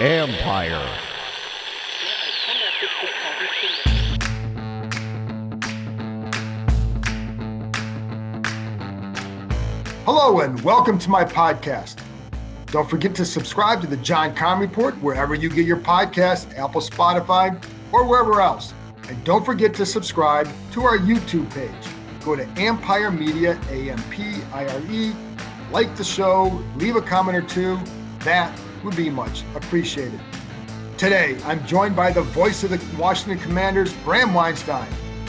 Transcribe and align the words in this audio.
Empire. 0.00 0.88
Hello 10.04 10.40
and 10.40 10.60
welcome 10.62 10.98
to 10.98 11.10
my 11.10 11.24
podcast. 11.24 12.02
Don't 12.66 12.88
forget 12.88 13.14
to 13.14 13.24
subscribe 13.24 13.80
to 13.82 13.86
the 13.86 13.98
John 13.98 14.34
Keim 14.34 14.58
Report 14.58 14.94
wherever 15.02 15.34
you 15.34 15.48
get 15.48 15.66
your 15.66 15.76
podcast, 15.76 16.56
Apple, 16.58 16.80
Spotify, 16.80 17.62
or 17.92 18.04
wherever 18.08 18.40
else. 18.40 18.74
And 19.08 19.22
don't 19.24 19.44
forget 19.44 19.74
to 19.74 19.86
subscribe 19.86 20.48
to 20.72 20.82
our 20.82 20.98
YouTube 20.98 21.52
page. 21.54 22.24
Go 22.24 22.34
to 22.34 22.48
Empire 22.56 23.10
Media, 23.10 23.60
A 23.70 23.90
M 23.90 24.02
P 24.10 24.42
I 24.52 24.66
R 24.66 24.80
E, 24.90 25.12
like 25.72 25.96
the 25.96 26.04
show, 26.04 26.62
leave 26.76 26.96
a 26.96 27.02
comment 27.02 27.36
or 27.36 27.42
two. 27.42 27.78
That 28.20 28.56
would 28.84 28.94
be 28.94 29.08
much 29.08 29.42
appreciated. 29.54 30.20
Today, 30.98 31.38
I'm 31.46 31.66
joined 31.66 31.96
by 31.96 32.12
the 32.12 32.20
voice 32.20 32.62
of 32.62 32.70
the 32.70 32.96
Washington 32.98 33.42
Commanders, 33.42 33.92
Bram 34.04 34.34
Weinstein. 34.34 34.86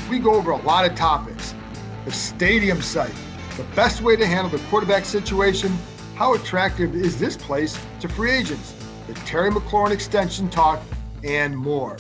We 0.10 0.20
go 0.20 0.36
over 0.36 0.52
a 0.52 0.62
lot 0.64 0.86
of 0.86 0.96
topics 0.96 1.56
the 2.04 2.12
stadium 2.12 2.82
site, 2.82 3.16
the 3.56 3.64
best 3.76 4.02
way 4.02 4.18
to 4.18 4.26
handle 4.26 4.50
the 4.50 4.62
quarterback 4.68 5.06
situation, 5.06 5.72
how 6.16 6.34
attractive 6.34 6.94
is 6.94 7.18
this 7.18 7.38
place 7.38 7.80
to 8.02 8.10
free 8.10 8.32
agents, 8.32 8.76
the 9.08 9.14
Terry 9.14 9.50
McLaurin 9.50 9.92
extension 9.92 10.50
talk, 10.50 10.82
and 11.24 11.58
more. 11.58 11.96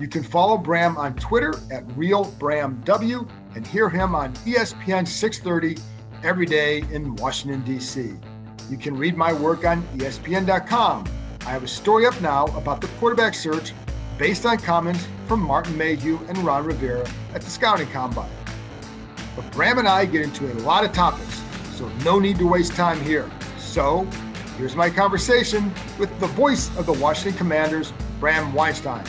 You 0.00 0.08
can 0.08 0.24
follow 0.24 0.58
Bram 0.58 0.96
on 0.96 1.14
Twitter 1.14 1.54
at 1.70 1.86
RealBramW 1.90 3.28
and 3.54 3.64
hear 3.64 3.88
him 3.88 4.16
on 4.16 4.34
ESPN 4.34 5.06
630 5.06 5.80
every 6.22 6.46
day 6.46 6.84
in 6.90 7.16
Washington, 7.16 7.62
D.C. 7.62 8.14
You 8.70 8.76
can 8.76 8.96
read 8.96 9.16
my 9.16 9.32
work 9.32 9.64
on 9.64 9.82
ESPN.com. 9.96 11.04
I 11.42 11.50
have 11.50 11.62
a 11.62 11.68
story 11.68 12.06
up 12.06 12.20
now 12.20 12.46
about 12.56 12.80
the 12.80 12.88
quarterback 12.98 13.34
search 13.34 13.72
based 14.18 14.46
on 14.46 14.58
comments 14.58 15.06
from 15.26 15.40
Martin 15.40 15.76
Mayhew 15.76 16.18
and 16.28 16.38
Ron 16.38 16.64
Rivera 16.64 17.08
at 17.34 17.42
the 17.42 17.50
Scouting 17.50 17.88
Combine. 17.88 18.30
But 19.36 19.50
Bram 19.52 19.78
and 19.78 19.86
I 19.86 20.06
get 20.06 20.22
into 20.22 20.50
a 20.50 20.54
lot 20.60 20.84
of 20.84 20.92
topics, 20.92 21.42
so 21.74 21.88
no 22.04 22.18
need 22.18 22.38
to 22.38 22.46
waste 22.46 22.72
time 22.72 23.00
here. 23.02 23.30
So, 23.58 24.04
here's 24.56 24.74
my 24.74 24.88
conversation 24.88 25.72
with 25.98 26.18
the 26.18 26.28
voice 26.28 26.76
of 26.78 26.86
the 26.86 26.94
Washington 26.94 27.36
Commanders, 27.36 27.92
Bram 28.18 28.52
Weinstein. 28.54 29.04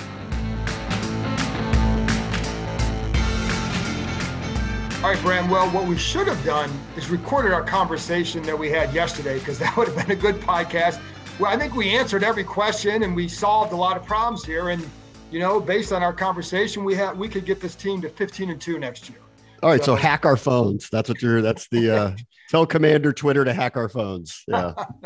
All 5.03 5.13
right, 5.13 5.21
Bram. 5.21 5.47
Well, 5.47 5.69
what 5.69 5.87
we 5.87 5.95
should 5.95 6.27
have 6.27 6.43
done 6.43 6.71
is 6.95 7.11
recorded 7.11 7.53
our 7.53 7.63
conversation 7.63 8.41
that 8.43 8.57
we 8.57 8.71
had 8.71 8.91
yesterday 8.95 9.37
because 9.37 9.59
that 9.59 9.77
would 9.77 9.89
have 9.89 9.95
been 9.95 10.17
a 10.17 10.19
good 10.19 10.41
podcast. 10.41 10.99
Well, 11.39 11.53
I 11.53 11.55
think 11.55 11.75
we 11.75 11.95
answered 11.95 12.23
every 12.23 12.43
question 12.43 13.03
and 13.03 13.15
we 13.15 13.27
solved 13.27 13.73
a 13.73 13.75
lot 13.75 13.95
of 13.95 14.03
problems 14.07 14.43
here. 14.43 14.69
And 14.69 14.83
you 15.29 15.39
know, 15.39 15.59
based 15.59 15.93
on 15.93 16.01
our 16.01 16.13
conversation, 16.13 16.83
we 16.83 16.95
had 16.95 17.15
we 17.15 17.29
could 17.29 17.45
get 17.45 17.61
this 17.61 17.75
team 17.75 18.01
to 18.01 18.09
15 18.09 18.49
and 18.49 18.59
two 18.59 18.79
next 18.79 19.07
year. 19.07 19.19
All 19.61 19.69
right, 19.69 19.79
so, 19.79 19.93
so 19.93 19.95
hack 19.95 20.25
our 20.25 20.35
phones. 20.35 20.89
That's 20.89 21.09
what 21.09 21.21
you're. 21.21 21.43
That's 21.43 21.67
the 21.67 21.95
uh, 21.95 22.15
tell 22.49 22.65
Commander 22.65 23.13
Twitter 23.13 23.45
to 23.45 23.53
hack 23.53 23.77
our 23.77 23.89
phones. 23.89 24.43
Yeah. 24.47 24.73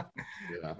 yeah. 0.63 0.73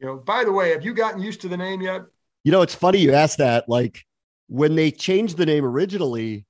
You 0.00 0.06
know, 0.06 0.16
by 0.16 0.44
the 0.44 0.52
way, 0.52 0.70
have 0.70 0.82
you 0.82 0.94
gotten 0.94 1.20
used 1.20 1.42
to 1.42 1.48
the 1.48 1.56
name 1.58 1.82
yet? 1.82 2.00
You 2.44 2.52
know, 2.52 2.62
it's 2.62 2.74
funny 2.74 2.98
you 2.98 3.12
asked 3.12 3.38
that. 3.38 3.68
Like 3.68 4.02
when 4.46 4.74
they 4.74 4.90
changed 4.90 5.36
the 5.36 5.44
name 5.44 5.66
originally, 5.66 6.46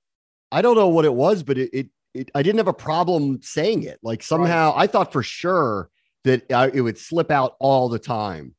I 0.50 0.62
don't 0.62 0.76
know 0.76 0.88
what 0.88 1.04
it 1.04 1.14
was, 1.14 1.42
but 1.42 1.58
it, 1.58 1.70
it, 1.72 1.88
it 2.14 2.30
I 2.34 2.42
didn't 2.42 2.58
have 2.58 2.68
a 2.68 2.72
problem 2.72 3.40
saying 3.42 3.82
it. 3.82 3.98
Like 4.02 4.22
somehow 4.22 4.74
right. 4.74 4.82
I 4.82 4.86
thought 4.86 5.12
for 5.12 5.22
sure 5.22 5.90
that 6.24 6.50
I, 6.52 6.68
it 6.68 6.80
would 6.80 6.98
slip 6.98 7.30
out 7.30 7.56
all 7.60 7.88
the 7.88 7.98
time. 7.98 8.54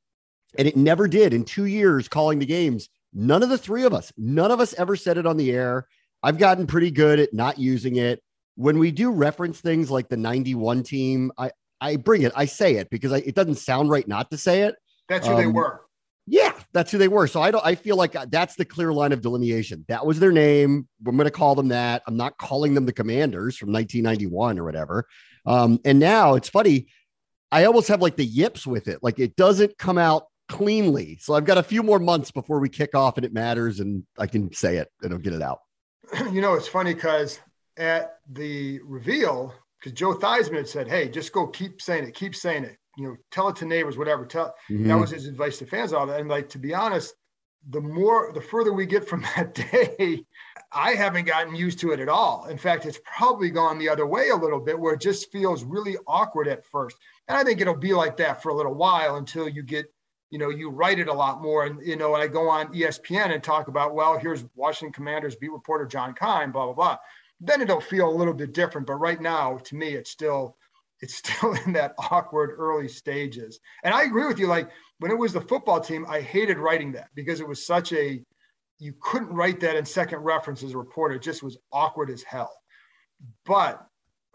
And 0.58 0.68
it 0.68 0.76
never 0.76 1.08
did. 1.08 1.34
In 1.34 1.46
two 1.46 1.66
years 1.66 2.08
calling 2.08 2.40
the 2.40 2.46
games, 2.46 2.90
none 3.14 3.44
of 3.44 3.50
the 3.50 3.58
three 3.58 3.84
of 3.84 3.94
us, 3.94 4.12
none 4.18 4.52
of 4.52 4.60
us 4.60 4.74
ever 4.74 4.96
said 4.96 5.18
it 5.18 5.28
on 5.28 5.38
the 5.38 5.52
air. 5.52 5.88
I've 6.24 6.38
gotten 6.38 6.68
pretty 6.68 6.92
good 6.92 7.20
at 7.20 7.34
not 7.34 7.60
using 7.60 7.98
it. 7.98 8.22
When 8.56 8.80
we 8.80 8.92
do 8.92 9.12
reference 9.12 9.62
things 9.62 9.90
like 9.90 10.10
the 10.10 10.18
91 10.18 10.84
team, 10.84 11.32
I, 11.38 11.52
I 11.80 11.96
bring 11.96 12.24
it, 12.24 12.34
I 12.36 12.46
say 12.46 12.76
it 12.76 12.90
because 12.90 13.14
I, 13.14 13.18
it 13.18 13.36
doesn't 13.36 13.56
sound 13.56 13.90
right 13.90 14.08
not 14.08 14.32
to 14.32 14.38
say 14.38 14.64
it. 14.64 14.76
That's 15.08 15.26
who 15.26 15.34
um, 15.34 15.40
they 15.40 15.48
were. 15.48 15.82
Yeah, 16.32 16.54
that's 16.74 16.92
who 16.92 17.00
they 17.00 17.08
were. 17.08 17.26
So 17.26 17.42
I 17.42 17.50
don't. 17.50 17.66
I 17.66 17.74
feel 17.74 17.96
like 17.96 18.16
that's 18.30 18.56
the 18.56 18.64
clear 18.64 18.94
line 18.94 19.12
of 19.12 19.22
delineation. 19.22 19.84
That 19.88 20.06
was 20.06 20.20
their 20.20 20.32
name. 20.32 20.88
I'm 21.06 21.16
going 21.18 21.26
to 21.26 21.32
call 21.32 21.56
them 21.56 21.70
that. 21.70 22.04
I'm 22.06 22.18
not 22.18 22.38
calling 22.38 22.76
them 22.76 22.86
the 22.86 22.94
Commanders 22.94 23.58
from 23.58 23.72
1991 23.74 24.60
or 24.60 24.64
whatever. 24.64 25.08
Um, 25.48 25.80
and 25.84 25.98
now 25.98 26.36
it's 26.36 26.48
funny. 26.48 26.88
I 27.52 27.66
almost 27.66 27.88
have 27.88 28.02
like 28.02 28.16
the 28.16 28.26
yips 28.26 28.68
with 28.68 28.88
it. 28.88 29.00
Like 29.02 29.18
it 29.18 29.36
doesn't 29.36 29.80
come 29.80 29.98
out 29.98 30.26
cleanly. 30.50 31.18
So 31.20 31.34
I've 31.34 31.46
got 31.46 31.58
a 31.58 31.64
few 31.64 31.82
more 31.82 31.98
months 31.98 32.30
before 32.30 32.60
we 32.60 32.70
kick 32.70 32.94
off, 32.94 33.18
and 33.18 33.26
it 33.26 33.34
matters, 33.34 33.80
and 33.80 34.04
I 34.20 34.28
can 34.28 34.54
say 34.54 34.78
it 34.78 34.90
and 35.02 35.12
I'll 35.12 35.20
get 35.20 35.34
it 35.34 35.42
out. 35.42 35.60
You 36.32 36.42
know, 36.42 36.54
it's 36.54 36.68
funny 36.68 36.94
because 36.94 37.40
at 37.78 38.18
the 38.32 38.80
reveal, 38.84 39.54
because 39.80 39.94
Joe 39.94 40.14
Theismann 40.14 40.68
said, 40.68 40.88
"Hey, 40.88 41.10
just 41.10 41.32
go 41.32 41.48
keep 41.48 41.82
saying 41.82 42.04
it, 42.04 42.14
keep 42.14 42.36
saying 42.36 42.66
it." 42.66 42.78
You 43.00 43.08
know, 43.08 43.16
tell 43.32 43.48
it 43.48 43.56
to 43.56 43.66
neighbors, 43.66 43.98
whatever. 43.98 44.26
Tell 44.26 44.54
mm-hmm. 44.70 44.88
that 44.90 45.00
was 45.00 45.12
his 45.12 45.26
advice 45.26 45.58
to 45.60 45.66
fans, 45.66 45.94
all 45.94 46.06
that. 46.08 46.20
And 46.20 46.30
like 46.30 46.50
to 46.50 46.60
be 46.60 46.74
honest, 46.74 47.16
the 47.70 47.80
more 47.80 48.32
the 48.34 48.42
further 48.42 48.74
we 48.74 48.86
get 48.86 49.08
from 49.08 49.22
that 49.36 49.54
day, 49.54 50.26
I 50.74 50.92
haven't 50.92 51.26
gotten 51.26 51.56
used 51.56 51.80
to 51.80 51.92
it 51.92 52.02
at 52.02 52.10
all. 52.10 52.46
In 52.46 52.58
fact, 52.58 52.86
it's 52.86 53.00
probably 53.06 53.52
gone 53.52 53.80
the 53.80 53.90
other 53.90 54.06
way 54.06 54.30
a 54.30 54.36
little 54.36 54.60
bit 54.60 54.78
where 54.78 54.94
it 54.94 55.02
just 55.02 55.32
feels 55.32 55.64
really 55.64 55.96
awkward 56.08 56.50
at 56.50 56.66
first. 56.66 56.98
And 57.28 57.38
I 57.38 57.44
think 57.44 57.62
it'll 57.62 57.74
be 57.76 57.94
like 57.94 58.18
that 58.18 58.44
for 58.44 58.50
a 58.50 58.56
little 58.56 58.76
while 58.76 59.16
until 59.16 59.48
you 59.48 59.64
get, 59.64 59.86
you 60.30 60.38
know, 60.38 60.50
you 60.50 60.70
write 60.70 61.00
it 61.00 61.08
a 61.08 61.14
lot 61.14 61.42
more. 61.42 61.66
And, 61.66 61.82
you 61.82 61.96
know, 61.96 62.14
I 62.16 62.28
go 62.28 62.50
on 62.50 62.74
ESPN 62.74 63.34
and 63.34 63.42
talk 63.42 63.70
about, 63.70 63.96
well, 63.96 64.20
here's 64.20 64.46
Washington 64.56 64.92
Commanders 64.92 65.38
beat 65.38 65.52
reporter 65.52 65.86
John 65.86 66.14
Keim, 66.14 66.52
blah, 66.52 66.66
blah, 66.66 66.74
blah. 66.74 66.98
Then 67.40 67.62
it'll 67.62 67.80
feel 67.80 68.10
a 68.10 68.12
little 68.12 68.34
bit 68.34 68.54
different. 68.54 68.86
But 68.86 68.96
right 68.96 69.22
now, 69.22 69.58
to 69.58 69.76
me, 69.76 69.94
it's 69.94 70.12
still 70.12 70.58
it's 71.02 71.16
still 71.16 71.54
in 71.66 71.74
that 71.74 71.94
awkward 71.98 72.52
early 72.58 72.88
stages. 72.88 73.60
And 73.84 73.94
I 73.94 74.04
agree 74.04 74.28
with 74.28 74.40
you. 74.40 74.48
Like 74.48 74.70
when 75.00 75.12
it 75.12 75.18
was 75.18 75.34
the 75.34 75.42
football 75.42 75.80
team, 75.80 76.06
I 76.08 76.22
hated 76.22 76.58
writing 76.58 76.92
that 76.94 77.10
because 77.16 77.40
it 77.40 77.48
was 77.48 77.66
such 77.66 77.94
a, 77.94 78.22
you 78.80 78.94
couldn't 79.02 79.30
write 79.30 79.60
that 79.62 79.76
in 79.76 79.86
second 79.86 80.20
reference 80.20 80.64
as 80.64 80.74
a 80.74 80.78
reporter. 80.78 81.16
It 81.16 81.22
just 81.22 81.44
was 81.44 81.58
awkward 81.72 82.10
as 82.10 82.24
hell. 82.24 82.54
But, 83.46 83.86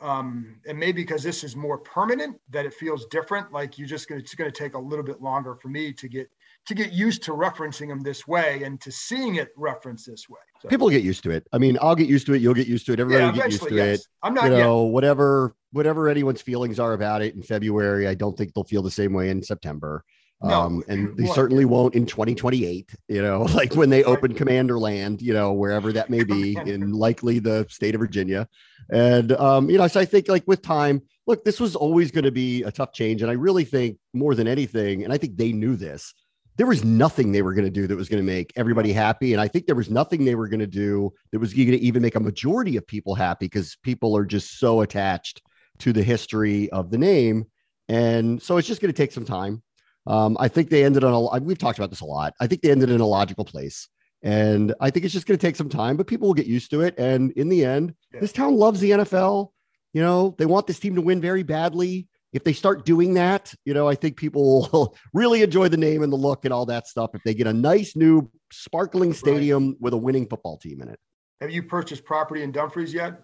um, 0.00 0.60
and 0.66 0.78
maybe 0.78 1.02
because 1.02 1.22
this 1.22 1.44
is 1.44 1.56
more 1.56 1.78
permanent, 1.78 2.36
that 2.50 2.66
it 2.66 2.74
feels 2.74 3.06
different. 3.06 3.52
Like 3.52 3.78
you're 3.78 3.88
just 3.88 4.08
going 4.08 4.20
to, 4.20 4.24
it's 4.24 4.34
going 4.34 4.50
to 4.50 4.56
take 4.56 4.74
a 4.74 4.78
little 4.78 5.04
bit 5.04 5.22
longer 5.22 5.54
for 5.54 5.68
me 5.68 5.92
to 5.94 6.08
get 6.08 6.28
to 6.66 6.74
get 6.74 6.92
used 6.92 7.22
to 7.24 7.32
referencing 7.32 7.88
them 7.88 8.00
this 8.00 8.26
way 8.26 8.62
and 8.62 8.80
to 8.80 8.90
seeing 8.90 9.36
it 9.36 9.50
referenced 9.56 10.06
this 10.06 10.28
way. 10.28 10.40
So, 10.62 10.68
People 10.68 10.88
get 10.88 11.02
used 11.02 11.22
to 11.24 11.30
it. 11.30 11.46
I 11.52 11.58
mean, 11.58 11.76
I'll 11.80 11.94
get 11.94 12.08
used 12.08 12.26
to 12.26 12.34
it. 12.34 12.40
You'll 12.40 12.54
get 12.54 12.66
used 12.66 12.86
to 12.86 12.92
it. 12.92 13.00
Everybody 13.00 13.24
yeah, 13.24 13.30
will 13.30 13.36
get 13.36 13.52
used 13.52 13.68
to 13.68 13.74
yes. 13.74 14.00
it. 14.00 14.06
I'm 14.22 14.34
not, 14.34 14.44
you 14.44 14.50
know, 14.50 14.84
yet. 14.84 14.92
whatever, 14.92 15.54
whatever 15.72 16.08
anyone's 16.08 16.40
feelings 16.40 16.80
are 16.80 16.94
about 16.94 17.22
it 17.22 17.34
in 17.34 17.42
February. 17.42 18.08
I 18.08 18.14
don't 18.14 18.36
think 18.36 18.54
they'll 18.54 18.64
feel 18.64 18.82
the 18.82 18.90
same 18.90 19.12
way 19.12 19.28
in 19.28 19.42
September. 19.42 20.04
No. 20.42 20.60
Um, 20.60 20.84
and 20.88 21.16
they 21.16 21.26
certainly 21.26 21.64
won't 21.64 21.94
in 21.94 22.06
2028, 22.06 22.90
you 23.08 23.22
know, 23.22 23.42
like 23.54 23.74
when 23.74 23.88
they 23.88 24.04
open 24.04 24.34
Commander 24.34 24.78
Land, 24.78 25.22
you 25.22 25.32
know, 25.32 25.52
wherever 25.52 25.92
that 25.92 26.10
may 26.10 26.24
be 26.24 26.56
in 26.66 26.92
likely 26.92 27.38
the 27.38 27.66
state 27.70 27.94
of 27.94 28.00
Virginia. 28.00 28.48
And, 28.90 29.32
um, 29.32 29.70
you 29.70 29.78
know, 29.78 29.86
so 29.86 30.00
I 30.00 30.04
think 30.04 30.28
like 30.28 30.44
with 30.46 30.60
time, 30.60 31.02
look, 31.26 31.44
this 31.44 31.60
was 31.60 31.74
always 31.74 32.10
going 32.10 32.24
to 32.24 32.32
be 32.32 32.62
a 32.62 32.70
tough 32.70 32.92
change. 32.92 33.22
And 33.22 33.30
I 33.30 33.34
really 33.34 33.64
think 33.64 33.98
more 34.12 34.34
than 34.34 34.46
anything, 34.46 35.04
and 35.04 35.12
I 35.12 35.18
think 35.18 35.36
they 35.36 35.52
knew 35.52 35.76
this, 35.76 36.12
there 36.56 36.66
was 36.66 36.84
nothing 36.84 37.32
they 37.32 37.42
were 37.42 37.54
going 37.54 37.64
to 37.64 37.70
do 37.70 37.86
that 37.86 37.96
was 37.96 38.08
going 38.08 38.24
to 38.24 38.26
make 38.26 38.52
everybody 38.56 38.92
happy. 38.92 39.32
And 39.32 39.40
I 39.40 39.48
think 39.48 39.66
there 39.66 39.74
was 39.74 39.90
nothing 39.90 40.24
they 40.24 40.34
were 40.34 40.48
going 40.48 40.60
to 40.60 40.66
do 40.66 41.12
that 41.32 41.40
was 41.40 41.52
going 41.52 41.70
to 41.70 41.80
even 41.80 42.02
make 42.02 42.14
a 42.14 42.20
majority 42.20 42.76
of 42.76 42.86
people 42.86 43.14
happy 43.14 43.46
because 43.46 43.76
people 43.82 44.16
are 44.16 44.24
just 44.24 44.58
so 44.58 44.80
attached 44.82 45.42
to 45.80 45.92
the 45.92 46.02
history 46.02 46.70
of 46.70 46.90
the 46.90 46.98
name. 46.98 47.46
And 47.88 48.40
so 48.40 48.56
it's 48.56 48.68
just 48.68 48.80
going 48.80 48.92
to 48.92 48.96
take 48.96 49.12
some 49.12 49.24
time. 49.24 49.62
Um, 50.06 50.36
I 50.38 50.48
think 50.48 50.70
they 50.70 50.84
ended 50.84 51.02
on 51.02 51.12
a, 51.12 51.42
we've 51.42 51.58
talked 51.58 51.78
about 51.78 51.90
this 51.90 52.02
a 52.02 52.06
lot. 52.06 52.34
I 52.40 52.46
think 52.46 52.62
they 52.62 52.70
ended 52.70 52.90
in 52.90 53.00
a 53.00 53.06
logical 53.06 53.44
place. 53.44 53.88
And 54.22 54.74
I 54.80 54.90
think 54.90 55.04
it's 55.04 55.12
just 55.12 55.26
going 55.26 55.38
to 55.38 55.46
take 55.46 55.56
some 55.56 55.68
time, 55.68 55.96
but 55.96 56.06
people 56.06 56.28
will 56.28 56.34
get 56.34 56.46
used 56.46 56.70
to 56.70 56.82
it. 56.82 56.98
And 56.98 57.32
in 57.32 57.48
the 57.48 57.64
end, 57.64 57.94
yeah. 58.12 58.20
this 58.20 58.32
town 58.32 58.56
loves 58.56 58.80
the 58.80 58.92
NFL. 58.92 59.50
You 59.92 60.02
know, 60.02 60.34
they 60.38 60.46
want 60.46 60.66
this 60.66 60.78
team 60.78 60.94
to 60.94 61.02
win 61.02 61.20
very 61.20 61.42
badly 61.42 62.08
if 62.34 62.42
they 62.42 62.52
start 62.52 62.84
doing 62.84 63.14
that, 63.14 63.54
you 63.64 63.72
know, 63.72 63.88
I 63.88 63.94
think 63.94 64.16
people 64.16 64.68
will 64.72 64.96
really 65.14 65.42
enjoy 65.42 65.68
the 65.68 65.76
name 65.76 66.02
and 66.02 66.12
the 66.12 66.16
look 66.16 66.44
and 66.44 66.52
all 66.52 66.66
that 66.66 66.88
stuff. 66.88 67.10
If 67.14 67.22
they 67.22 67.32
get 67.32 67.46
a 67.46 67.52
nice 67.52 67.94
new 67.94 68.28
sparkling 68.52 69.12
stadium 69.14 69.68
right. 69.68 69.76
with 69.80 69.94
a 69.94 69.96
winning 69.96 70.26
football 70.26 70.58
team 70.58 70.82
in 70.82 70.88
it. 70.88 70.98
Have 71.40 71.52
you 71.52 71.62
purchased 71.62 72.04
property 72.04 72.42
in 72.42 72.50
Dumfries 72.50 72.92
yet? 72.92 73.20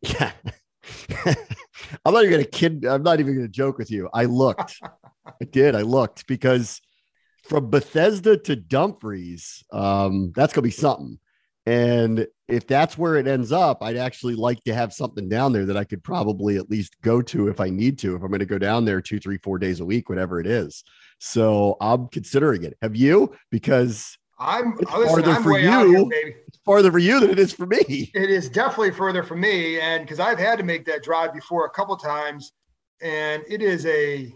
Yeah. 0.00 0.32
I'm 2.04 2.14
not 2.14 2.24
even 2.24 2.30
gonna 2.30 2.44
kid. 2.44 2.86
I'm 2.86 3.02
not 3.02 3.20
even 3.20 3.34
gonna 3.34 3.48
joke 3.48 3.76
with 3.76 3.90
you. 3.90 4.08
I 4.14 4.24
looked. 4.24 4.80
I 5.26 5.44
did. 5.50 5.76
I 5.76 5.82
looked 5.82 6.26
because 6.26 6.80
from 7.44 7.68
Bethesda 7.68 8.38
to 8.38 8.56
Dumfries, 8.56 9.62
um, 9.72 10.32
that's 10.34 10.54
gonna 10.54 10.62
be 10.62 10.70
something. 10.70 11.18
And 11.64 12.26
if 12.48 12.66
that's 12.66 12.98
where 12.98 13.16
it 13.16 13.28
ends 13.28 13.52
up, 13.52 13.82
I'd 13.82 13.96
actually 13.96 14.34
like 14.34 14.62
to 14.64 14.74
have 14.74 14.92
something 14.92 15.28
down 15.28 15.52
there 15.52 15.66
that 15.66 15.76
I 15.76 15.84
could 15.84 16.02
probably 16.02 16.56
at 16.56 16.68
least 16.68 17.00
go 17.02 17.22
to 17.22 17.48
if 17.48 17.60
I 17.60 17.70
need 17.70 17.98
to, 18.00 18.16
if 18.16 18.22
I'm 18.22 18.28
going 18.28 18.40
to 18.40 18.46
go 18.46 18.58
down 18.58 18.84
there 18.84 19.00
two, 19.00 19.20
three, 19.20 19.38
four 19.38 19.58
days 19.58 19.80
a 19.80 19.84
week, 19.84 20.08
whatever 20.08 20.40
it 20.40 20.46
is. 20.46 20.82
So 21.18 21.76
I'm 21.80 22.08
considering 22.08 22.64
it. 22.64 22.76
Have 22.82 22.96
you? 22.96 23.32
Because 23.50 24.18
I'm 24.42 24.76
it's 24.80 24.92
listen, 24.92 25.22
farther 25.22 25.30
I'm 25.30 25.42
for 25.42 25.58
you. 25.58 26.10
Here, 26.10 26.34
it's 26.48 26.58
farther 26.64 26.90
for 26.90 26.98
you 26.98 27.20
than 27.20 27.30
it 27.30 27.38
is 27.38 27.52
for 27.52 27.66
me. 27.66 28.10
It 28.14 28.28
is 28.28 28.48
definitely 28.48 28.90
further 28.90 29.22
for 29.22 29.36
me, 29.36 29.80
and 29.80 30.02
because 30.02 30.18
I've 30.18 30.38
had 30.38 30.58
to 30.58 30.64
make 30.64 30.84
that 30.86 31.02
drive 31.02 31.32
before 31.32 31.66
a 31.66 31.70
couple 31.70 31.96
times, 31.96 32.52
and 33.00 33.42
it 33.48 33.62
is 33.62 33.86
a. 33.86 34.34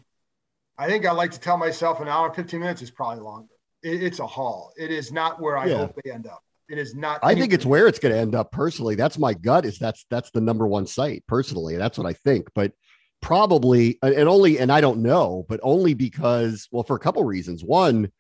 I 0.78 0.86
think 0.86 1.06
I 1.06 1.12
like 1.12 1.30
to 1.32 1.40
tell 1.40 1.56
myself 1.56 2.00
an 2.00 2.08
hour 2.08 2.26
and 2.26 2.36
15 2.36 2.60
minutes 2.60 2.82
is 2.82 2.90
probably 2.90 3.22
longer. 3.22 3.54
It, 3.82 4.02
it's 4.02 4.20
a 4.20 4.26
haul. 4.26 4.72
It 4.76 4.90
is 4.90 5.10
not 5.10 5.40
where 5.40 5.56
I 5.56 5.66
yeah. 5.66 5.78
hope 5.78 5.98
they 6.04 6.12
end 6.12 6.26
up. 6.26 6.42
It 6.68 6.78
is 6.78 6.94
not. 6.94 7.20
I 7.22 7.34
think 7.34 7.52
it's 7.52 7.66
where 7.66 7.86
it's 7.86 7.98
going 7.98 8.12
to 8.14 8.20
end 8.20 8.34
up. 8.34 8.50
Personally, 8.50 8.96
that's 8.96 9.18
my 9.18 9.34
gut. 9.34 9.64
Is 9.64 9.78
that's 9.78 10.04
that's 10.10 10.30
the 10.30 10.40
number 10.40 10.66
one 10.66 10.86
site. 10.86 11.24
Personally, 11.28 11.76
that's 11.76 11.96
what 11.96 12.06
I 12.06 12.12
think. 12.12 12.48
But 12.54 12.72
probably, 13.22 13.98
and 14.02 14.28
only, 14.28 14.58
and 14.58 14.72
I 14.72 14.80
don't 14.80 15.02
know, 15.02 15.46
but 15.48 15.60
only 15.62 15.94
because, 15.94 16.68
well, 16.70 16.82
for 16.82 16.96
a 16.96 17.00
couple 17.00 17.22
reasons. 17.24 17.62
One, 17.62 18.10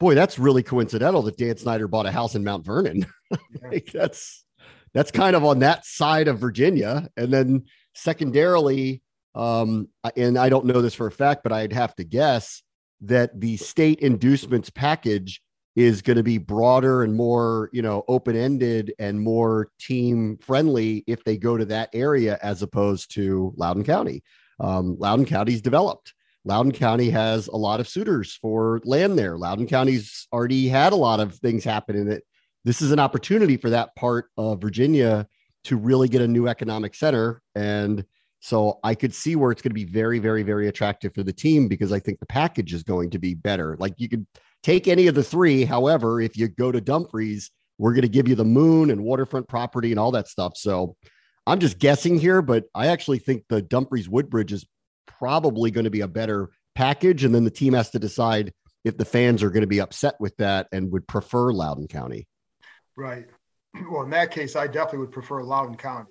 boy, 0.00 0.14
that's 0.14 0.38
really 0.38 0.62
coincidental 0.62 1.22
that 1.22 1.36
Dan 1.36 1.56
Snyder 1.56 1.88
bought 1.88 2.06
a 2.06 2.12
house 2.12 2.34
in 2.34 2.44
Mount 2.44 2.64
Vernon. 2.64 3.06
Like 3.60 3.92
that's 3.92 4.46
that's 4.94 5.10
kind 5.10 5.36
of 5.36 5.44
on 5.44 5.58
that 5.58 5.84
side 5.84 6.28
of 6.28 6.38
Virginia, 6.38 7.10
and 7.14 7.30
then 7.30 7.64
secondarily, 7.94 9.02
um, 9.34 9.88
and 10.16 10.38
I 10.38 10.48
don't 10.48 10.64
know 10.64 10.80
this 10.80 10.94
for 10.94 11.06
a 11.06 11.12
fact, 11.12 11.42
but 11.42 11.52
I'd 11.52 11.74
have 11.74 11.94
to 11.96 12.04
guess 12.04 12.62
that 13.02 13.38
the 13.38 13.58
state 13.58 14.00
inducements 14.00 14.70
package 14.70 15.42
is 15.76 16.02
going 16.02 16.16
to 16.16 16.22
be 16.22 16.38
broader 16.38 17.04
and 17.04 17.14
more, 17.14 17.70
you 17.72 17.82
know, 17.82 18.04
open 18.08 18.34
ended 18.34 18.92
and 18.98 19.20
more 19.20 19.70
team 19.78 20.36
friendly 20.38 21.04
if 21.06 21.22
they 21.24 21.36
go 21.36 21.56
to 21.56 21.64
that 21.64 21.88
area 21.92 22.38
as 22.42 22.62
opposed 22.62 23.14
to 23.14 23.52
Loudoun 23.56 23.84
County. 23.84 24.22
Um, 24.60 24.96
Loudoun 24.98 25.24
County's 25.24 25.62
developed. 25.62 26.14
Loudoun 26.44 26.72
County 26.72 27.10
has 27.10 27.46
a 27.48 27.56
lot 27.56 27.78
of 27.78 27.88
suitors 27.88 28.34
for 28.40 28.80
land 28.84 29.18
there. 29.18 29.36
Loudoun 29.36 29.66
County's 29.66 30.26
already 30.32 30.66
had 30.66 30.92
a 30.92 30.96
lot 30.96 31.20
of 31.20 31.34
things 31.34 31.62
happen 31.62 31.94
in 31.96 32.10
it. 32.10 32.24
This 32.64 32.82
is 32.82 32.90
an 32.90 32.98
opportunity 32.98 33.56
for 33.56 33.70
that 33.70 33.94
part 33.94 34.30
of 34.36 34.60
Virginia 34.60 35.28
to 35.64 35.76
really 35.76 36.08
get 36.08 36.22
a 36.22 36.28
new 36.28 36.48
economic 36.48 36.94
center. 36.94 37.42
And 37.54 38.04
so 38.40 38.78
I 38.84 38.94
could 38.94 39.14
see 39.14 39.36
where 39.36 39.50
it's 39.50 39.62
going 39.62 39.70
to 39.70 39.74
be 39.74 39.84
very, 39.84 40.18
very, 40.18 40.42
very 40.42 40.68
attractive 40.68 41.14
for 41.14 41.22
the 41.22 41.32
team 41.32 41.68
because 41.68 41.92
I 41.92 41.98
think 41.98 42.20
the 42.20 42.26
package 42.26 42.72
is 42.72 42.82
going 42.82 43.10
to 43.10 43.18
be 43.18 43.34
better. 43.34 43.76
Like 43.78 43.94
you 43.96 44.08
could 44.08 44.26
Take 44.62 44.88
any 44.88 45.06
of 45.06 45.14
the 45.14 45.22
three. 45.22 45.64
However, 45.64 46.20
if 46.20 46.36
you 46.36 46.48
go 46.48 46.72
to 46.72 46.80
Dumfries, 46.80 47.50
we're 47.78 47.92
going 47.92 48.02
to 48.02 48.08
give 48.08 48.28
you 48.28 48.34
the 48.34 48.44
moon 48.44 48.90
and 48.90 49.02
waterfront 49.02 49.48
property 49.48 49.90
and 49.90 50.00
all 50.00 50.10
that 50.12 50.28
stuff. 50.28 50.56
So 50.56 50.96
I'm 51.46 51.60
just 51.60 51.78
guessing 51.78 52.18
here, 52.18 52.42
but 52.42 52.64
I 52.74 52.88
actually 52.88 53.18
think 53.18 53.44
the 53.48 53.62
Dumfries 53.62 54.08
Woodbridge 54.08 54.52
is 54.52 54.66
probably 55.06 55.70
going 55.70 55.84
to 55.84 55.90
be 55.90 56.00
a 56.00 56.08
better 56.08 56.50
package. 56.74 57.24
And 57.24 57.34
then 57.34 57.44
the 57.44 57.50
team 57.50 57.72
has 57.72 57.90
to 57.90 57.98
decide 57.98 58.52
if 58.84 58.96
the 58.96 59.04
fans 59.04 59.42
are 59.42 59.50
going 59.50 59.62
to 59.62 59.68
be 59.68 59.80
upset 59.80 60.14
with 60.20 60.36
that 60.36 60.66
and 60.72 60.92
would 60.92 61.06
prefer 61.06 61.52
Loudoun 61.52 61.88
County. 61.88 62.26
Right. 62.96 63.26
Well, 63.92 64.02
in 64.02 64.10
that 64.10 64.32
case, 64.32 64.56
I 64.56 64.66
definitely 64.66 65.00
would 65.00 65.12
prefer 65.12 65.42
Loudoun 65.42 65.76
County. 65.76 66.10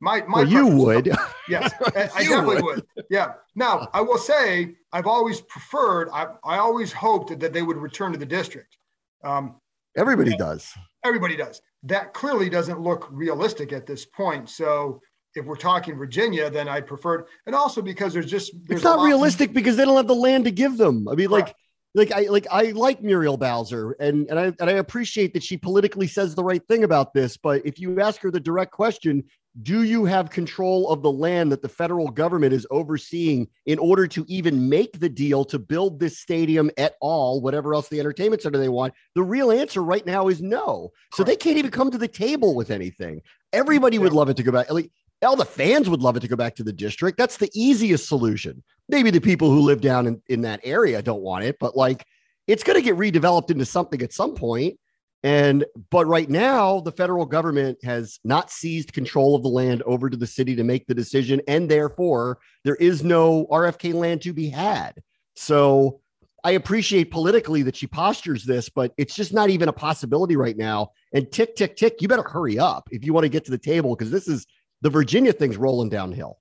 My, 0.00 0.22
my 0.22 0.38
well, 0.42 0.48
you 0.48 0.66
would. 0.66 1.16
Yes, 1.48 1.72
I, 1.86 2.24
definitely 2.24 2.62
would. 2.62 2.64
would. 2.96 3.06
Yeah. 3.08 3.34
Now, 3.54 3.88
I 3.94 4.00
will 4.00 4.18
say 4.18 4.74
I've 4.92 5.06
always 5.06 5.40
preferred, 5.42 6.08
I, 6.12 6.26
I 6.44 6.58
always 6.58 6.92
hoped 6.92 7.38
that 7.38 7.52
they 7.52 7.62
would 7.62 7.76
return 7.76 8.12
to 8.12 8.18
the 8.18 8.26
district. 8.26 8.76
Um, 9.24 9.56
everybody 9.96 10.36
does. 10.36 10.72
Everybody 11.04 11.36
does. 11.36 11.62
That 11.84 12.12
clearly 12.12 12.50
doesn't 12.50 12.80
look 12.80 13.08
realistic 13.10 13.72
at 13.72 13.86
this 13.86 14.04
point. 14.04 14.50
So 14.50 15.00
if 15.34 15.44
we're 15.44 15.56
talking 15.56 15.96
Virginia, 15.96 16.50
then 16.50 16.68
I 16.68 16.80
preferred, 16.80 17.26
and 17.46 17.54
also 17.54 17.82
because 17.82 18.12
there's 18.12 18.30
just 18.30 18.52
there's 18.66 18.80
it's 18.80 18.84
not 18.84 19.04
realistic 19.04 19.52
because 19.52 19.76
they 19.76 19.84
don't 19.84 19.96
have 19.96 20.06
the 20.06 20.14
land 20.14 20.44
to 20.44 20.50
give 20.50 20.76
them. 20.78 21.08
I 21.08 21.14
mean, 21.14 21.30
like 21.30 21.54
like 21.94 22.12
I 22.12 22.22
like 22.22 22.46
I 22.50 22.72
like 22.72 23.02
Muriel 23.02 23.36
Bowser 23.36 23.92
and 23.92 24.28
and 24.28 24.38
I 24.38 24.44
and 24.60 24.70
I 24.70 24.74
appreciate 24.74 25.32
that 25.34 25.42
she 25.42 25.56
politically 25.56 26.06
says 26.06 26.34
the 26.34 26.44
right 26.44 26.62
thing 26.68 26.84
about 26.84 27.14
this. 27.14 27.36
But 27.36 27.64
if 27.64 27.78
you 27.78 28.00
ask 28.00 28.20
her 28.22 28.30
the 28.30 28.40
direct 28.40 28.72
question, 28.72 29.24
do 29.62 29.82
you 29.84 30.04
have 30.04 30.30
control 30.30 30.90
of 30.90 31.02
the 31.02 31.10
land 31.10 31.50
that 31.50 31.62
the 31.62 31.68
federal 31.68 32.08
government 32.08 32.52
is 32.52 32.66
overseeing 32.70 33.48
in 33.64 33.78
order 33.78 34.06
to 34.06 34.24
even 34.28 34.68
make 34.68 34.98
the 34.98 35.08
deal 35.08 35.44
to 35.46 35.58
build 35.58 35.98
this 35.98 36.18
stadium 36.18 36.70
at 36.76 36.94
all, 37.00 37.40
whatever 37.40 37.74
else 37.74 37.88
the 37.88 37.98
entertainment 37.98 38.42
center 38.42 38.58
they 38.58 38.68
want? 38.68 38.92
The 39.14 39.22
real 39.22 39.50
answer 39.50 39.82
right 39.82 40.04
now 40.04 40.28
is 40.28 40.42
no. 40.42 40.92
So 41.14 41.24
they 41.24 41.36
can't 41.36 41.56
even 41.56 41.70
come 41.70 41.90
to 41.90 41.98
the 41.98 42.08
table 42.08 42.54
with 42.54 42.70
anything. 42.70 43.22
Everybody 43.52 43.98
would 43.98 44.12
love 44.12 44.28
it 44.28 44.36
to 44.36 44.42
go 44.42 44.52
back. 44.52 44.70
Like 44.70 44.90
all 45.22 45.36
the 45.36 45.46
fans 45.46 45.88
would 45.88 46.02
love 46.02 46.16
it 46.16 46.20
to 46.20 46.28
go 46.28 46.36
back 46.36 46.54
to 46.56 46.64
the 46.64 46.72
district. 46.72 47.16
That's 47.16 47.38
the 47.38 47.50
easiest 47.54 48.08
solution. 48.08 48.62
Maybe 48.88 49.10
the 49.10 49.20
people 49.20 49.50
who 49.50 49.60
live 49.60 49.80
down 49.80 50.06
in, 50.06 50.22
in 50.28 50.42
that 50.42 50.60
area 50.64 51.00
don't 51.00 51.22
want 51.22 51.44
it, 51.44 51.56
but 51.58 51.76
like 51.76 52.04
it's 52.46 52.62
going 52.62 52.78
to 52.78 52.84
get 52.84 52.96
redeveloped 52.96 53.50
into 53.50 53.64
something 53.64 54.02
at 54.02 54.12
some 54.12 54.34
point. 54.34 54.78
And 55.26 55.64
but 55.90 56.06
right 56.06 56.30
now, 56.30 56.78
the 56.78 56.92
federal 56.92 57.26
government 57.26 57.82
has 57.82 58.20
not 58.22 58.48
seized 58.48 58.92
control 58.92 59.34
of 59.34 59.42
the 59.42 59.48
land 59.48 59.82
over 59.82 60.08
to 60.08 60.16
the 60.16 60.24
city 60.24 60.54
to 60.54 60.62
make 60.62 60.86
the 60.86 60.94
decision, 60.94 61.42
and 61.48 61.68
therefore 61.68 62.38
there 62.62 62.76
is 62.76 63.02
no 63.02 63.44
RFK 63.46 63.92
land 63.92 64.22
to 64.22 64.32
be 64.32 64.48
had. 64.48 64.92
So 65.34 66.00
I 66.44 66.52
appreciate 66.52 67.10
politically 67.10 67.62
that 67.62 67.74
she 67.74 67.88
postures 67.88 68.44
this, 68.44 68.68
but 68.68 68.92
it's 68.98 69.16
just 69.16 69.34
not 69.34 69.50
even 69.50 69.68
a 69.68 69.72
possibility 69.72 70.36
right 70.36 70.56
now. 70.56 70.92
And 71.12 71.28
tick, 71.32 71.56
tick, 71.56 71.74
tick, 71.74 72.00
you 72.00 72.06
better 72.06 72.22
hurry 72.22 72.60
up 72.60 72.88
if 72.92 73.04
you 73.04 73.12
want 73.12 73.24
to 73.24 73.28
get 73.28 73.44
to 73.46 73.50
the 73.50 73.58
table 73.58 73.96
because 73.96 74.12
this 74.12 74.28
is 74.28 74.46
the 74.82 74.90
Virginia 74.90 75.32
thing's 75.32 75.56
rolling 75.56 75.88
downhill. 75.88 76.38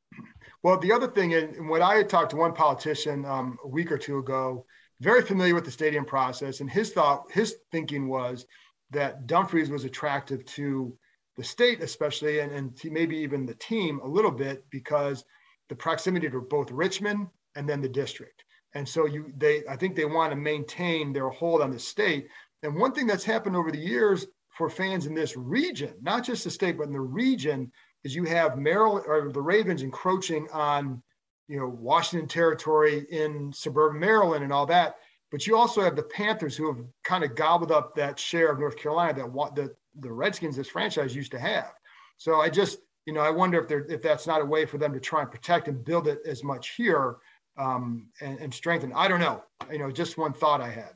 Well, 0.61 0.77
the 0.77 0.91
other 0.91 1.07
thing, 1.07 1.33
and 1.33 1.67
when 1.69 1.81
I 1.81 1.95
had 1.95 2.07
talked 2.07 2.29
to 2.31 2.35
one 2.35 2.53
politician 2.53 3.25
um, 3.25 3.57
a 3.63 3.67
week 3.67 3.91
or 3.91 3.97
two 3.97 4.19
ago, 4.19 4.67
very 5.01 5.23
familiar 5.23 5.55
with 5.55 5.65
the 5.65 5.71
stadium 5.71 6.05
process, 6.05 6.59
and 6.59 6.69
his 6.69 6.91
thought, 6.93 7.31
his 7.31 7.55
thinking 7.71 8.07
was 8.07 8.45
that 8.91 9.27
Dumfries 9.27 9.69
was 9.69 9.83
attractive 9.83 10.45
to 10.45 10.97
the 11.37 11.43
state, 11.43 11.81
especially, 11.81 12.39
and, 12.39 12.51
and 12.51 12.79
maybe 12.85 13.17
even 13.17 13.45
the 13.45 13.55
team 13.55 13.99
a 14.03 14.07
little 14.07 14.31
bit 14.31 14.63
because 14.69 15.25
the 15.69 15.75
proximity 15.75 16.29
to 16.29 16.41
both 16.41 16.71
Richmond 16.71 17.27
and 17.55 17.67
then 17.67 17.81
the 17.81 17.89
district. 17.89 18.45
And 18.73 18.87
so 18.87 19.05
you, 19.05 19.33
they, 19.37 19.63
I 19.69 19.75
think 19.75 19.95
they 19.95 20.05
want 20.05 20.31
to 20.31 20.37
maintain 20.37 21.13
their 21.13 21.29
hold 21.29 21.61
on 21.61 21.71
the 21.71 21.79
state. 21.79 22.27
And 22.63 22.75
one 22.75 22.93
thing 22.93 23.07
that's 23.07 23.23
happened 23.23 23.55
over 23.55 23.71
the 23.71 23.77
years 23.77 24.27
for 24.49 24.69
fans 24.69 25.05
in 25.05 25.13
this 25.13 25.35
region, 25.35 25.93
not 26.01 26.23
just 26.23 26.43
the 26.43 26.51
state, 26.51 26.77
but 26.77 26.87
in 26.87 26.93
the 26.93 26.99
region, 26.99 27.71
is 28.03 28.15
you 28.15 28.23
have 28.25 28.57
Maryland 28.57 29.05
or 29.07 29.31
the 29.31 29.41
Ravens 29.41 29.81
encroaching 29.81 30.47
on, 30.53 31.01
you 31.47 31.59
know, 31.59 31.67
Washington 31.67 32.27
territory 32.27 33.05
in 33.09 33.51
suburban 33.53 33.99
Maryland 33.99 34.43
and 34.43 34.53
all 34.53 34.65
that. 34.67 34.95
But 35.31 35.47
you 35.47 35.57
also 35.57 35.81
have 35.81 35.95
the 35.95 36.03
Panthers 36.03 36.55
who 36.55 36.73
have 36.73 36.83
kind 37.03 37.23
of 37.23 37.35
gobbled 37.35 37.71
up 37.71 37.95
that 37.95 38.19
share 38.19 38.51
of 38.51 38.59
North 38.59 38.77
Carolina 38.77 39.13
that 39.13 39.55
the 39.55 39.75
the 39.99 40.11
Redskins, 40.11 40.57
this 40.57 40.67
franchise, 40.67 41.15
used 41.15 41.31
to 41.31 41.39
have. 41.39 41.71
So 42.17 42.41
I 42.41 42.49
just, 42.49 42.79
you 43.05 43.13
know, 43.13 43.21
I 43.21 43.29
wonder 43.29 43.59
if 43.59 43.71
if 43.89 44.01
that's 44.01 44.27
not 44.27 44.41
a 44.41 44.45
way 44.45 44.65
for 44.65 44.77
them 44.77 44.93
to 44.93 44.99
try 44.99 45.21
and 45.21 45.31
protect 45.31 45.67
and 45.67 45.83
build 45.83 46.07
it 46.07 46.19
as 46.25 46.43
much 46.43 46.75
here 46.75 47.17
um, 47.57 48.09
and, 48.21 48.39
and 48.39 48.53
strengthen. 48.53 48.93
I 48.93 49.07
don't 49.07 49.19
know. 49.19 49.43
You 49.71 49.79
know, 49.79 49.91
just 49.91 50.17
one 50.17 50.33
thought 50.33 50.61
I 50.61 50.69
had. 50.69 50.91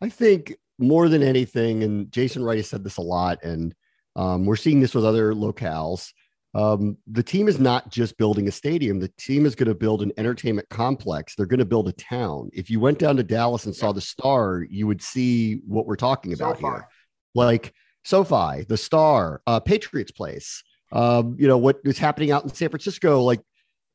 I 0.00 0.08
think 0.08 0.54
more 0.78 1.08
than 1.08 1.22
anything, 1.22 1.82
and 1.82 2.12
Jason 2.12 2.42
Wright 2.42 2.58
has 2.58 2.68
said 2.68 2.84
this 2.84 2.98
a 2.98 3.02
lot, 3.02 3.42
and 3.42 3.74
um, 4.14 4.44
we're 4.44 4.56
seeing 4.56 4.80
this 4.80 4.94
with 4.94 5.04
other 5.04 5.32
locales 5.32 6.12
um, 6.56 6.96
the 7.06 7.22
team 7.22 7.48
is 7.48 7.60
not 7.60 7.90
just 7.90 8.16
building 8.16 8.48
a 8.48 8.50
stadium. 8.50 8.98
The 8.98 9.12
team 9.18 9.44
is 9.44 9.54
going 9.54 9.68
to 9.68 9.74
build 9.74 10.00
an 10.00 10.10
entertainment 10.16 10.66
complex. 10.70 11.34
They're 11.34 11.44
going 11.44 11.58
to 11.58 11.66
build 11.66 11.86
a 11.86 11.92
town. 11.92 12.48
If 12.54 12.70
you 12.70 12.80
went 12.80 12.98
down 12.98 13.18
to 13.18 13.22
Dallas 13.22 13.66
and 13.66 13.76
saw 13.76 13.92
the 13.92 14.00
Star, 14.00 14.64
you 14.70 14.86
would 14.86 15.02
see 15.02 15.60
what 15.66 15.84
we're 15.84 15.96
talking 15.96 16.32
about 16.32 16.56
SoFi. 16.56 16.66
here, 16.66 16.88
like 17.34 17.74
SoFi, 18.04 18.64
the 18.66 18.78
Star, 18.78 19.42
uh, 19.46 19.60
Patriots 19.60 20.12
Place. 20.12 20.64
Um, 20.92 21.36
you 21.38 21.46
know 21.46 21.58
what 21.58 21.80
is 21.84 21.98
happening 21.98 22.30
out 22.30 22.44
in 22.44 22.54
San 22.54 22.70
Francisco, 22.70 23.20
like, 23.22 23.42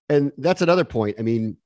and 0.08 0.32
that's 0.38 0.62
another 0.62 0.84
point. 0.84 1.16
I 1.18 1.24
mean, 1.24 1.58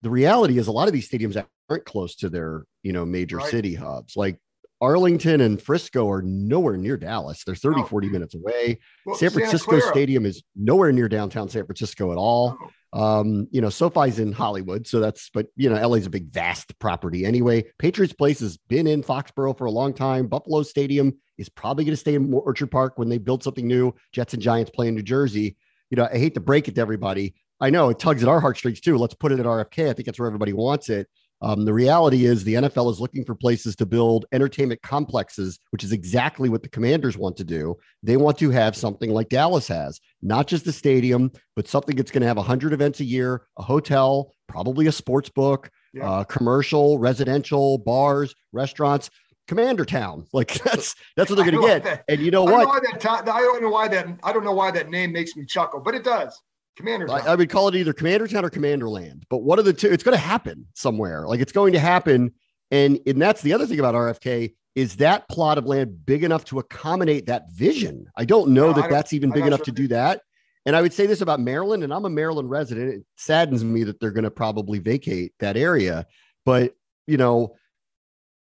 the 0.00 0.08
reality 0.08 0.56
is 0.56 0.68
a 0.68 0.72
lot 0.72 0.88
of 0.88 0.94
these 0.94 1.10
stadiums 1.10 1.44
aren't 1.68 1.84
close 1.84 2.14
to 2.16 2.30
their 2.30 2.64
you 2.82 2.94
know 2.94 3.04
major 3.04 3.36
right. 3.36 3.50
city 3.50 3.74
hubs. 3.74 4.16
Like 4.16 4.40
Arlington 4.80 5.40
and 5.40 5.60
Frisco 5.60 6.08
are 6.08 6.22
nowhere 6.22 6.76
near 6.76 6.96
Dallas. 6.96 7.42
They're 7.44 7.54
30, 7.54 7.84
40 7.84 8.08
minutes 8.08 8.34
away. 8.34 8.78
Well, 9.04 9.16
San 9.16 9.30
Francisco 9.30 9.80
Stadium 9.80 10.24
is 10.24 10.42
nowhere 10.54 10.92
near 10.92 11.08
downtown 11.08 11.48
San 11.48 11.64
Francisco 11.66 12.12
at 12.12 12.18
all. 12.18 12.56
Um, 12.92 13.48
you 13.50 13.60
know, 13.60 13.68
SoFi's 13.68 14.18
in 14.18 14.32
Hollywood, 14.32 14.86
so 14.86 15.00
that's 15.00 15.30
but 15.30 15.48
you 15.56 15.68
know, 15.68 15.86
LA's 15.86 16.06
a 16.06 16.10
big 16.10 16.30
vast 16.30 16.78
property 16.78 17.26
anyway. 17.26 17.64
Patriots 17.78 18.14
Place 18.14 18.40
has 18.40 18.56
been 18.56 18.86
in 18.86 19.02
Foxborough 19.02 19.58
for 19.58 19.66
a 19.66 19.70
long 19.70 19.92
time. 19.92 20.26
Buffalo 20.26 20.62
Stadium 20.62 21.18
is 21.36 21.48
probably 21.48 21.84
going 21.84 21.92
to 21.92 21.98
stay 21.98 22.14
in 22.14 22.32
Orchard 22.32 22.70
Park 22.70 22.94
when 22.96 23.08
they 23.08 23.18
build 23.18 23.42
something 23.42 23.66
new. 23.66 23.94
Jets 24.12 24.32
and 24.32 24.42
Giants 24.42 24.70
play 24.70 24.88
in 24.88 24.94
New 24.94 25.02
Jersey. 25.02 25.56
You 25.90 25.96
know, 25.96 26.08
I 26.10 26.16
hate 26.16 26.34
to 26.34 26.40
break 26.40 26.68
it 26.68 26.76
to 26.76 26.80
everybody. 26.80 27.34
I 27.60 27.70
know 27.70 27.90
it 27.90 27.98
tugs 27.98 28.22
at 28.22 28.28
our 28.28 28.40
heartstrings 28.40 28.80
too. 28.80 28.96
Let's 28.96 29.14
put 29.14 29.32
it 29.32 29.40
at 29.40 29.46
RFK. 29.46 29.90
I 29.90 29.92
think 29.92 30.06
that's 30.06 30.18
where 30.18 30.28
everybody 30.28 30.52
wants 30.52 30.88
it. 30.88 31.08
Um, 31.40 31.64
the 31.64 31.72
reality 31.72 32.24
is 32.24 32.42
the 32.42 32.54
NFL 32.54 32.90
is 32.90 33.00
looking 33.00 33.24
for 33.24 33.34
places 33.34 33.76
to 33.76 33.86
build 33.86 34.26
entertainment 34.32 34.82
complexes, 34.82 35.58
which 35.70 35.84
is 35.84 35.92
exactly 35.92 36.48
what 36.48 36.62
the 36.62 36.68
commanders 36.68 37.16
want 37.16 37.36
to 37.36 37.44
do. 37.44 37.76
They 38.02 38.16
want 38.16 38.38
to 38.38 38.50
have 38.50 38.76
something 38.76 39.10
like 39.10 39.28
Dallas 39.28 39.68
has, 39.68 40.00
not 40.20 40.48
just 40.48 40.66
a 40.66 40.72
stadium, 40.72 41.30
but 41.54 41.68
something 41.68 41.96
that's 41.96 42.10
going 42.10 42.22
to 42.22 42.26
have 42.26 42.36
100 42.36 42.72
events 42.72 43.00
a 43.00 43.04
year, 43.04 43.46
a 43.56 43.62
hotel, 43.62 44.32
probably 44.48 44.88
a 44.88 44.92
sports 44.92 45.28
book, 45.28 45.70
yeah. 45.92 46.10
uh, 46.10 46.24
commercial, 46.24 46.98
residential, 46.98 47.78
bars, 47.78 48.34
restaurants. 48.52 49.10
Commander 49.46 49.86
Town, 49.86 50.26
like 50.34 50.62
that's 50.62 50.94
that's 51.16 51.30
what 51.30 51.36
they're 51.36 51.50
going 51.50 51.62
to 51.62 51.66
get. 51.66 51.82
That, 51.82 52.04
and 52.06 52.20
you 52.20 52.30
know 52.30 52.46
I 52.46 52.52
what? 52.52 52.82
Know 52.82 52.98
that, 53.00 53.28
I 53.30 53.40
don't 53.40 53.62
know 53.62 53.70
why 53.70 53.88
that 53.88 54.06
I 54.22 54.30
don't 54.30 54.44
know 54.44 54.52
why 54.52 54.70
that 54.72 54.90
name 54.90 55.10
makes 55.10 55.36
me 55.36 55.46
chuckle, 55.46 55.80
but 55.80 55.94
it 55.94 56.04
does. 56.04 56.38
Commander. 56.78 57.10
I, 57.10 57.18
I, 57.18 57.34
would 57.34 57.50
call 57.50 57.68
it 57.68 57.74
either 57.74 57.92
Commander 57.92 58.28
Town 58.28 58.44
or 58.44 58.50
Commander 58.50 58.88
Land, 58.88 59.26
but 59.28 59.38
one 59.38 59.58
of 59.58 59.64
the 59.64 59.72
two, 59.72 59.90
it's 59.90 60.04
going 60.04 60.16
to 60.16 60.22
happen 60.22 60.66
somewhere. 60.74 61.26
Like 61.26 61.40
it's 61.40 61.52
going 61.52 61.72
to 61.72 61.80
happen, 61.80 62.32
and 62.70 63.00
and 63.04 63.20
that's 63.20 63.42
the 63.42 63.52
other 63.52 63.66
thing 63.66 63.80
about 63.80 63.96
RFK 63.96 64.54
is 64.76 64.96
that 64.96 65.28
plot 65.28 65.58
of 65.58 65.66
land 65.66 66.06
big 66.06 66.22
enough 66.22 66.44
to 66.44 66.60
accommodate 66.60 67.26
that 67.26 67.50
vision. 67.50 68.06
I 68.16 68.24
don't 68.24 68.50
know 68.50 68.68
no, 68.68 68.72
that 68.74 68.82
don't, 68.82 68.90
that's 68.92 69.12
even 69.12 69.32
big 69.32 69.44
enough 69.44 69.58
sure. 69.58 69.64
to 69.64 69.72
do 69.72 69.88
that. 69.88 70.22
And 70.66 70.76
I 70.76 70.82
would 70.82 70.92
say 70.92 71.06
this 71.06 71.20
about 71.20 71.40
Maryland, 71.40 71.82
and 71.82 71.92
I'm 71.92 72.04
a 72.04 72.10
Maryland 72.10 72.48
resident. 72.48 72.94
It 72.94 73.04
saddens 73.16 73.64
me 73.64 73.82
that 73.84 73.98
they're 73.98 74.12
going 74.12 74.22
to 74.22 74.30
probably 74.30 74.78
vacate 74.78 75.32
that 75.40 75.56
area, 75.56 76.06
but 76.46 76.74
you 77.08 77.16
know, 77.16 77.56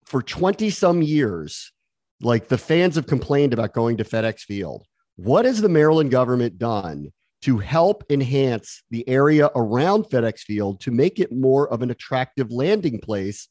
for 0.05 0.21
20 0.21 0.69
some 0.69 1.01
years, 1.01 1.71
like 2.21 2.47
the 2.47 2.57
fans 2.59 2.95
have 2.95 3.07
complained 3.07 3.53
about 3.53 3.73
going 3.73 3.97
to 3.97 4.03
FedEx 4.03 4.41
Field. 4.41 4.85
What 5.15 5.45
has 5.45 5.61
the 5.61 5.69
Maryland 5.69 6.11
government 6.11 6.59
done 6.59 7.11
to 7.41 7.57
help 7.57 8.03
enhance 8.09 8.83
the 8.91 9.07
area 9.07 9.49
around 9.55 10.03
FedEx 10.05 10.39
Field 10.41 10.81
to 10.81 10.91
make 10.91 11.19
it 11.19 11.31
more 11.31 11.71
of 11.71 11.81
an 11.81 11.91
attractive 11.91 12.51
landing 12.51 12.99
place. 12.99 13.47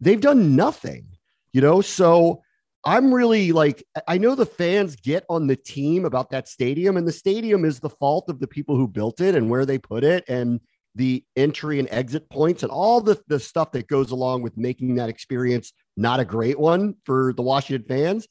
They've 0.00 0.20
done 0.20 0.56
nothing, 0.56 1.06
you 1.52 1.60
know. 1.60 1.80
So 1.80 2.42
I'm 2.84 3.12
really 3.12 3.52
like, 3.52 3.84
I 4.06 4.18
know 4.18 4.34
the 4.34 4.46
fans 4.46 4.96
get 4.96 5.24
on 5.28 5.46
the 5.46 5.56
team 5.56 6.04
about 6.04 6.30
that 6.30 6.48
stadium, 6.48 6.96
and 6.96 7.06
the 7.06 7.12
stadium 7.12 7.64
is 7.64 7.80
the 7.80 7.90
fault 7.90 8.28
of 8.28 8.40
the 8.40 8.48
people 8.48 8.76
who 8.76 8.88
built 8.88 9.20
it 9.20 9.34
and 9.34 9.50
where 9.50 9.66
they 9.66 9.78
put 9.78 10.04
it 10.04 10.24
and 10.28 10.60
the 10.94 11.24
entry 11.36 11.78
and 11.78 11.88
exit 11.90 12.28
points 12.28 12.64
and 12.64 12.72
all 12.72 13.00
the, 13.00 13.20
the 13.28 13.38
stuff 13.38 13.70
that 13.72 13.86
goes 13.86 14.10
along 14.10 14.42
with 14.42 14.56
making 14.56 14.96
that 14.96 15.08
experience 15.08 15.72
not 15.96 16.18
a 16.18 16.24
great 16.24 16.58
one 16.58 16.94
for 17.04 17.32
the 17.34 17.42
Washington 17.42 17.86
fans. 17.86 18.26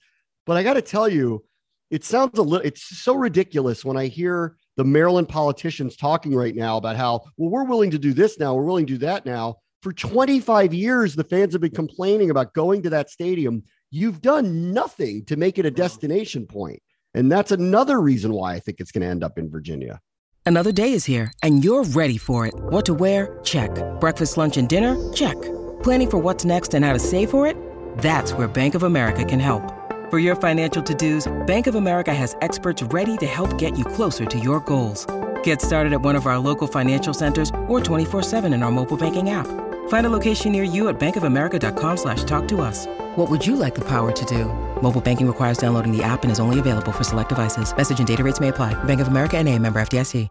But 0.46 0.58
I 0.58 0.64
got 0.64 0.74
to 0.74 0.82
tell 0.82 1.08
you, 1.08 1.46
it 1.90 2.04
sounds 2.04 2.38
a 2.38 2.42
little, 2.42 2.66
it's 2.66 2.84
so 2.84 3.16
ridiculous 3.16 3.86
when 3.86 3.96
I 3.96 4.08
hear 4.08 4.58
the 4.78 4.86
Maryland 4.86 5.28
politicians 5.28 5.98
talking 5.98 6.34
right 6.34 6.56
now 6.56 6.78
about 6.78 6.96
how, 6.96 7.26
well, 7.36 7.50
we're 7.50 7.66
willing 7.66 7.92
to 7.92 8.00
do 8.00 8.14
this 8.14 8.40
now, 8.40 8.56
we're 8.56 8.64
willing 8.64 8.86
to 8.86 8.94
do 8.94 9.00
that 9.00 9.26
now. 9.26 9.58
For 9.82 9.92
25 9.92 10.74
years, 10.74 11.16
the 11.16 11.24
fans 11.24 11.54
have 11.54 11.62
been 11.62 11.72
complaining 11.72 12.32
about 12.32 12.54
going 12.54 12.82
to 12.84 12.90
that 12.92 13.10
stadium. 13.10 13.64
You've 13.92 14.22
done 14.22 14.74
nothing 14.74 15.26
to 15.26 15.36
make 15.36 15.60
it 15.60 15.66
a 15.66 15.72
destination 15.72 16.46
point. 16.46 16.82
And 17.14 17.32
that's 17.32 17.52
another 17.52 18.00
reason 18.02 18.34
why 18.34 18.54
I 18.54 18.60
think 18.60 18.80
it's 18.80 18.92
going 18.92 19.02
to 19.02 19.08
end 19.08 19.24
up 19.24 19.38
in 19.38 19.50
Virginia. 19.50 20.00
Another 20.46 20.72
day 20.72 20.94
is 20.94 21.06
here, 21.06 21.34
and 21.44 21.64
you're 21.64 21.84
ready 21.84 22.18
for 22.18 22.48
it. 22.48 22.54
What 22.56 22.86
to 22.86 22.94
wear? 22.94 23.40
Check. 23.44 23.72
Breakfast, 24.00 24.38
lunch, 24.38 24.58
and 24.58 24.70
dinner? 24.70 24.96
Check. 25.14 25.36
Planning 25.84 26.10
for 26.10 26.18
what's 26.18 26.46
next 26.46 26.74
and 26.74 26.86
how 26.86 26.94
to 26.94 27.00
save 27.00 27.30
for 27.30 27.46
it? 27.46 27.58
That's 27.98 28.34
where 28.34 28.48
Bank 28.48 28.74
of 28.74 28.84
America 28.84 29.26
can 29.26 29.40
help. 29.40 29.77
For 30.10 30.20
your 30.20 30.38
financial 30.38 30.82
to-dos, 30.82 31.28
Bank 31.48 31.68
of 31.68 31.76
America 31.76 32.14
has 32.14 32.38
experts 32.42 32.82
ready 32.82 33.18
to 33.18 33.26
help 33.26 33.58
get 33.58 33.78
you 33.78 33.84
closer 33.84 34.26
to 34.26 34.40
your 34.40 34.62
goals. 34.62 35.06
Get 35.44 35.62
started 35.62 35.92
at 35.92 36.02
one 36.02 36.16
of 36.16 36.28
our 36.28 36.40
local 36.40 36.66
financial 36.66 37.14
centers 37.14 37.50
or 37.68 37.82
24-7 37.82 38.46
in 38.54 38.64
our 38.64 38.72
mobile 38.72 38.96
banking 38.96 39.32
app. 39.32 39.48
Find 39.90 40.06
a 40.06 40.10
location 40.10 40.54
near 40.54 40.64
you 40.64 40.88
at 40.88 40.98
bankofamerica.com 40.98 41.98
slash 41.98 42.24
talk 42.24 42.48
to 42.48 42.62
us. 42.62 42.86
What 43.18 43.30
would 43.30 43.46
you 43.46 43.58
like 43.58 43.76
the 43.76 43.84
power 43.84 44.14
to 44.14 44.26
do? 44.26 44.46
Mobile 44.82 45.02
banking 45.02 45.28
requires 45.28 45.58
downloading 45.58 45.92
the 45.92 46.06
app 46.06 46.24
and 46.24 46.32
is 46.32 46.40
only 46.40 46.60
available 46.60 46.94
for 46.94 47.04
select 47.04 47.30
devices. 47.30 47.76
Message 47.76 48.00
and 48.00 48.08
data 48.08 48.24
rates 48.24 48.40
may 48.40 48.48
apply. 48.48 48.82
Bank 48.86 49.02
of 49.02 49.10
America 49.10 49.38
and 49.38 49.50
a 49.50 49.60
member 49.60 49.82
FDIC. 49.82 50.30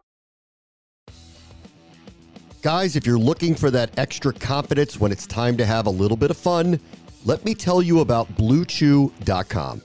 Guys, 2.62 2.96
if 2.96 3.06
you're 3.06 3.18
looking 3.18 3.54
for 3.54 3.70
that 3.70 3.96
extra 3.96 4.32
confidence 4.32 4.98
when 4.98 5.12
it's 5.12 5.24
time 5.24 5.56
to 5.56 5.64
have 5.64 5.86
a 5.86 5.90
little 5.90 6.16
bit 6.16 6.32
of 6.32 6.36
fun, 6.36 6.80
let 7.26 7.44
me 7.44 7.54
tell 7.56 7.82
you 7.82 8.00
about 8.00 8.28
BlueChew.com. 8.36 9.82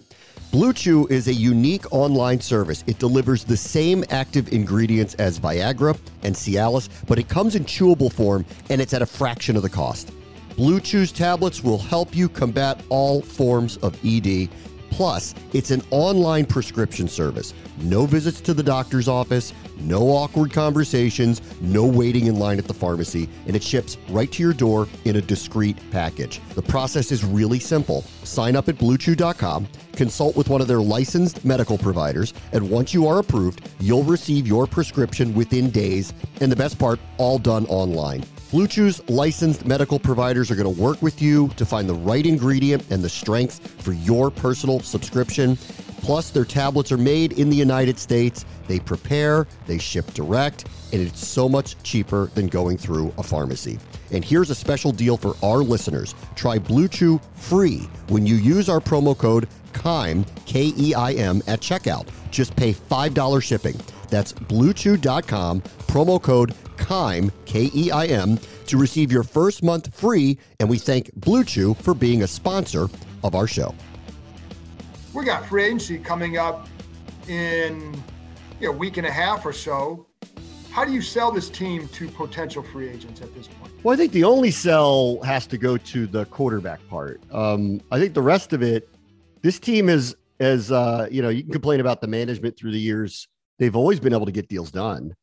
Blue 0.51 0.73
Chew 0.73 1.07
is 1.07 1.27
a 1.27 1.33
unique 1.33 1.91
online 1.91 2.39
service. 2.39 2.83
It 2.85 2.99
delivers 2.99 3.43
the 3.43 3.57
same 3.57 4.03
active 4.11 4.53
ingredients 4.53 5.15
as 5.15 5.39
Viagra 5.39 5.97
and 6.21 6.35
Cialis, 6.35 6.87
but 7.07 7.17
it 7.17 7.29
comes 7.29 7.55
in 7.55 7.65
chewable 7.65 8.13
form 8.13 8.45
and 8.69 8.79
it's 8.79 8.93
at 8.93 9.01
a 9.01 9.07
fraction 9.07 9.55
of 9.55 9.63
the 9.63 9.69
cost. 9.69 10.11
Blue 10.55 10.79
Chew's 10.79 11.11
tablets 11.11 11.63
will 11.63 11.79
help 11.79 12.15
you 12.15 12.29
combat 12.29 12.79
all 12.89 13.21
forms 13.21 13.77
of 13.77 13.97
ED. 14.05 14.47
Plus, 14.91 15.33
it's 15.53 15.71
an 15.71 15.81
online 15.89 16.45
prescription 16.45 17.07
service. 17.07 17.53
No 17.79 18.05
visits 18.05 18.41
to 18.41 18.53
the 18.53 18.61
doctor's 18.61 19.07
office, 19.07 19.53
no 19.79 20.09
awkward 20.09 20.51
conversations, 20.53 21.41
no 21.61 21.85
waiting 21.85 22.27
in 22.27 22.37
line 22.37 22.59
at 22.59 22.67
the 22.67 22.73
pharmacy, 22.73 23.27
and 23.47 23.55
it 23.55 23.63
ships 23.63 23.97
right 24.09 24.31
to 24.31 24.43
your 24.43 24.53
door 24.53 24.87
in 25.05 25.15
a 25.15 25.21
discreet 25.21 25.77
package. 25.91 26.39
The 26.55 26.61
process 26.61 27.11
is 27.11 27.23
really 27.23 27.59
simple. 27.59 28.03
Sign 28.23 28.55
up 28.55 28.69
at 28.69 28.75
bluechew.com, 28.75 29.67
consult 29.93 30.35
with 30.35 30.49
one 30.49 30.61
of 30.61 30.67
their 30.67 30.81
licensed 30.81 31.43
medical 31.43 31.77
providers, 31.77 32.33
and 32.51 32.69
once 32.69 32.93
you 32.93 33.07
are 33.07 33.19
approved, 33.19 33.69
you'll 33.79 34.03
receive 34.03 34.45
your 34.45 34.67
prescription 34.67 35.33
within 35.33 35.71
days, 35.71 36.13
and 36.41 36.51
the 36.51 36.55
best 36.55 36.77
part, 36.77 36.99
all 37.17 37.39
done 37.39 37.65
online. 37.67 38.23
Blue 38.51 38.67
Chew's 38.67 39.01
licensed 39.09 39.65
medical 39.65 39.97
providers 39.97 40.51
are 40.51 40.55
going 40.55 40.75
to 40.75 40.81
work 40.81 41.01
with 41.01 41.21
you 41.21 41.47
to 41.55 41.65
find 41.65 41.87
the 41.87 41.93
right 41.93 42.25
ingredient 42.25 42.83
and 42.91 43.01
the 43.01 43.07
strength 43.07 43.81
for 43.81 43.93
your 43.93 44.29
personal 44.29 44.81
subscription. 44.81 45.55
Plus, 46.01 46.31
their 46.31 46.43
tablets 46.43 46.91
are 46.91 46.97
made 46.97 47.31
in 47.39 47.49
the 47.49 47.55
United 47.55 47.97
States. 47.97 48.43
They 48.67 48.79
prepare, 48.79 49.47
they 49.67 49.77
ship 49.77 50.05
direct, 50.13 50.67
and 50.91 51.01
it's 51.01 51.25
so 51.25 51.47
much 51.47 51.81
cheaper 51.83 52.25
than 52.35 52.47
going 52.47 52.77
through 52.77 53.13
a 53.17 53.23
pharmacy. 53.23 53.79
And 54.11 54.25
here's 54.25 54.49
a 54.49 54.55
special 54.55 54.91
deal 54.91 55.15
for 55.15 55.33
our 55.41 55.59
listeners. 55.59 56.13
Try 56.35 56.59
Blue 56.59 56.89
Chew 56.89 57.21
free 57.35 57.87
when 58.09 58.25
you 58.25 58.35
use 58.35 58.67
our 58.67 58.81
promo 58.81 59.17
code 59.17 59.47
KEIM, 59.71 60.25
K 60.45 60.73
E 60.75 60.93
I 60.93 61.13
M, 61.13 61.41
at 61.47 61.61
checkout. 61.61 62.09
Just 62.31 62.53
pay 62.57 62.73
$5 62.73 63.41
shipping. 63.41 63.79
That's 64.11 64.33
bluechew.com, 64.33 65.61
promo 65.61 66.21
code 66.21 66.53
KEIM, 66.77 67.31
K 67.45 67.71
E 67.73 67.89
I 67.89 68.05
M, 68.05 68.37
to 68.67 68.77
receive 68.77 69.11
your 69.11 69.23
first 69.23 69.63
month 69.63 69.91
free. 69.95 70.37
And 70.59 70.69
we 70.69 70.77
thank 70.77 71.11
Blue 71.15 71.43
Chew 71.43 71.73
for 71.73 71.95
being 71.95 72.21
a 72.21 72.27
sponsor 72.27 72.87
of 73.23 73.33
our 73.33 73.47
show 73.47 73.73
we 75.13 75.25
got 75.25 75.45
free 75.45 75.65
agency 75.65 75.97
coming 75.97 76.37
up 76.37 76.67
in 77.27 77.93
you 78.59 78.67
know, 78.67 78.73
a 78.73 78.77
week 78.77 78.97
and 78.97 79.05
a 79.05 79.11
half 79.11 79.45
or 79.45 79.53
so. 79.53 80.05
How 80.71 80.85
do 80.85 80.91
you 80.91 81.01
sell 81.01 81.31
this 81.31 81.49
team 81.49 81.87
to 81.89 82.07
potential 82.07 82.63
free 82.63 82.87
agents 82.87 83.21
at 83.21 83.33
this 83.35 83.47
point? 83.47 83.73
Well, 83.83 83.93
I 83.93 83.97
think 83.97 84.13
the 84.13 84.23
only 84.23 84.51
sell 84.51 85.21
has 85.21 85.45
to 85.47 85.57
go 85.57 85.75
to 85.75 86.07
the 86.07 86.25
quarterback 86.25 86.87
part. 86.87 87.21
Um, 87.31 87.81
I 87.91 87.99
think 87.99 88.13
the 88.13 88.21
rest 88.21 88.53
of 88.53 88.61
it, 88.61 88.87
this 89.41 89.59
team 89.59 89.89
is 89.89 90.15
as 90.39 90.71
uh, 90.71 91.07
you 91.11 91.21
know, 91.21 91.29
you 91.29 91.43
can 91.43 91.51
complain 91.51 91.81
about 91.81 91.99
the 92.01 92.07
management 92.07 92.57
through 92.57 92.71
the 92.71 92.79
years. 92.79 93.27
They've 93.59 93.75
always 93.75 93.99
been 93.99 94.13
able 94.13 94.25
to 94.25 94.31
get 94.31 94.49
deals 94.49 94.71
done. 94.71 95.15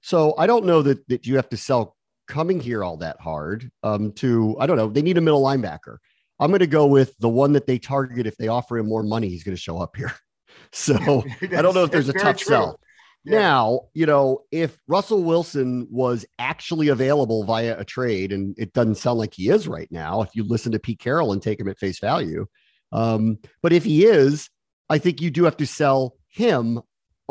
So 0.00 0.34
I 0.36 0.46
don't 0.46 0.64
know 0.64 0.82
that 0.82 1.06
that 1.08 1.26
you 1.26 1.36
have 1.36 1.48
to 1.50 1.56
sell 1.56 1.96
coming 2.26 2.60
here 2.60 2.82
all 2.82 2.96
that 2.98 3.20
hard. 3.20 3.70
Um, 3.82 4.12
to 4.12 4.56
I 4.58 4.66
don't 4.66 4.76
know, 4.76 4.88
they 4.88 5.02
need 5.02 5.18
a 5.18 5.20
middle 5.20 5.42
linebacker. 5.42 5.98
I'm 6.40 6.50
going 6.50 6.60
to 6.60 6.66
go 6.66 6.86
with 6.86 7.14
the 7.18 7.28
one 7.28 7.52
that 7.52 7.66
they 7.66 7.78
target. 7.78 8.26
If 8.26 8.36
they 8.36 8.48
offer 8.48 8.78
him 8.78 8.86
more 8.86 9.02
money, 9.02 9.28
he's 9.28 9.44
going 9.44 9.56
to 9.56 9.62
show 9.62 9.78
up 9.78 9.96
here. 9.96 10.12
So 10.70 10.94
I 11.42 11.62
don't 11.62 11.74
know 11.74 11.84
if 11.84 11.90
there's 11.90 12.10
a 12.10 12.12
tough 12.12 12.36
true. 12.36 12.48
sell. 12.48 12.80
Yeah. 13.24 13.38
Now, 13.38 13.80
you 13.94 14.04
know, 14.04 14.42
if 14.50 14.78
Russell 14.86 15.22
Wilson 15.22 15.86
was 15.90 16.26
actually 16.38 16.88
available 16.88 17.44
via 17.44 17.78
a 17.78 17.84
trade, 17.84 18.32
and 18.32 18.54
it 18.58 18.72
doesn't 18.72 18.96
sound 18.96 19.18
like 19.18 19.32
he 19.34 19.48
is 19.48 19.66
right 19.68 19.88
now, 19.90 20.22
if 20.22 20.30
you 20.34 20.44
listen 20.44 20.72
to 20.72 20.78
Pete 20.78 20.98
Carroll 20.98 21.32
and 21.32 21.40
take 21.40 21.58
him 21.58 21.68
at 21.68 21.78
face 21.78 22.00
value. 22.00 22.46
Um, 22.92 23.38
but 23.62 23.72
if 23.72 23.84
he 23.84 24.04
is, 24.04 24.50
I 24.90 24.98
think 24.98 25.20
you 25.20 25.30
do 25.30 25.44
have 25.44 25.56
to 25.58 25.66
sell 25.66 26.16
him 26.28 26.80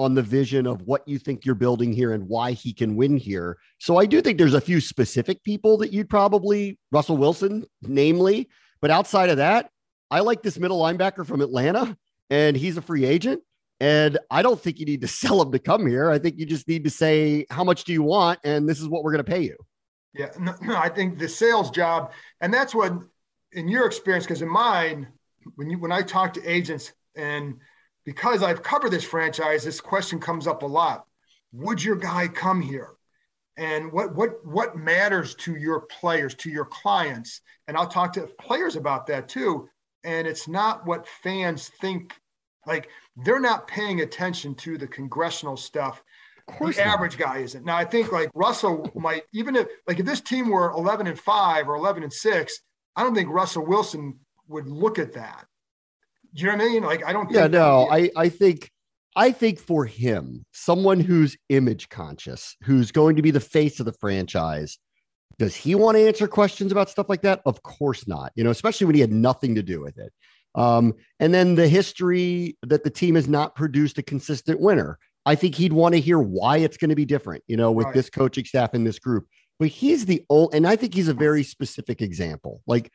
on 0.02 0.16
the 0.16 0.22
vision 0.22 0.66
of 0.66 0.82
what 0.82 1.08
you 1.08 1.20
think 1.20 1.46
you're 1.46 1.54
building 1.54 1.94
here 1.94 2.12
and 2.12 2.28
why 2.28 2.54
he 2.54 2.74
can 2.74 2.96
win 2.96 3.18
here. 3.18 3.58
So 3.80 3.98
I 3.98 4.08
do 4.08 4.20
think 4.20 4.40
there's 4.40 4.56
a 4.56 4.62
few 4.62 4.82
specific 4.82 5.44
people 5.44 5.78
that 5.78 5.94
you'd 5.94 6.10
probably, 6.10 6.80
Russell 6.92 7.18
Wilson, 7.18 7.66
namely, 7.84 8.50
but 8.82 8.90
outside 8.90 9.30
of 9.30 9.38
that, 9.38 9.70
I 10.10 10.22
like 10.22 10.42
this 10.42 10.58
middle 10.58 10.82
linebacker 10.82 11.26
from 11.26 11.42
Atlanta, 11.42 11.96
and 12.32 12.58
he's 12.58 12.78
a 12.78 12.82
free 12.82 13.06
agent. 13.06 13.44
And 13.80 14.18
I 14.30 14.42
don't 14.42 14.60
think 14.60 14.80
you 14.80 14.86
need 14.86 15.02
to 15.02 15.08
sell 15.22 15.40
him 15.40 15.52
to 15.52 15.60
come 15.60 15.86
here. 15.86 16.10
I 16.10 16.18
think 16.18 16.40
you 16.40 16.48
just 16.48 16.68
need 16.68 16.84
to 16.86 16.90
say, 16.90 17.46
how 17.52 17.64
much 17.64 17.84
do 17.84 17.94
you 17.94 18.02
want? 18.02 18.40
And 18.44 18.68
this 18.68 18.80
is 18.80 18.88
what 18.88 19.04
we're 19.04 19.12
going 19.12 19.24
to 19.24 19.32
pay 19.32 19.42
you. 19.42 19.58
Yeah, 20.14 20.30
no, 20.40 20.56
no, 20.62 20.76
I 20.76 20.90
think 20.90 21.20
the 21.20 21.30
sales 21.30 21.70
job, 21.70 22.12
and 22.42 22.54
that's 22.54 22.76
what, 22.76 22.92
in 23.54 23.70
your 23.70 23.86
experience, 23.86 24.26
because 24.26 24.42
in 24.42 24.50
mine, 24.50 25.08
when 25.56 25.70
you 25.70 25.80
when 25.80 25.92
I 25.92 26.02
talk 26.02 26.34
to 26.34 26.44
agents, 26.44 26.92
and 27.16 27.60
because 28.06 28.44
I've 28.44 28.64
covered 28.64 28.92
this 28.92 29.04
franchise, 29.04 29.64
this 29.64 29.82
question 29.82 30.20
comes 30.20 30.48
up 30.48 30.64
a 30.64 30.68
lot. 30.68 31.06
Would 31.54 31.84
your 31.84 31.96
guy 31.96 32.28
come 32.28 32.62
here? 32.62 32.92
And 33.58 33.92
what 33.92 34.16
what 34.16 34.46
what 34.46 34.78
matters 34.78 35.36
to 35.36 35.56
your 35.56 35.82
players, 35.82 36.34
to 36.36 36.50
your 36.50 36.66
clients? 36.66 37.42
And 37.68 37.76
I'll 37.78 37.88
talk 37.88 38.14
to 38.14 38.28
players 38.40 38.76
about 38.76 39.08
that 39.08 39.28
too. 39.28 39.68
And 40.04 40.26
it's 40.26 40.48
not 40.48 40.86
what 40.86 41.08
fans 41.22 41.70
think. 41.82 42.16
Like 42.66 42.90
they're 43.18 43.40
not 43.40 43.68
paying 43.68 44.02
attention 44.02 44.56
to 44.56 44.78
the 44.78 44.88
congressional 44.88 45.58
stuff 45.58 46.02
the 46.60 46.86
average 46.86 47.18
guy 47.18 47.40
isn't. 47.40 47.66
Now 47.66 47.78
I 47.78 47.86
think 47.86 48.12
like 48.12 48.30
Russell 48.34 48.90
might 48.96 49.24
even 49.34 49.56
if 49.56 49.68
like 49.88 50.00
if 50.00 50.06
this 50.06 50.22
team 50.22 50.50
were 50.50 50.72
11 50.72 51.08
and 51.08 51.20
5 51.20 51.70
or 51.70 51.76
11 51.76 52.04
and 52.04 52.14
6, 52.14 52.62
I 52.96 53.04
don't 53.04 53.16
think 53.16 53.30
Russell 53.30 53.66
Wilson 53.66 54.20
would 54.48 54.68
look 54.68 55.00
at 55.00 55.14
that. 55.14 55.46
Do 56.34 56.44
you 56.44 56.48
know 56.48 56.58
what 56.58 56.66
I 56.66 56.70
mean? 56.70 56.84
Like 56.84 57.06
I 57.06 57.14
don't 57.14 57.32
Yeah, 57.32 57.48
no, 57.48 57.88
I 57.92 58.10
I 58.16 58.30
think 58.30 58.72
I 59.16 59.32
think 59.32 59.60
for 59.60 59.86
him, 59.86 60.46
someone 60.54 61.00
who's 61.00 61.38
image 61.50 61.90
conscious, 61.90 62.56
who's 62.64 62.92
going 62.92 63.18
to 63.18 63.22
be 63.22 63.32
the 63.32 63.40
face 63.40 63.80
of 63.80 63.86
the 63.86 63.94
franchise, 63.94 64.78
does 65.38 65.56
he 65.56 65.76
want 65.76 65.98
to 65.98 66.08
answer 66.08 66.28
questions 66.28 66.72
about 66.72 66.90
stuff 66.90 67.10
like 67.10 67.24
that? 67.24 67.42
Of 67.46 67.64
course 67.64 68.08
not. 68.08 68.32
You 68.36 68.44
know, 68.44 68.52
especially 68.52 68.86
when 68.86 68.96
he 68.96 69.02
had 69.02 69.12
nothing 69.12 69.56
to 69.56 69.64
do 69.64 69.82
with 69.82 69.98
it. 69.98 70.14
Um, 70.56 70.94
and 71.20 71.34
then 71.34 71.56
the 71.56 71.68
history 71.68 72.58
that 72.64 72.84
the 72.84 72.90
team 72.90 73.16
has 73.16 73.28
not 73.28 73.56
produced 73.56 73.98
a 73.98 74.04
consistent 74.04 74.60
winner. 74.60 74.98
I 75.26 75.36
think 75.36 75.56
he'd 75.56 75.74
want 75.74 75.94
to 75.96 76.02
hear 76.02 76.20
why 76.20 76.58
it's 76.58 76.78
going 76.78 76.90
to 76.90 76.96
be 76.96 77.06
different, 77.06 77.44
you 77.48 77.56
know, 77.56 77.72
with 77.72 77.86
right. 77.86 77.94
this 77.94 78.10
coaching 78.10 78.46
staff 78.46 78.74
in 78.74 78.84
this 78.84 79.00
group. 79.00 79.28
But 79.60 79.70
he's 79.70 80.06
the 80.06 80.26
old, 80.30 80.56
and 80.56 80.68
I 80.68 80.76
think 80.76 80.94
he's 80.94 81.08
a 81.08 81.14
very 81.14 81.44
specific 81.44 82.02
example. 82.02 82.62
Like 82.66 82.92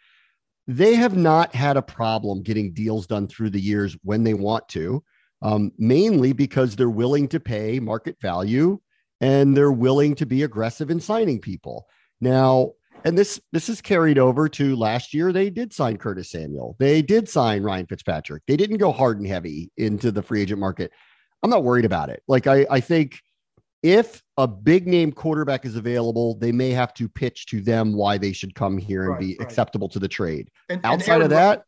they 0.66 0.94
have 0.94 1.16
not 1.16 1.54
had 1.54 1.76
a 1.76 1.82
problem 1.82 2.42
getting 2.42 2.72
deals 2.72 3.06
done 3.06 3.28
through 3.28 3.50
the 3.50 3.60
years 3.60 3.96
when 4.02 4.24
they 4.24 4.34
want 4.34 4.68
to, 4.70 5.02
um, 5.42 5.70
mainly 5.78 6.32
because 6.32 6.74
they're 6.74 6.90
willing 6.90 7.28
to 7.28 7.40
pay 7.40 7.78
market 7.78 8.16
value 8.20 8.78
and 9.20 9.56
they're 9.56 9.72
willing 9.72 10.14
to 10.16 10.26
be 10.26 10.42
aggressive 10.42 10.90
in 10.90 11.00
signing 11.00 11.40
people. 11.40 11.86
Now, 12.20 12.72
and 13.04 13.16
this 13.16 13.40
this 13.52 13.68
is 13.68 13.80
carried 13.80 14.18
over 14.18 14.48
to 14.48 14.74
last 14.74 15.14
year. 15.14 15.32
They 15.32 15.50
did 15.50 15.72
sign 15.72 15.96
Curtis 15.96 16.30
Samuel. 16.30 16.74
They 16.78 17.02
did 17.02 17.28
sign 17.28 17.62
Ryan 17.62 17.86
Fitzpatrick. 17.86 18.42
They 18.46 18.56
didn't 18.56 18.78
go 18.78 18.90
hard 18.90 19.18
and 19.18 19.26
heavy 19.26 19.70
into 19.76 20.10
the 20.10 20.22
free 20.22 20.42
agent 20.42 20.58
market. 20.58 20.90
I'm 21.42 21.50
not 21.50 21.62
worried 21.62 21.84
about 21.84 22.08
it. 22.08 22.22
Like 22.26 22.46
I, 22.46 22.66
I 22.68 22.80
think 22.80 23.20
if 23.82 24.22
a 24.36 24.46
big 24.46 24.86
name 24.86 25.12
quarterback 25.12 25.64
is 25.64 25.76
available, 25.76 26.34
they 26.36 26.52
may 26.52 26.70
have 26.70 26.94
to 26.94 27.08
pitch 27.08 27.46
to 27.46 27.60
them 27.60 27.92
why 27.94 28.18
they 28.18 28.32
should 28.32 28.54
come 28.54 28.78
here 28.78 29.02
and 29.02 29.12
right, 29.12 29.20
be 29.20 29.36
right. 29.38 29.40
acceptable 29.40 29.88
to 29.90 29.98
the 29.98 30.08
trade. 30.08 30.50
And, 30.68 30.80
Outside 30.84 31.14
and 31.14 31.24
of 31.24 31.30
that, 31.30 31.64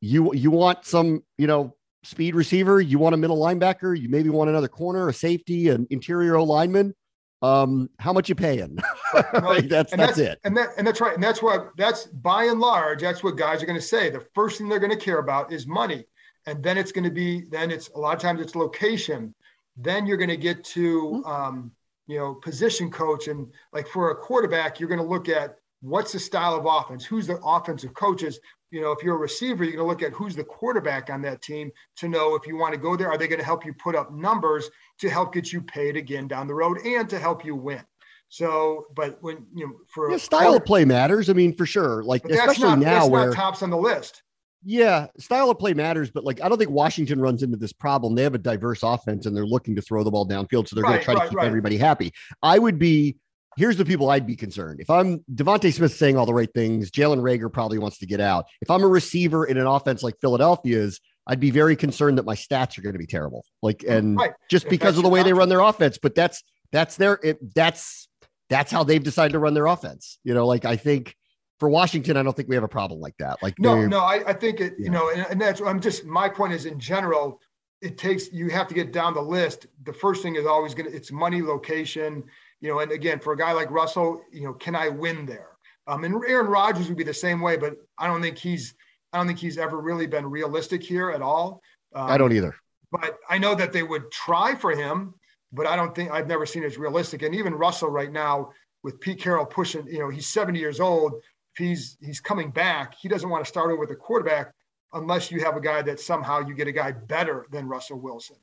you 0.00 0.34
you 0.34 0.50
want 0.50 0.84
some, 0.84 1.22
you 1.38 1.46
know, 1.46 1.74
speed 2.04 2.34
receiver, 2.34 2.80
you 2.80 2.98
want 2.98 3.14
a 3.14 3.18
middle 3.18 3.38
linebacker, 3.38 3.98
you 3.98 4.08
maybe 4.08 4.28
want 4.28 4.50
another 4.50 4.68
corner, 4.68 5.08
a 5.08 5.12
safety, 5.12 5.68
an 5.68 5.86
interior 5.90 6.40
lineman. 6.40 6.94
Um, 7.42 7.90
how 7.98 8.12
much 8.12 8.28
you 8.28 8.34
paying? 8.34 8.78
like 9.14 9.68
that's, 9.68 9.90
that's, 9.90 9.96
that's 9.96 10.18
it. 10.18 10.38
And 10.44 10.56
that 10.56 10.70
and 10.78 10.86
that's 10.86 11.00
right. 11.00 11.14
And 11.14 11.22
that's 11.22 11.42
what 11.42 11.70
that's 11.76 12.06
by 12.06 12.44
and 12.44 12.60
large, 12.60 13.00
that's 13.00 13.22
what 13.22 13.36
guys 13.36 13.62
are 13.62 13.66
going 13.66 13.78
to 13.78 13.84
say. 13.84 14.10
The 14.10 14.24
first 14.34 14.58
thing 14.58 14.68
they're 14.68 14.78
going 14.78 14.96
to 14.96 15.04
care 15.04 15.18
about 15.18 15.52
is 15.52 15.66
money 15.66 16.06
and 16.46 16.62
then 16.62 16.78
it's 16.78 16.92
going 16.92 17.04
to 17.04 17.10
be 17.10 17.42
then 17.50 17.70
it's 17.70 17.88
a 17.90 17.98
lot 17.98 18.14
of 18.14 18.22
times 18.22 18.40
it's 18.40 18.54
location 18.54 19.34
then 19.76 20.06
you're 20.06 20.16
going 20.16 20.30
to 20.30 20.36
get 20.36 20.64
to 20.64 21.22
mm-hmm. 21.24 21.30
um, 21.30 21.72
you 22.06 22.18
know 22.18 22.34
position 22.34 22.90
coach 22.90 23.28
and 23.28 23.46
like 23.72 23.86
for 23.88 24.10
a 24.10 24.14
quarterback 24.14 24.78
you're 24.78 24.88
going 24.88 25.00
to 25.00 25.06
look 25.06 25.28
at 25.28 25.56
what's 25.80 26.12
the 26.12 26.18
style 26.18 26.54
of 26.54 26.66
offense 26.66 27.04
who's 27.04 27.26
the 27.26 27.38
offensive 27.44 27.94
coaches 27.94 28.38
you 28.70 28.80
know 28.80 28.92
if 28.92 29.02
you're 29.02 29.16
a 29.16 29.18
receiver 29.18 29.64
you're 29.64 29.74
going 29.74 29.84
to 29.84 29.88
look 29.88 30.02
at 30.02 30.12
who's 30.12 30.36
the 30.36 30.44
quarterback 30.44 31.10
on 31.10 31.20
that 31.22 31.42
team 31.42 31.70
to 31.96 32.08
know 32.08 32.34
if 32.34 32.46
you 32.46 32.56
want 32.56 32.72
to 32.72 32.80
go 32.80 32.96
there 32.96 33.08
are 33.08 33.18
they 33.18 33.28
going 33.28 33.38
to 33.38 33.44
help 33.44 33.64
you 33.64 33.74
put 33.74 33.94
up 33.94 34.12
numbers 34.12 34.70
to 34.98 35.10
help 35.10 35.34
get 35.34 35.52
you 35.52 35.60
paid 35.62 35.96
again 35.96 36.26
down 36.26 36.46
the 36.46 36.54
road 36.54 36.78
and 36.84 37.08
to 37.10 37.18
help 37.18 37.44
you 37.44 37.54
win 37.54 37.82
so, 38.28 38.86
but 38.94 39.18
when 39.22 39.46
you 39.54 39.68
know, 39.68 39.72
for 39.86 40.10
yeah, 40.10 40.16
style 40.16 40.54
of 40.54 40.64
play 40.64 40.84
matters. 40.84 41.30
I 41.30 41.32
mean, 41.32 41.54
for 41.54 41.64
sure. 41.66 42.02
Like 42.02 42.24
especially 42.24 42.64
not, 42.64 42.78
now, 42.80 43.06
where 43.06 43.32
tops 43.32 43.62
on 43.62 43.70
the 43.70 43.76
list. 43.76 44.22
Yeah, 44.68 45.06
style 45.16 45.48
of 45.48 45.60
play 45.60 45.74
matters, 45.74 46.10
but 46.10 46.24
like 46.24 46.42
I 46.42 46.48
don't 46.48 46.58
think 46.58 46.72
Washington 46.72 47.20
runs 47.20 47.44
into 47.44 47.56
this 47.56 47.72
problem. 47.72 48.16
They 48.16 48.24
have 48.24 48.34
a 48.34 48.38
diverse 48.38 48.82
offense 48.82 49.24
and 49.24 49.36
they're 49.36 49.46
looking 49.46 49.76
to 49.76 49.82
throw 49.82 50.02
the 50.02 50.10
ball 50.10 50.26
downfield, 50.26 50.66
so 50.66 50.74
they're 50.74 50.82
right, 50.82 50.94
going 50.94 50.98
to 50.98 51.04
try 51.04 51.14
right, 51.14 51.22
to 51.22 51.28
keep 51.28 51.38
right. 51.38 51.46
everybody 51.46 51.76
happy. 51.76 52.12
I 52.42 52.58
would 52.58 52.76
be 52.76 53.16
here's 53.56 53.76
the 53.76 53.84
people 53.84 54.10
I'd 54.10 54.26
be 54.26 54.34
concerned. 54.34 54.80
If 54.80 54.90
I'm 54.90 55.20
DeVonta 55.32 55.72
Smith 55.72 55.94
saying 55.94 56.16
all 56.16 56.26
the 56.26 56.34
right 56.34 56.52
things, 56.52 56.90
Jalen 56.90 57.20
Reagor 57.20 57.52
probably 57.52 57.78
wants 57.78 57.98
to 57.98 58.06
get 58.06 58.20
out. 58.20 58.46
If 58.60 58.68
I'm 58.68 58.82
a 58.82 58.88
receiver 58.88 59.46
in 59.46 59.56
an 59.56 59.68
offense 59.68 60.02
like 60.02 60.14
Philadelphia's, 60.20 61.00
I'd 61.28 61.40
be 61.40 61.52
very 61.52 61.76
concerned 61.76 62.18
that 62.18 62.24
my 62.24 62.34
stats 62.34 62.76
are 62.76 62.82
going 62.82 62.94
to 62.94 62.98
be 62.98 63.06
terrible. 63.06 63.44
Like, 63.62 63.84
and 63.88 64.20
just 64.50 64.68
because 64.68 64.96
of 64.96 65.04
the 65.04 65.08
way 65.08 65.22
they 65.22 65.32
run 65.32 65.48
their 65.48 65.60
offense, 65.60 65.96
but 65.96 66.16
that's 66.16 66.42
that's 66.72 66.96
their 66.96 67.20
it, 67.22 67.54
that's 67.54 68.08
that's 68.48 68.72
how 68.72 68.82
they've 68.82 69.02
decided 69.02 69.32
to 69.32 69.38
run 69.38 69.54
their 69.54 69.66
offense. 69.66 70.18
You 70.24 70.34
know, 70.34 70.46
like 70.46 70.64
I 70.64 70.76
think 70.76 71.14
for 71.58 71.68
Washington, 71.68 72.16
I 72.16 72.22
don't 72.22 72.36
think 72.36 72.48
we 72.48 72.54
have 72.54 72.64
a 72.64 72.68
problem 72.68 73.00
like 73.00 73.16
that. 73.18 73.42
Like 73.42 73.58
no, 73.58 73.86
no, 73.86 74.00
I, 74.00 74.22
I 74.26 74.32
think 74.32 74.60
it, 74.60 74.74
yeah. 74.78 74.84
you 74.84 74.90
know, 74.90 75.10
and, 75.10 75.26
and 75.30 75.40
that's 75.40 75.60
I'm 75.60 75.80
just 75.80 76.04
my 76.04 76.28
point 76.28 76.52
is 76.52 76.66
in 76.66 76.78
general, 76.78 77.40
it 77.80 77.98
takes 77.98 78.32
you 78.32 78.48
have 78.50 78.68
to 78.68 78.74
get 78.74 78.92
down 78.92 79.14
the 79.14 79.22
list. 79.22 79.66
The 79.84 79.92
first 79.92 80.22
thing 80.22 80.36
is 80.36 80.46
always 80.46 80.74
gonna 80.74 80.90
it's 80.90 81.10
money, 81.10 81.42
location, 81.42 82.24
you 82.60 82.68
know, 82.68 82.80
and 82.80 82.92
again 82.92 83.18
for 83.18 83.32
a 83.32 83.36
guy 83.36 83.52
like 83.52 83.70
Russell, 83.70 84.22
you 84.32 84.44
know, 84.44 84.52
can 84.52 84.74
I 84.74 84.88
win 84.88 85.26
there? 85.26 85.50
Um, 85.86 86.04
and 86.04 86.14
Aaron 86.26 86.48
Rodgers 86.48 86.88
would 86.88 86.96
be 86.96 87.04
the 87.04 87.14
same 87.14 87.40
way, 87.40 87.56
but 87.56 87.76
I 87.98 88.06
don't 88.06 88.20
think 88.20 88.36
he's 88.36 88.74
I 89.12 89.18
don't 89.18 89.26
think 89.26 89.38
he's 89.38 89.56
ever 89.56 89.80
really 89.80 90.06
been 90.06 90.26
realistic 90.26 90.82
here 90.82 91.10
at 91.10 91.22
all. 91.22 91.62
Um, 91.94 92.10
I 92.10 92.18
don't 92.18 92.32
either. 92.32 92.54
But 92.92 93.16
I 93.28 93.38
know 93.38 93.54
that 93.54 93.72
they 93.72 93.82
would 93.82 94.10
try 94.10 94.54
for 94.54 94.72
him, 94.72 95.14
but 95.52 95.66
I 95.66 95.76
don't 95.76 95.94
think 95.94 96.10
I've 96.10 96.28
never 96.28 96.44
seen 96.44 96.62
it 96.62 96.66
as 96.66 96.78
realistic. 96.78 97.22
And 97.22 97.34
even 97.34 97.54
Russell 97.54 97.88
right 97.88 98.12
now 98.12 98.50
with 98.82 99.00
Pete 99.00 99.20
Carroll 99.20 99.46
pushing, 99.46 99.86
you 99.86 99.98
know, 99.98 100.10
he's 100.10 100.26
70 100.26 100.58
years 100.58 100.80
old 100.80 101.14
he's 101.58 101.96
he's 102.00 102.20
coming 102.20 102.50
back, 102.50 102.94
he 102.94 103.08
doesn't 103.08 103.28
want 103.28 103.44
to 103.44 103.48
start 103.48 103.70
over 103.70 103.80
with 103.80 103.90
a 103.90 103.96
quarterback 103.96 104.52
unless 104.92 105.30
you 105.30 105.42
have 105.42 105.56
a 105.56 105.60
guy 105.60 105.82
that 105.82 106.00
somehow 106.00 106.40
you 106.40 106.54
get 106.54 106.68
a 106.68 106.72
guy 106.72 106.92
better 106.92 107.46
than 107.50 107.66
Russell 107.68 108.00
Wilson. 108.00 108.36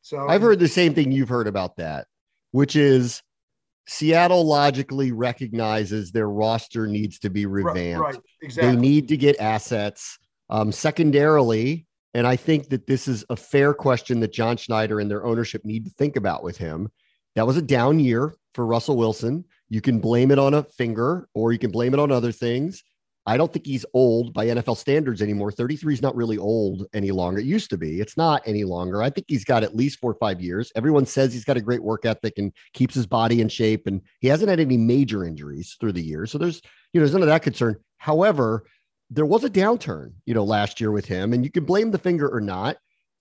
So 0.00 0.28
I've 0.28 0.42
heard 0.42 0.58
the 0.58 0.68
same 0.68 0.94
thing 0.94 1.12
you've 1.12 1.28
heard 1.28 1.46
about 1.46 1.76
that, 1.76 2.06
which 2.52 2.76
is 2.76 3.22
Seattle 3.86 4.44
logically 4.44 5.12
recognizes 5.12 6.12
their 6.12 6.28
roster 6.28 6.86
needs 6.86 7.18
to 7.20 7.30
be 7.30 7.46
revamped. 7.46 8.00
Right, 8.00 8.14
right, 8.14 8.22
exactly. 8.42 8.74
They 8.74 8.80
need 8.80 9.08
to 9.08 9.16
get 9.16 9.40
assets. 9.40 10.18
Um, 10.50 10.72
secondarily, 10.72 11.86
and 12.14 12.26
I 12.26 12.36
think 12.36 12.70
that 12.70 12.86
this 12.86 13.06
is 13.06 13.22
a 13.28 13.36
fair 13.36 13.74
question 13.74 14.20
that 14.20 14.32
John 14.32 14.56
Schneider 14.56 14.98
and 14.98 15.10
their 15.10 15.26
ownership 15.26 15.62
need 15.64 15.84
to 15.84 15.90
think 15.90 16.16
about 16.16 16.42
with 16.42 16.56
him. 16.56 16.90
That 17.34 17.46
was 17.46 17.58
a 17.58 17.62
down 17.62 18.00
year 18.00 18.34
for 18.54 18.64
Russell 18.64 18.96
Wilson. 18.96 19.44
You 19.68 19.80
can 19.80 20.00
blame 20.00 20.30
it 20.30 20.38
on 20.38 20.54
a 20.54 20.62
finger 20.62 21.28
or 21.34 21.52
you 21.52 21.58
can 21.58 21.70
blame 21.70 21.94
it 21.94 22.00
on 22.00 22.10
other 22.10 22.32
things. 22.32 22.82
I 23.28 23.36
don't 23.36 23.52
think 23.52 23.66
he's 23.66 23.84
old 23.92 24.32
by 24.32 24.46
NFL 24.46 24.78
standards 24.78 25.20
anymore. 25.20 25.52
33 25.52 25.92
is 25.92 26.00
not 26.00 26.16
really 26.16 26.38
old 26.38 26.86
any 26.94 27.10
longer. 27.10 27.40
It 27.40 27.44
used 27.44 27.68
to 27.68 27.76
be. 27.76 28.00
It's 28.00 28.16
not 28.16 28.40
any 28.46 28.64
longer. 28.64 29.02
I 29.02 29.10
think 29.10 29.26
he's 29.28 29.44
got 29.44 29.62
at 29.62 29.76
least 29.76 29.98
four 29.98 30.12
or 30.12 30.18
five 30.18 30.40
years. 30.40 30.72
Everyone 30.74 31.04
says 31.04 31.34
he's 31.34 31.44
got 31.44 31.58
a 31.58 31.60
great 31.60 31.82
work 31.82 32.06
ethic 32.06 32.38
and 32.38 32.54
keeps 32.72 32.94
his 32.94 33.06
body 33.06 33.42
in 33.42 33.50
shape, 33.50 33.86
and 33.86 34.00
he 34.20 34.28
hasn't 34.28 34.48
had 34.48 34.60
any 34.60 34.78
major 34.78 35.26
injuries 35.26 35.76
through 35.78 35.92
the 35.92 36.02
years. 36.02 36.32
So 36.32 36.38
there's, 36.38 36.62
you 36.94 37.00
know, 37.00 37.04
there's 37.04 37.12
none 37.12 37.20
of 37.20 37.28
that 37.28 37.42
concern. 37.42 37.76
However, 37.98 38.64
there 39.10 39.26
was 39.26 39.44
a 39.44 39.50
downturn, 39.50 40.12
you 40.24 40.32
know, 40.32 40.44
last 40.44 40.80
year 40.80 40.90
with 40.90 41.04
him, 41.04 41.34
and 41.34 41.44
you 41.44 41.50
can 41.50 41.66
blame 41.66 41.90
the 41.90 41.98
finger 41.98 42.34
or 42.34 42.40
not. 42.40 42.78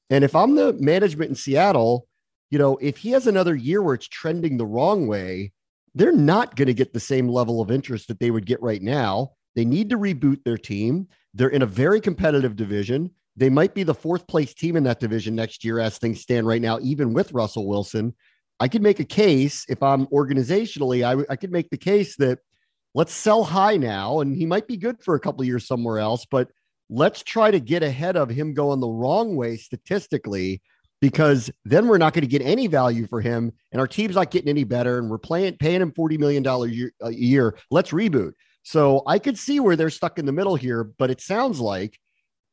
And 0.10 0.24
if 0.24 0.38
I'm 0.38 0.56
the 0.56 0.72
management 0.72 1.32
in 1.32 1.36
Seattle, 1.36 2.08
you 2.50 2.58
know, 2.58 2.78
if 2.78 2.96
he 2.96 3.12
has 3.12 3.28
another 3.28 3.56
year 3.56 3.82
where 3.82 3.96
it's 3.96 4.08
trending 4.08 4.56
the 4.56 4.66
wrong 4.66 5.08
way, 5.08 5.52
they're 5.98 6.12
not 6.12 6.56
going 6.56 6.68
to 6.68 6.74
get 6.74 6.94
the 6.94 7.00
same 7.00 7.28
level 7.28 7.60
of 7.60 7.72
interest 7.72 8.08
that 8.08 8.20
they 8.20 8.32
would 8.32 8.46
get 8.46 8.62
right 8.62 8.82
now. 8.82 9.32
They 9.56 9.66
need 9.66 9.90
to 9.90 9.98
reboot 9.98 10.44
their 10.44 10.58
team. 10.58 11.08
They're 11.34 11.50
in 11.50 11.64
a 11.64 11.68
very 11.68 12.00
competitive 12.00 12.56
division. 12.56 13.12
They 13.36 13.50
might 13.50 13.74
be 13.74 13.84
the 13.84 13.96
fourth 13.96 14.28
place 14.28 14.54
team 14.54 14.76
in 14.76 14.84
that 14.84 15.00
division 15.00 15.36
next 15.36 15.64
year 15.64 15.80
as 15.80 15.98
things 15.98 16.22
stand 16.22 16.46
right 16.48 16.62
now, 16.62 16.80
even 16.82 17.14
with 17.14 17.34
Russell 17.34 17.68
Wilson. 17.68 18.14
I 18.60 18.68
could 18.68 18.82
make 18.82 19.00
a 19.00 19.06
case 19.06 19.66
if 19.70 19.82
I'm 19.82 20.06
organizationally, 20.08 21.26
I, 21.30 21.36
could 21.36 21.52
make 21.52 21.70
the 21.70 21.78
case 21.78 22.16
that 22.18 22.40
let's 22.94 23.14
sell 23.14 23.44
high 23.44 23.78
now, 23.78 24.20
and 24.20 24.36
he 24.36 24.46
might 24.46 24.68
be 24.68 24.78
good 24.78 25.02
for 25.04 25.16
a 25.16 25.20
couple 25.20 25.44
years 25.46 25.68
somewhere 25.68 26.00
else, 26.00 26.26
but 26.30 26.50
let's 26.90 27.24
try 27.24 27.52
to 27.52 27.60
get 27.60 27.84
ahead 27.84 28.18
of 28.18 28.30
him 28.30 28.54
going 28.54 28.80
the 28.80 28.88
wrong 28.88 29.36
way 29.36 29.58
statistically 29.58 30.62
because 31.02 31.52
then 31.66 31.88
we're 31.88 31.98
not 31.98 32.14
going 32.14 32.24
to 32.24 32.28
get 32.28 32.42
any 32.42 32.68
value 32.68 33.08
for 33.08 33.22
him 33.22 33.52
and 33.72 33.80
our 33.80 33.88
team's 33.88 34.16
not 34.16 34.32
getting 34.32 34.50
any 34.50 34.64
better 34.64 35.00
and 35.00 35.10
we're 35.10 35.18
playing 35.18 35.56
paying 35.58 35.82
him 35.82 35.92
40 35.92 36.18
million 36.18 36.44
dollars 36.44 36.72
a 37.02 37.12
year 37.12 37.58
let's 37.70 37.92
reboot 37.92 38.32
so 38.64 39.04
i 39.06 39.20
could 39.20 39.38
see 39.38 39.60
where 39.60 39.76
they're 39.76 39.90
stuck 39.90 40.18
in 40.18 40.26
the 40.26 40.32
middle 40.32 40.56
here 40.56 40.84
but 40.84 41.10
it 41.10 41.22
sounds 41.22 41.60
like 41.60 42.00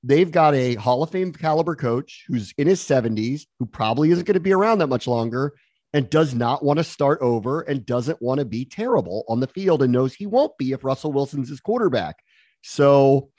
they've 0.04 0.30
got 0.30 0.54
a 0.54 0.74
Hall 0.74 1.02
of 1.02 1.10
Fame 1.10 1.32
caliber 1.32 1.74
coach 1.74 2.24
who's 2.28 2.52
in 2.58 2.66
his 2.66 2.80
70s, 2.80 3.46
who 3.58 3.66
probably 3.66 4.10
isn't 4.10 4.26
going 4.26 4.34
to 4.34 4.40
be 4.40 4.52
around 4.52 4.78
that 4.78 4.88
much 4.88 5.06
longer 5.06 5.54
and 5.94 6.10
does 6.10 6.34
not 6.34 6.62
want 6.62 6.76
to 6.76 6.84
start 6.84 7.20
over 7.22 7.62
and 7.62 7.86
doesn't 7.86 8.20
want 8.20 8.38
to 8.38 8.44
be 8.44 8.64
terrible 8.64 9.24
on 9.28 9.40
the 9.40 9.46
field 9.46 9.82
and 9.82 9.92
knows 9.92 10.12
he 10.12 10.26
won't 10.26 10.56
be 10.58 10.72
if 10.72 10.84
Russell 10.84 11.12
Wilson's 11.12 11.48
his 11.48 11.60
quarterback. 11.60 12.16
So 12.62 13.30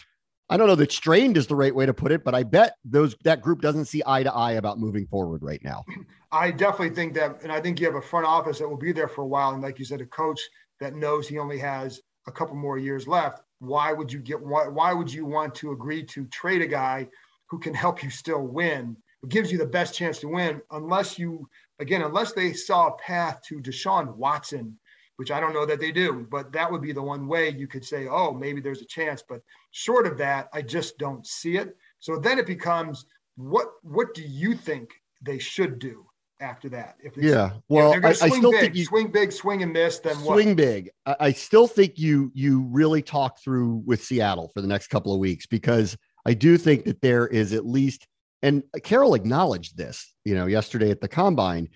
I 0.50 0.58
don't 0.58 0.68
know 0.68 0.76
that 0.76 0.92
strained 0.92 1.38
is 1.38 1.48
the 1.48 1.56
right 1.56 1.74
way 1.74 1.88
to 1.88 1.94
put 1.94 2.12
it, 2.12 2.24
but 2.24 2.36
I 2.36 2.44
bet 2.44 2.76
those 2.86 3.16
that 3.24 3.42
group 3.42 3.62
doesn't 3.62 3.86
see 3.86 4.04
eye 4.06 4.24
to 4.24 4.34
eye 4.34 4.54
about 4.54 4.80
moving 4.80 5.08
forward 5.08 5.42
right 5.42 5.62
now. 5.64 5.84
I 6.32 6.52
definitely 6.52 6.96
think 6.96 7.14
that, 7.16 7.42
and 7.42 7.52
I 7.52 7.60
think 7.60 7.80
you 7.80 7.86
have 7.88 7.96
a 7.96 8.02
front 8.02 8.28
office 8.28 8.60
that 8.60 8.70
will 8.70 8.78
be 8.78 8.92
there 8.92 9.08
for 9.08 9.22
a 9.22 9.28
while, 9.28 9.52
and 9.52 9.64
like 9.64 9.80
you 9.80 9.86
said, 9.86 10.02
a 10.02 10.06
coach 10.06 10.40
that 10.80 10.94
knows 10.94 11.28
he 11.28 11.40
only 11.40 11.58
has 11.60 12.02
a 12.28 12.32
couple 12.32 12.56
more 12.56 12.78
years 12.78 13.08
left. 13.08 13.42
Why 13.60 13.92
would 13.94 14.12
you 14.12 14.20
get 14.20 14.40
why, 14.40 14.68
why 14.68 14.94
would 14.94 15.12
you 15.12 15.26
want 15.26 15.56
to 15.56 15.72
agree 15.72 16.04
to 16.04 16.26
trade 16.26 16.62
a 16.62 16.68
guy 16.68 17.08
who 17.48 17.58
can 17.58 17.74
help 17.74 18.04
you 18.04 18.10
still 18.10 18.42
win? 18.42 18.98
It 19.24 19.30
gives 19.30 19.52
you 19.52 19.58
the 19.58 19.66
best 19.66 19.96
chance 19.96 20.20
to 20.20 20.28
win, 20.28 20.62
unless 20.72 21.18
you 21.18 21.50
again, 21.80 22.04
unless 22.04 22.34
they 22.34 22.54
saw 22.54 22.88
a 22.88 22.98
path 22.98 23.42
to 23.48 23.62
Deshaun 23.62 24.16
Watson 24.16 24.78
which 25.18 25.32
I 25.32 25.40
don't 25.40 25.54
know 25.54 25.66
that 25.66 25.80
they 25.80 25.92
do, 25.92 26.28
but 26.30 26.52
that 26.52 26.70
would 26.70 26.82
be 26.82 26.92
the 26.92 27.02
one 27.02 27.28
way 27.28 27.50
you 27.50 27.68
could 27.68 27.86
say, 27.86 28.08
oh, 28.08 28.34
maybe 28.34 28.60
there's 28.60 28.82
a 28.82 28.86
chance. 28.86 29.24
But 29.28 29.42
short 29.76 30.08
of 30.08 30.18
that, 30.18 30.48
I 30.54 30.62
just 30.62 30.98
don't 30.98 31.28
see 31.28 31.58
it. 31.58 31.76
So 32.00 32.18
then 32.18 32.40
it 32.40 32.48
becomes 32.48 33.06
what 33.36 33.68
what 33.84 34.14
do 34.14 34.22
you 34.22 34.56
think 34.56 34.90
they 35.22 35.38
should 35.38 35.80
do 35.80 36.06
after 36.40 36.70
that? 36.70 36.96
If 37.04 37.18
yeah, 37.18 37.52
well, 37.68 37.94
I, 37.94 38.10
I, 38.10 38.14
still 38.14 38.52
big, 38.52 38.62
think 38.62 38.76
you 38.76 38.86
swing 38.86 39.12
big, 39.12 39.34
swing 39.34 39.64
and 39.64 39.74
miss. 39.74 40.00
Then 40.00 40.16
swing 40.16 40.50
what? 40.50 40.58
big. 40.58 40.92
I, 41.06 41.16
I 41.20 41.32
still 41.34 41.68
think 41.68 42.00
you 42.00 42.32
you 42.34 42.62
really 42.72 43.02
talk 43.02 43.40
through 43.44 43.84
with 43.86 44.02
Seattle 44.02 44.50
for 44.54 44.62
the 44.62 44.68
next 44.68 44.88
couple 44.88 45.14
of 45.14 45.20
weeks 45.20 45.46
because 45.46 45.98
I 46.26 46.34
do 46.34 46.58
think 46.58 46.86
that 46.86 47.02
there 47.02 47.28
is 47.28 47.52
at 47.52 47.66
least, 47.66 48.08
and 48.42 48.64
Carroll 48.84 49.14
acknowledged 49.14 49.76
this, 49.76 50.14
you 50.24 50.36
know, 50.36 50.46
yesterday 50.46 50.90
at 50.90 51.02
the 51.02 51.10
combine 51.10 51.70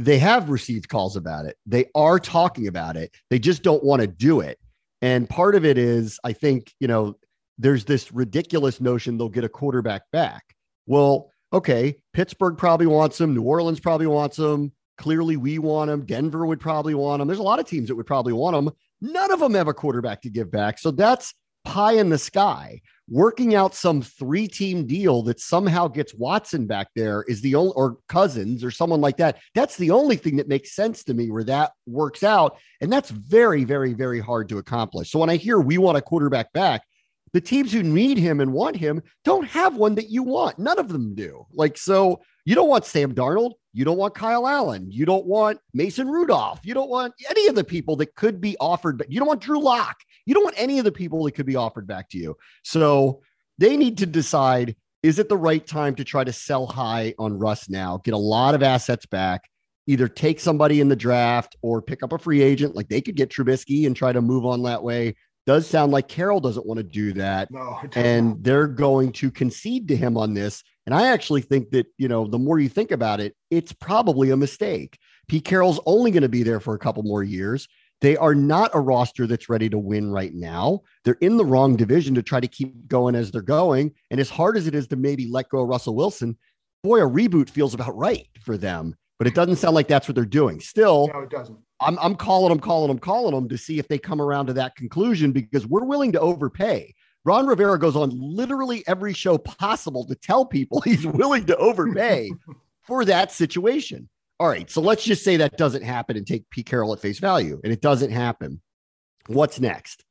they 0.00 0.18
have 0.18 0.48
received 0.48 0.88
calls 0.88 1.16
about 1.16 1.44
it. 1.44 1.56
They 1.66 1.86
are 1.96 2.20
talking 2.20 2.68
about 2.68 2.96
it. 2.96 3.12
They 3.30 3.40
just 3.40 3.64
don't 3.64 3.82
want 3.82 4.00
to 4.00 4.06
do 4.06 4.38
it. 4.38 4.56
And 5.02 5.28
part 5.28 5.56
of 5.56 5.64
it 5.64 5.76
is, 5.76 6.20
I 6.22 6.32
think, 6.32 6.72
you 6.78 6.86
know, 6.86 7.16
there's 7.58 7.84
this 7.84 8.12
ridiculous 8.12 8.80
notion 8.80 9.18
they'll 9.18 9.28
get 9.28 9.44
a 9.44 9.48
quarterback 9.48 10.02
back. 10.12 10.54
Well, 10.86 11.30
okay, 11.52 11.96
Pittsburgh 12.12 12.56
probably 12.56 12.86
wants 12.86 13.20
him. 13.20 13.34
New 13.34 13.42
Orleans 13.42 13.80
probably 13.80 14.06
wants 14.06 14.38
him. 14.38 14.72
Clearly, 14.96 15.36
we 15.36 15.58
want 15.58 15.90
him. 15.90 16.04
Denver 16.04 16.46
would 16.46 16.60
probably 16.60 16.94
want 16.94 17.22
him. 17.22 17.28
There's 17.28 17.38
a 17.38 17.44
lot 17.44 17.60
of 17.60 17.66
teams 17.66 17.88
that 17.88 17.94
would 17.96 18.06
probably 18.06 18.32
want 18.32 18.56
him. 18.56 18.70
None 19.00 19.30
of 19.30 19.40
them 19.40 19.54
have 19.54 19.68
a 19.68 19.74
quarterback 19.74 20.22
to 20.22 20.30
give 20.30 20.50
back. 20.50 20.78
So 20.78 20.90
that's 20.90 21.34
pie 21.64 21.92
in 21.92 22.08
the 22.08 22.18
sky 22.18 22.80
working 23.10 23.54
out 23.54 23.74
some 23.74 24.02
three 24.02 24.46
team 24.46 24.86
deal 24.86 25.22
that 25.22 25.40
somehow 25.40 25.88
gets 25.88 26.14
Watson 26.14 26.66
back 26.66 26.88
there 26.94 27.24
is 27.26 27.40
the 27.40 27.54
only, 27.54 27.72
or 27.74 27.96
Cousins 28.08 28.62
or 28.62 28.70
someone 28.70 29.00
like 29.00 29.16
that. 29.16 29.38
That's 29.54 29.76
the 29.76 29.90
only 29.90 30.16
thing 30.16 30.36
that 30.36 30.48
makes 30.48 30.74
sense 30.74 31.04
to 31.04 31.14
me 31.14 31.30
where 31.30 31.44
that 31.44 31.72
works 31.86 32.22
out. 32.22 32.58
And 32.80 32.92
that's 32.92 33.10
very, 33.10 33.64
very, 33.64 33.94
very 33.94 34.20
hard 34.20 34.48
to 34.50 34.58
accomplish. 34.58 35.10
So 35.10 35.18
when 35.18 35.30
I 35.30 35.36
hear 35.36 35.58
we 35.58 35.78
want 35.78 35.98
a 35.98 36.02
quarterback 36.02 36.52
back, 36.52 36.82
the 37.32 37.40
teams 37.40 37.72
who 37.72 37.82
need 37.82 38.18
him 38.18 38.40
and 38.40 38.52
want 38.52 38.76
him 38.76 39.02
don't 39.24 39.46
have 39.48 39.76
one 39.76 39.94
that 39.96 40.10
you 40.10 40.22
want. 40.22 40.58
None 40.58 40.78
of 40.78 40.88
them 40.88 41.14
do. 41.14 41.46
Like, 41.52 41.76
so 41.76 42.20
you 42.44 42.54
don't 42.54 42.68
want 42.68 42.86
Sam 42.86 43.14
Darnold. 43.14 43.52
You 43.72 43.84
don't 43.84 43.98
want 43.98 44.14
Kyle 44.14 44.46
Allen. 44.46 44.90
You 44.90 45.04
don't 45.04 45.26
want 45.26 45.60
Mason 45.74 46.08
Rudolph. 46.08 46.60
You 46.64 46.74
don't 46.74 46.90
want 46.90 47.14
any 47.30 47.46
of 47.46 47.54
the 47.54 47.64
people 47.64 47.96
that 47.96 48.14
could 48.14 48.40
be 48.40 48.56
offered, 48.58 48.98
but 48.98 49.12
you 49.12 49.18
don't 49.18 49.28
want 49.28 49.42
Drew 49.42 49.60
Lock. 49.60 49.96
You 50.26 50.34
don't 50.34 50.44
want 50.44 50.60
any 50.60 50.78
of 50.78 50.84
the 50.84 50.92
people 50.92 51.22
that 51.24 51.32
could 51.32 51.46
be 51.46 51.56
offered 51.56 51.86
back 51.86 52.08
to 52.10 52.18
you. 52.18 52.36
So 52.64 53.22
they 53.58 53.76
need 53.76 53.98
to 53.98 54.06
decide 54.06 54.76
is 55.02 55.18
it 55.18 55.28
the 55.28 55.36
right 55.36 55.64
time 55.64 55.94
to 55.94 56.04
try 56.04 56.24
to 56.24 56.32
sell 56.32 56.66
high 56.66 57.14
on 57.18 57.38
Russ 57.38 57.68
now, 57.68 58.00
get 58.02 58.14
a 58.14 58.18
lot 58.18 58.54
of 58.54 58.64
assets 58.64 59.06
back, 59.06 59.48
either 59.86 60.08
take 60.08 60.40
somebody 60.40 60.80
in 60.80 60.88
the 60.88 60.96
draft 60.96 61.54
or 61.62 61.80
pick 61.80 62.02
up 62.02 62.12
a 62.12 62.18
free 62.18 62.42
agent? 62.42 62.74
Like 62.74 62.88
they 62.88 63.00
could 63.00 63.14
get 63.14 63.30
Trubisky 63.30 63.86
and 63.86 63.94
try 63.94 64.12
to 64.12 64.20
move 64.20 64.44
on 64.44 64.62
that 64.64 64.82
way 64.82 65.14
does 65.48 65.66
sound 65.66 65.90
like 65.90 66.08
Carroll 66.08 66.40
doesn't 66.40 66.66
want 66.66 66.76
to 66.76 66.84
do 66.84 67.14
that. 67.14 67.50
No, 67.50 67.80
and 67.94 68.44
they're 68.44 68.66
going 68.66 69.12
to 69.12 69.30
concede 69.30 69.88
to 69.88 69.96
him 69.96 70.18
on 70.18 70.34
this. 70.34 70.62
And 70.84 70.94
I 70.94 71.08
actually 71.08 71.40
think 71.40 71.70
that, 71.70 71.86
you 71.96 72.06
know, 72.06 72.26
the 72.26 72.38
more 72.38 72.58
you 72.58 72.68
think 72.68 72.90
about 72.90 73.18
it, 73.18 73.34
it's 73.50 73.72
probably 73.72 74.30
a 74.30 74.36
mistake. 74.36 74.98
Pete 75.26 75.46
Carroll's 75.46 75.80
only 75.86 76.10
going 76.10 76.22
to 76.22 76.28
be 76.28 76.42
there 76.42 76.60
for 76.60 76.74
a 76.74 76.78
couple 76.78 77.02
more 77.02 77.22
years. 77.22 77.66
They 78.02 78.14
are 78.18 78.34
not 78.34 78.72
a 78.74 78.80
roster 78.80 79.26
that's 79.26 79.48
ready 79.48 79.70
to 79.70 79.78
win 79.78 80.10
right 80.10 80.34
now. 80.34 80.82
They're 81.06 81.16
in 81.22 81.38
the 81.38 81.46
wrong 81.46 81.76
division 81.76 82.14
to 82.16 82.22
try 82.22 82.40
to 82.40 82.46
keep 82.46 82.86
going 82.86 83.14
as 83.14 83.30
they're 83.30 83.40
going. 83.40 83.94
And 84.10 84.20
as 84.20 84.28
hard 84.28 84.58
as 84.58 84.66
it 84.66 84.74
is 84.74 84.86
to 84.88 84.96
maybe 84.96 85.28
let 85.30 85.48
go 85.48 85.62
of 85.62 85.68
Russell 85.68 85.96
Wilson, 85.96 86.36
boy, 86.84 87.00
a 87.00 87.08
reboot 87.08 87.48
feels 87.48 87.72
about 87.72 87.96
right 87.96 88.28
for 88.42 88.58
them. 88.58 88.96
But 89.18 89.26
it 89.26 89.34
doesn't 89.34 89.56
sound 89.56 89.74
like 89.74 89.88
that's 89.88 90.06
what 90.06 90.14
they're 90.14 90.24
doing. 90.24 90.60
Still, 90.60 91.10
no, 91.12 91.20
it 91.20 91.30
doesn't. 91.30 91.58
I'm, 91.80 91.98
I'm 91.98 92.14
calling 92.14 92.50
them, 92.50 92.60
calling 92.60 92.88
them, 92.88 92.98
calling 92.98 93.34
them 93.34 93.48
to 93.48 93.58
see 93.58 93.78
if 93.78 93.88
they 93.88 93.98
come 93.98 94.20
around 94.20 94.46
to 94.46 94.52
that 94.54 94.76
conclusion 94.76 95.32
because 95.32 95.66
we're 95.66 95.84
willing 95.84 96.12
to 96.12 96.20
overpay. 96.20 96.94
Ron 97.24 97.46
Rivera 97.46 97.78
goes 97.78 97.96
on 97.96 98.10
literally 98.14 98.84
every 98.86 99.12
show 99.12 99.38
possible 99.38 100.06
to 100.06 100.14
tell 100.14 100.44
people 100.44 100.80
he's 100.84 101.06
willing 101.06 101.46
to 101.46 101.56
overpay 101.56 102.30
for 102.82 103.04
that 103.04 103.32
situation. 103.32 104.08
All 104.40 104.48
right, 104.48 104.70
so 104.70 104.80
let's 104.80 105.04
just 105.04 105.24
say 105.24 105.36
that 105.36 105.58
doesn't 105.58 105.82
happen 105.82 106.16
and 106.16 106.24
take 106.26 106.48
Pete 106.50 106.66
Carroll 106.66 106.92
at 106.92 107.00
face 107.00 107.18
value, 107.18 107.60
and 107.64 107.72
it 107.72 107.80
doesn't 107.80 108.12
happen. 108.12 108.60
What's 109.26 109.58
next? 109.58 110.04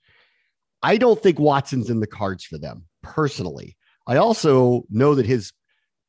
I 0.84 0.98
don't 0.98 1.22
think 1.22 1.40
Watson's 1.40 1.90
in 1.90 2.02
the 2.02 2.08
cards 2.08 2.44
for 2.44 2.58
them 2.58 2.86
personally. 3.02 3.78
I 4.06 4.18
also 4.18 4.84
know 4.90 5.16
that 5.16 5.26
his 5.26 5.54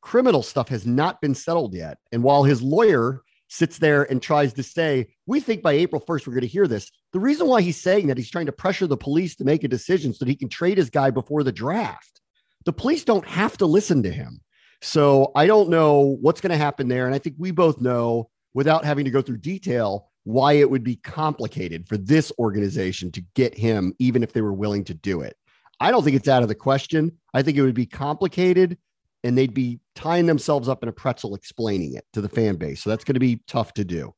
criminal 0.01 0.43
stuff 0.43 0.69
has 0.69 0.85
not 0.85 1.21
been 1.21 1.35
settled 1.35 1.73
yet. 1.73 1.97
And 2.11 2.23
while 2.23 2.43
his 2.43 2.61
lawyer 2.61 3.21
sits 3.49 3.79
there 3.79 4.03
and 4.03 4.21
tries 4.21 4.53
to 4.53 4.63
say, 4.63 5.07
we 5.25 5.39
think 5.39 5.61
by 5.61 5.73
April 5.73 6.01
1st, 6.01 6.27
we're 6.27 6.33
going 6.33 6.41
to 6.41 6.47
hear 6.47 6.67
this. 6.67 6.91
The 7.13 7.19
reason 7.19 7.47
why 7.47 7.61
he's 7.61 7.81
saying 7.81 8.07
that 8.07 8.17
he's 8.17 8.29
trying 8.29 8.45
to 8.45 8.51
pressure 8.51 8.87
the 8.87 8.97
police 8.97 9.35
to 9.37 9.45
make 9.45 9.63
a 9.63 9.67
decision 9.67 10.13
so 10.13 10.23
that 10.23 10.31
he 10.31 10.35
can 10.35 10.49
trade 10.49 10.77
his 10.77 10.89
guy 10.89 11.09
before 11.09 11.43
the 11.43 11.51
draft. 11.51 12.21
The 12.65 12.73
police 12.73 13.03
don't 13.03 13.27
have 13.27 13.57
to 13.57 13.65
listen 13.65 14.03
to 14.03 14.11
him. 14.11 14.41
So 14.81 15.31
I 15.35 15.47
don't 15.47 15.69
know 15.69 16.17
what's 16.21 16.41
going 16.41 16.51
to 16.51 16.57
happen 16.57 16.87
there. 16.87 17.05
And 17.05 17.15
I 17.15 17.19
think 17.19 17.35
we 17.37 17.51
both 17.51 17.81
know 17.81 18.29
without 18.53 18.85
having 18.85 19.05
to 19.05 19.11
go 19.11 19.21
through 19.21 19.37
detail 19.37 20.09
why 20.23 20.53
it 20.53 20.69
would 20.69 20.83
be 20.83 20.97
complicated 20.97 21.87
for 21.87 21.97
this 21.97 22.31
organization 22.37 23.11
to 23.11 23.23
get 23.33 23.57
him, 23.57 23.93
even 23.99 24.21
if 24.21 24.31
they 24.31 24.41
were 24.41 24.53
willing 24.53 24.83
to 24.85 24.93
do 24.93 25.21
it. 25.21 25.35
I 25.79 25.91
don't 25.91 26.03
think 26.03 26.15
it's 26.15 26.27
out 26.27 26.43
of 26.43 26.49
the 26.49 26.55
question. 26.55 27.13
I 27.33 27.41
think 27.41 27.57
it 27.57 27.61
would 27.61 27.73
be 27.73 27.85
complicated 27.85 28.77
and 29.23 29.37
they'd 29.37 29.53
be 29.53 29.79
tying 29.95 30.25
themselves 30.25 30.69
up 30.69 30.83
in 30.83 30.89
a 30.89 30.93
pretzel 30.93 31.35
explaining 31.35 31.95
it 31.95 32.05
to 32.13 32.21
the 32.21 32.29
fan 32.29 32.55
base. 32.55 32.81
So 32.81 32.89
that's 32.89 33.03
going 33.03 33.15
to 33.15 33.19
be 33.19 33.41
tough 33.47 33.73
to 33.75 33.83
do. 33.83 34.13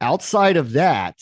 Outside 0.00 0.56
of 0.56 0.72
that, 0.72 1.16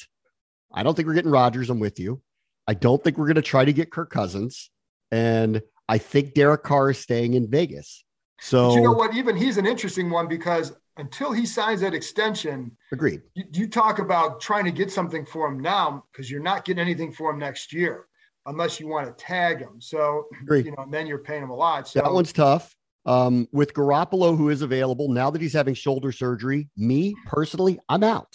I 0.72 0.83
don't 0.83 0.94
think 0.94 1.07
we're 1.07 1.14
getting 1.14 1.31
Rodgers. 1.31 1.70
I'm 1.70 1.79
with 1.79 2.01
you. 2.01 2.22
I 2.66 2.75
don't 2.75 3.03
think 3.03 3.18
we're 3.18 3.27
going 3.27 3.37
to 3.37 3.42
try 3.42 3.64
to 3.64 3.72
get 3.72 3.90
Kirk 3.90 4.11
Cousins. 4.11 4.70
And 5.11 5.61
I 5.88 5.98
think 5.98 6.35
Derek 6.35 6.62
Carr 6.62 6.90
is 6.90 6.98
staying 6.98 7.35
in 7.35 7.51
Vegas. 7.51 8.05
So 8.40 8.68
but 8.68 8.75
you 8.77 8.81
know 8.81 8.92
what? 8.92 9.14
Even 9.14 9.37
he's 9.37 9.59
an 9.59 9.66
interesting 9.66 10.11
one 10.11 10.27
because 10.27 10.72
until 10.96 11.33
he 11.33 11.46
signs 11.46 11.81
that 11.83 11.94
extension, 11.94 12.77
agreed. 12.90 13.22
You, 13.35 13.44
you 13.53 13.68
talk 13.68 13.98
about 13.98 14.40
trying 14.40 14.64
to 14.64 14.72
get 14.72 14.90
something 14.90 15.25
for 15.25 15.48
him 15.48 15.61
now 15.61 16.05
because 16.11 16.31
you're 16.31 16.42
not 16.42 16.64
getting 16.64 16.81
anything 16.81 17.12
for 17.12 17.31
him 17.31 17.38
next 17.38 17.72
year 17.72 18.07
unless 18.46 18.81
you 18.81 18.88
want 18.88 19.07
to 19.07 19.25
tag 19.25 19.61
him. 19.61 19.81
So 19.81 20.27
agreed. 20.42 20.66
you 20.66 20.72
know, 20.72 20.83
and 20.83 20.92
then 20.92 21.07
you're 21.07 21.18
paying 21.18 21.42
him 21.42 21.51
a 21.51 21.55
lot. 21.55 21.88
So 21.88 22.01
that 22.01 22.12
one's 22.12 22.33
tough. 22.33 22.75
Um, 23.05 23.49
with 23.53 23.75
Garoppolo, 23.75 24.37
who 24.37 24.49
is 24.49 24.62
available 24.62 25.09
now 25.09 25.31
that 25.31 25.43
he's 25.43 25.53
having 25.53 25.75
shoulder 25.75 26.12
surgery, 26.12 26.69
me 26.77 27.15
personally, 27.27 27.81
I'm 27.88 28.05
out. 28.05 28.33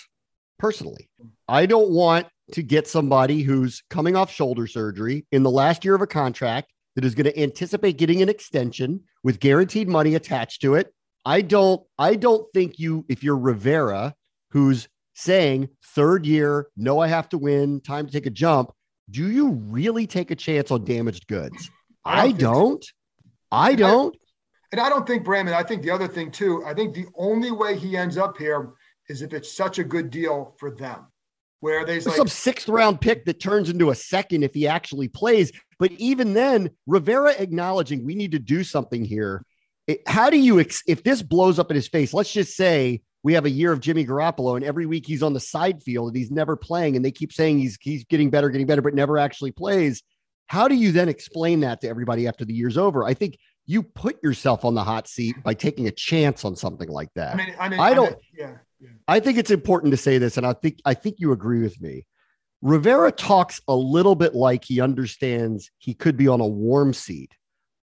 Personally, 0.59 1.09
I 1.47 1.65
don't 1.65 1.91
want 1.91 2.27
to 2.53 2.63
get 2.63 2.87
somebody 2.87 3.43
who's 3.43 3.83
coming 3.89 4.15
off 4.15 4.31
shoulder 4.31 4.67
surgery 4.67 5.25
in 5.31 5.43
the 5.43 5.51
last 5.51 5.85
year 5.85 5.95
of 5.95 6.01
a 6.01 6.07
contract 6.07 6.73
that 6.95 7.05
is 7.05 7.15
going 7.15 7.25
to 7.25 7.39
anticipate 7.39 7.97
getting 7.97 8.21
an 8.21 8.29
extension 8.29 9.01
with 9.23 9.39
guaranteed 9.39 9.87
money 9.87 10.15
attached 10.15 10.61
to 10.61 10.75
it. 10.75 10.93
I 11.25 11.41
don't, 11.41 11.81
I 11.99 12.15
don't 12.15 12.51
think 12.53 12.79
you, 12.79 13.05
if 13.07 13.23
you're 13.23 13.37
Rivera, 13.37 14.15
who's 14.51 14.87
saying 15.13 15.69
third 15.83 16.25
year, 16.25 16.67
no, 16.75 16.99
I 16.99 17.07
have 17.07 17.29
to 17.29 17.37
win, 17.37 17.81
time 17.81 18.07
to 18.07 18.11
take 18.11 18.25
a 18.25 18.31
jump. 18.31 18.71
Do 19.09 19.29
you 19.29 19.51
really 19.51 20.07
take 20.07 20.31
a 20.31 20.35
chance 20.35 20.71
on 20.71 20.85
damaged 20.85 21.27
goods? 21.27 21.69
I 22.03 22.31
don't. 22.31 22.85
I 23.51 23.75
don't. 23.75 24.15
So. 24.73 24.79
I 24.79 24.81
don't. 24.81 24.81
And 24.81 24.81
I 24.81 24.89
don't 24.89 25.07
think 25.07 25.23
Brandon, 25.23 25.55
I 25.55 25.63
think 25.63 25.81
the 25.81 25.91
other 25.91 26.07
thing 26.07 26.31
too, 26.31 26.63
I 26.65 26.73
think 26.73 26.93
the 26.93 27.05
only 27.15 27.51
way 27.51 27.77
he 27.77 27.97
ends 27.97 28.17
up 28.17 28.37
here 28.37 28.73
is 29.09 29.21
if 29.21 29.33
it's 29.33 29.51
such 29.51 29.79
a 29.79 29.83
good 29.83 30.09
deal 30.09 30.55
for 30.59 30.71
them. 30.71 31.07
Where 31.59 31.85
there's 31.85 32.05
like, 32.05 32.17
some 32.17 32.27
sixth 32.27 32.69
round 32.69 33.01
pick 33.01 33.25
that 33.25 33.39
turns 33.39 33.71
into 33.71 33.89
a 33.89 33.95
second 33.95 34.43
if 34.43 34.53
he 34.53 34.67
actually 34.67 35.07
plays. 35.07 35.51
But 35.79 35.91
even 35.93 36.33
then, 36.33 36.69
Rivera 36.85 37.31
acknowledging 37.31 38.05
we 38.05 38.13
need 38.13 38.33
to 38.33 38.39
do 38.39 38.63
something 38.63 39.03
here. 39.03 39.43
It, 39.87 40.07
how 40.07 40.29
do 40.29 40.37
you, 40.37 40.59
ex- 40.59 40.83
if 40.87 41.03
this 41.03 41.23
blows 41.23 41.57
up 41.57 41.71
in 41.71 41.75
his 41.75 41.87
face, 41.87 42.13
let's 42.13 42.31
just 42.31 42.55
say 42.55 43.01
we 43.23 43.33
have 43.33 43.45
a 43.45 43.49
year 43.49 43.71
of 43.71 43.79
Jimmy 43.79 44.05
Garoppolo 44.05 44.55
and 44.55 44.63
every 44.63 44.85
week 44.85 45.07
he's 45.07 45.23
on 45.23 45.33
the 45.33 45.39
side 45.39 45.81
field 45.81 46.09
and 46.09 46.17
he's 46.17 46.29
never 46.29 46.55
playing 46.55 46.95
and 46.95 47.03
they 47.03 47.11
keep 47.11 47.33
saying 47.33 47.57
he's, 47.57 47.77
he's 47.81 48.03
getting 48.03 48.29
better, 48.29 48.49
getting 48.49 48.67
better, 48.67 48.83
but 48.83 48.93
never 48.93 49.17
actually 49.17 49.51
plays. 49.51 50.03
How 50.45 50.67
do 50.67 50.75
you 50.75 50.91
then 50.91 51.09
explain 51.09 51.61
that 51.61 51.81
to 51.81 51.89
everybody 51.89 52.27
after 52.27 52.45
the 52.45 52.53
year's 52.53 52.77
over? 52.77 53.03
I 53.03 53.15
think 53.15 53.37
you 53.67 53.83
put 53.83 54.23
yourself 54.23 54.65
on 54.65 54.73
the 54.73 54.83
hot 54.83 55.07
seat 55.07 55.35
by 55.43 55.53
taking 55.53 55.87
a 55.87 55.91
chance 55.91 56.45
on 56.45 56.55
something 56.55 56.89
like 56.89 57.09
that. 57.15 57.33
I 57.33 57.37
mean, 57.37 57.55
I, 57.59 57.69
mean, 57.69 57.79
I 57.79 57.93
don't. 57.93 58.07
I 58.07 58.09
mean, 58.09 58.19
yeah, 58.33 58.53
yeah. 58.79 58.89
I 59.07 59.19
think 59.19 59.37
it's 59.37 59.51
important 59.51 59.91
to 59.91 59.97
say 59.97 60.17
this, 60.17 60.37
and 60.37 60.47
I 60.47 60.53
think 60.53 60.79
I 60.85 60.93
think 60.93 61.17
you 61.19 61.33
agree 61.33 61.61
with 61.61 61.79
me. 61.81 62.07
Rivera 62.61 63.11
talks 63.11 63.61
a 63.67 63.75
little 63.75 64.15
bit 64.15 64.33
like 64.33 64.63
he 64.63 64.81
understands 64.81 65.69
he 65.77 65.93
could 65.93 66.17
be 66.17 66.27
on 66.27 66.41
a 66.41 66.47
warm 66.47 66.93
seat. 66.93 67.35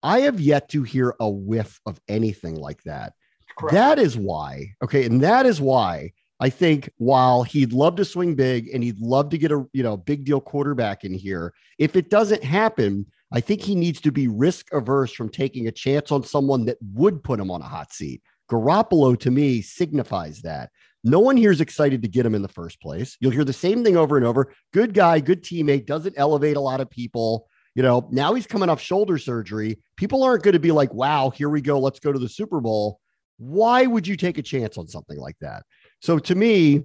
I 0.03 0.21
have 0.21 0.41
yet 0.41 0.69
to 0.71 0.83
hear 0.83 1.15
a 1.19 1.29
whiff 1.29 1.81
of 1.87 1.99
anything 2.09 2.55
like 2.55 2.83
that. 2.85 3.15
Correct. 3.59 3.75
That 3.75 3.99
is 3.99 4.17
why, 4.17 4.75
okay, 4.85 5.05
and 5.07 5.23
that 5.23 5.47
is 5.47 5.61
why 5.61 6.13
I 6.39 6.51
think 6.51 6.91
while 6.99 7.43
he'd 7.43 7.73
love 7.73 7.97
to 7.97 8.05
swing 8.05 8.35
big 8.35 8.69
and 8.73 8.83
he'd 8.85 9.01
love 9.01 9.31
to 9.31 9.39
get 9.39 9.51
a 9.51 9.67
you 9.73 9.83
know 9.83 9.97
big 9.97 10.25
deal 10.25 10.43
quarterback 10.43 11.05
in 11.05 11.15
here, 11.15 11.55
if 11.79 11.97
it 11.97 12.11
doesn't 12.11 12.45
happen, 12.45 13.07
I 13.33 13.41
think 13.41 13.63
he 13.63 13.75
needs 13.75 14.01
to 14.03 14.13
be 14.13 14.29
risk 14.29 14.73
averse 14.73 15.13
from 15.13 15.29
taking 15.29 15.69
a 15.69 15.73
chance 15.73 16.11
on 16.11 16.25
someone 16.25 16.65
that 16.65 16.79
would 16.95 17.23
put 17.23 17.41
him 17.41 17.51
on 17.51 17.63
a 17.63 17.69
hot 17.69 17.93
seat. 17.93 18.23
Garoppolo 18.51 19.19
to 19.21 19.31
me 19.31 19.63
signifies 19.63 20.43
that. 20.43 20.71
No 21.05 21.21
one 21.21 21.37
here 21.37 21.53
is 21.53 21.61
excited 21.61 22.03
to 22.03 22.09
get 22.09 22.27
him 22.27 22.35
in 22.35 22.43
the 22.43 22.49
first 22.49 22.81
place. 22.81 23.17
You'll 23.21 23.31
hear 23.31 23.45
the 23.45 23.53
same 23.53 23.85
thing 23.85 23.97
over 23.97 24.17
and 24.17 24.27
over. 24.27 24.53
Good 24.73 24.93
guy, 24.93 25.21
good 25.21 25.43
teammate, 25.43 25.87
doesn't 25.87 26.17
elevate 26.19 26.57
a 26.57 26.61
lot 26.61 26.81
of 26.81 26.91
people. 26.91 27.47
You 27.75 27.83
know, 27.83 28.09
now 28.11 28.35
he's 28.35 28.49
coming 28.49 28.69
off 28.69 28.81
shoulder 28.81 29.17
surgery. 29.17 29.79
People 29.97 30.25
aren't 30.25 30.43
going 30.43 30.55
to 30.55 30.59
be 30.59 30.73
like, 30.73 30.93
wow, 30.93 31.31
here 31.31 31.49
we 31.49 31.61
go. 31.61 31.79
Let's 31.79 32.01
go 32.01 32.13
to 32.13 32.19
the 32.19 32.29
Super 32.29 32.61
Bowl. 32.61 33.01
Why 33.39 33.87
would 33.87 34.07
you 34.07 34.17
take 34.17 34.37
a 34.39 34.43
chance 34.43 34.77
on 34.77 34.89
something 34.89 35.17
like 35.17 35.37
that? 35.41 35.65
So 36.01 36.19
to 36.19 36.35
me, 36.35 36.85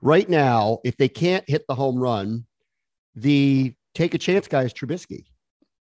right 0.00 0.28
now, 0.28 0.78
if 0.84 0.96
they 0.96 1.08
can't 1.08 1.46
hit 1.48 1.64
the 1.68 1.74
home 1.74 1.96
run, 1.98 2.46
the 3.16 3.74
take 3.94 4.14
a 4.14 4.18
chance 4.18 4.48
guy 4.48 4.62
is 4.62 4.72
Trubisky. 4.72 5.24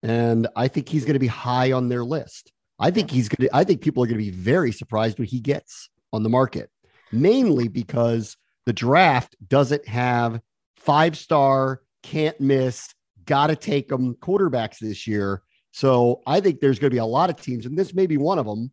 And 0.03 0.47
I 0.55 0.67
think 0.67 0.89
he's 0.89 1.05
going 1.05 1.13
to 1.13 1.19
be 1.19 1.27
high 1.27 1.71
on 1.71 1.89
their 1.89 2.03
list. 2.03 2.51
I 2.79 2.89
think 2.89 3.11
he's 3.11 3.29
going 3.29 3.47
to, 3.47 3.55
I 3.55 3.63
think 3.63 3.81
people 3.81 4.03
are 4.03 4.07
going 4.07 4.17
to 4.17 4.23
be 4.23 4.31
very 4.31 4.71
surprised 4.71 5.19
what 5.19 5.27
he 5.27 5.39
gets 5.39 5.89
on 6.11 6.23
the 6.23 6.29
market, 6.29 6.69
mainly 7.11 7.67
because 7.67 8.37
the 8.65 8.73
draft 8.73 9.35
doesn't 9.47 9.87
have 9.87 10.41
five 10.77 11.15
star, 11.17 11.81
can't 12.01 12.39
miss, 12.39 12.89
got 13.25 13.47
to 13.47 13.55
take 13.55 13.87
them 13.87 14.15
quarterbacks 14.15 14.79
this 14.79 15.05
year. 15.05 15.43
So 15.71 16.21
I 16.25 16.41
think 16.41 16.59
there's 16.59 16.79
going 16.79 16.89
to 16.89 16.95
be 16.95 16.99
a 16.99 17.05
lot 17.05 17.29
of 17.29 17.39
teams, 17.39 17.65
and 17.65 17.77
this 17.77 17.93
may 17.93 18.07
be 18.07 18.17
one 18.17 18.39
of 18.39 18.45
them 18.45 18.71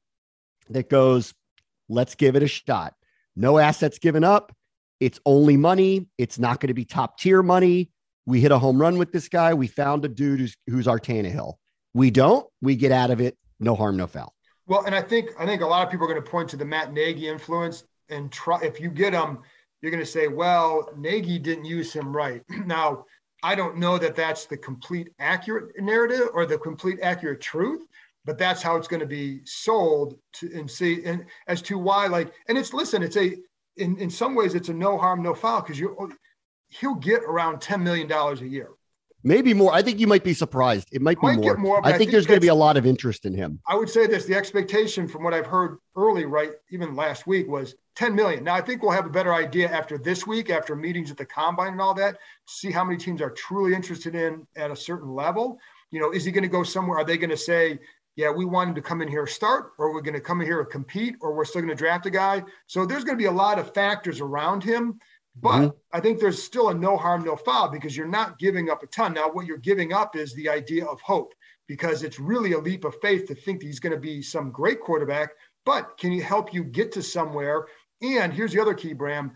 that 0.70 0.88
goes, 0.88 1.34
let's 1.88 2.14
give 2.14 2.34
it 2.34 2.42
a 2.42 2.48
shot. 2.48 2.94
No 3.36 3.58
assets 3.58 3.98
given 3.98 4.24
up. 4.24 4.54
It's 5.00 5.20
only 5.24 5.56
money. 5.56 6.08
It's 6.18 6.38
not 6.38 6.60
going 6.60 6.68
to 6.68 6.74
be 6.74 6.84
top 6.84 7.18
tier 7.18 7.42
money. 7.42 7.90
We 8.28 8.42
hit 8.42 8.52
a 8.52 8.58
home 8.58 8.78
run 8.78 8.98
with 8.98 9.10
this 9.10 9.26
guy. 9.26 9.54
We 9.54 9.68
found 9.68 10.04
a 10.04 10.08
dude 10.08 10.40
who's, 10.40 10.54
who's 10.66 10.86
our 10.86 10.98
Tannehill. 10.98 11.54
We 11.94 12.10
don't. 12.10 12.46
We 12.60 12.76
get 12.76 12.92
out 12.92 13.10
of 13.10 13.22
it. 13.22 13.38
No 13.58 13.74
harm, 13.74 13.96
no 13.96 14.06
foul. 14.06 14.34
Well, 14.66 14.84
and 14.84 14.94
I 14.94 15.00
think 15.00 15.30
I 15.38 15.46
think 15.46 15.62
a 15.62 15.66
lot 15.66 15.86
of 15.86 15.90
people 15.90 16.04
are 16.04 16.12
going 16.12 16.22
to 16.22 16.30
point 16.30 16.50
to 16.50 16.58
the 16.58 16.64
Matt 16.66 16.92
Nagy 16.92 17.26
influence 17.26 17.84
and 18.10 18.30
try. 18.30 18.60
If 18.60 18.80
you 18.80 18.90
get 18.90 19.14
him, 19.14 19.38
you're 19.80 19.90
going 19.90 20.04
to 20.04 20.10
say, 20.10 20.28
"Well, 20.28 20.90
Nagy 20.98 21.38
didn't 21.38 21.64
use 21.64 21.90
him 21.90 22.14
right." 22.14 22.42
now, 22.66 23.06
I 23.42 23.54
don't 23.54 23.78
know 23.78 23.96
that 23.96 24.14
that's 24.14 24.44
the 24.44 24.58
complete 24.58 25.08
accurate 25.18 25.80
narrative 25.80 26.28
or 26.34 26.44
the 26.44 26.58
complete 26.58 26.98
accurate 27.02 27.40
truth, 27.40 27.80
but 28.26 28.36
that's 28.36 28.60
how 28.60 28.76
it's 28.76 28.88
going 28.88 29.00
to 29.00 29.06
be 29.06 29.40
sold 29.46 30.18
to 30.34 30.50
and 30.52 30.70
see 30.70 31.02
and 31.06 31.24
as 31.46 31.62
to 31.62 31.78
why 31.78 32.06
like 32.06 32.30
and 32.48 32.58
it's 32.58 32.74
listen 32.74 33.02
it's 33.02 33.16
a 33.16 33.36
in, 33.78 33.96
in 33.96 34.10
some 34.10 34.34
ways 34.34 34.54
it's 34.54 34.68
a 34.68 34.74
no 34.74 34.98
harm 34.98 35.22
no 35.22 35.32
foul 35.32 35.62
because 35.62 35.78
you 35.78 35.96
he'll 36.68 36.94
get 36.94 37.22
around 37.22 37.60
10 37.60 37.82
million 37.82 38.08
dollars 38.08 38.40
a 38.40 38.48
year. 38.48 38.70
Maybe 39.24 39.52
more. 39.52 39.74
I 39.74 39.82
think 39.82 39.98
you 39.98 40.06
might 40.06 40.22
be 40.22 40.32
surprised. 40.32 40.88
It 40.92 41.02
might 41.02 41.20
be 41.20 41.26
might 41.26 41.38
more, 41.38 41.56
more 41.56 41.84
I, 41.84 41.88
I, 41.88 41.90
think, 41.90 41.98
think 41.98 42.10
there's 42.12 42.26
going 42.26 42.36
to 42.36 42.44
be 42.44 42.48
a 42.48 42.54
lot 42.54 42.76
of 42.76 42.86
interest 42.86 43.26
in 43.26 43.34
him. 43.34 43.60
I 43.66 43.74
would 43.74 43.90
say 43.90 44.06
this 44.06 44.24
the 44.26 44.36
expectation 44.36 45.08
from 45.08 45.24
what 45.24 45.34
i've 45.34 45.46
heard 45.46 45.78
early 45.96 46.24
right 46.24 46.52
even 46.70 46.94
last 46.94 47.26
week 47.26 47.48
was 47.48 47.74
10 47.96 48.14
million. 48.14 48.44
Now 48.44 48.54
i 48.54 48.60
think 48.60 48.82
we'll 48.82 48.92
have 48.92 49.06
a 49.06 49.10
better 49.10 49.34
idea 49.34 49.68
after 49.68 49.98
this 49.98 50.26
week 50.26 50.50
after 50.50 50.76
meetings 50.76 51.10
at 51.10 51.16
the 51.16 51.26
combine 51.26 51.72
and 51.72 51.80
all 51.80 51.94
that 51.94 52.16
see 52.46 52.70
how 52.70 52.84
many 52.84 52.96
teams 52.96 53.20
are 53.20 53.30
truly 53.30 53.74
interested 53.74 54.14
in 54.14 54.46
at 54.56 54.70
a 54.70 54.76
certain 54.76 55.12
level. 55.12 55.58
You 55.90 56.00
know 56.00 56.12
is 56.12 56.24
he 56.24 56.30
going 56.30 56.42
to 56.42 56.48
go 56.48 56.62
somewhere? 56.62 56.98
Are 56.98 57.04
they 57.04 57.18
going 57.18 57.30
to 57.30 57.36
say 57.36 57.80
yeah, 58.18 58.32
we 58.32 58.44
want 58.44 58.70
him 58.70 58.74
to 58.74 58.82
come 58.82 59.00
in 59.00 59.06
here 59.06 59.28
start, 59.28 59.74
or 59.78 59.94
we're 59.94 60.00
going 60.00 60.14
to 60.14 60.20
come 60.20 60.40
in 60.40 60.46
here 60.48 60.58
and 60.58 60.68
compete, 60.68 61.14
or 61.20 61.32
we're 61.34 61.44
still 61.44 61.62
going 61.62 61.68
to 61.68 61.76
draft 61.76 62.04
a 62.04 62.10
guy. 62.10 62.42
So 62.66 62.84
there's 62.84 63.04
going 63.04 63.16
to 63.16 63.22
be 63.22 63.28
a 63.28 63.30
lot 63.30 63.60
of 63.60 63.72
factors 63.72 64.20
around 64.20 64.64
him. 64.64 64.98
But 65.36 65.58
mm-hmm. 65.58 65.76
I 65.92 66.00
think 66.00 66.18
there's 66.18 66.42
still 66.42 66.70
a 66.70 66.74
no 66.74 66.96
harm, 66.96 67.24
no 67.24 67.36
foul 67.36 67.68
because 67.68 67.96
you're 67.96 68.06
not 68.06 68.38
giving 68.38 68.70
up 68.70 68.82
a 68.82 68.86
ton. 68.88 69.14
Now, 69.14 69.30
what 69.30 69.46
you're 69.46 69.58
giving 69.58 69.92
up 69.92 70.16
is 70.16 70.34
the 70.34 70.48
idea 70.48 70.84
of 70.84 71.00
hope 71.00 71.32
because 71.66 72.02
it's 72.02 72.18
really 72.18 72.52
a 72.52 72.58
leap 72.58 72.84
of 72.84 72.96
faith 73.00 73.26
to 73.28 73.34
think 73.34 73.60
that 73.60 73.66
he's 73.66 73.80
going 73.80 73.94
to 73.94 74.00
be 74.00 74.22
some 74.22 74.50
great 74.50 74.80
quarterback. 74.80 75.30
But 75.64 75.96
can 75.98 76.10
he 76.10 76.20
help 76.20 76.52
you 76.52 76.64
get 76.64 76.90
to 76.92 77.02
somewhere? 77.02 77.66
And 78.02 78.32
here's 78.32 78.52
the 78.52 78.60
other 78.60 78.74
key, 78.74 78.94
Bram. 78.94 79.32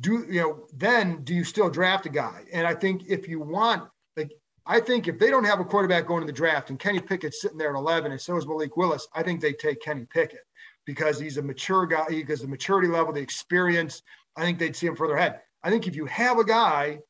Do 0.00 0.26
you 0.28 0.40
know 0.40 0.66
then 0.74 1.22
do 1.24 1.34
you 1.34 1.44
still 1.44 1.70
draft 1.70 2.04
a 2.04 2.10
guy? 2.10 2.42
And 2.52 2.66
I 2.66 2.74
think 2.74 3.04
if 3.08 3.28
you 3.28 3.40
want 3.40 3.88
like, 4.16 4.32
I 4.66 4.80
think 4.80 5.08
if 5.08 5.18
they 5.18 5.30
don't 5.30 5.44
have 5.44 5.60
a 5.60 5.64
quarterback 5.64 6.06
going 6.06 6.20
to 6.20 6.26
the 6.26 6.36
draft 6.36 6.70
and 6.70 6.78
Kenny 6.78 7.00
Pickett's 7.00 7.40
sitting 7.40 7.56
there 7.56 7.74
at 7.74 7.78
11 7.78 8.10
and 8.10 8.20
so 8.20 8.36
is 8.36 8.46
Malik 8.46 8.76
Willis, 8.76 9.08
I 9.14 9.22
think 9.22 9.40
they 9.40 9.52
take 9.52 9.80
Kenny 9.80 10.06
Pickett 10.12 10.44
because 10.84 11.18
he's 11.18 11.36
a 11.36 11.42
mature 11.42 11.86
guy, 11.86 12.06
because 12.08 12.40
the 12.40 12.48
maturity 12.48 12.88
level, 12.88 13.12
the 13.12 13.20
experience, 13.20 14.02
I 14.36 14.42
think 14.42 14.58
they'd 14.58 14.76
see 14.76 14.86
him 14.86 14.96
further 14.96 15.16
ahead. 15.16 15.40
I 15.62 15.70
think 15.70 15.86
if 15.86 15.96
you 15.96 16.06
have 16.06 16.38
a 16.38 16.44
guy 16.44 17.00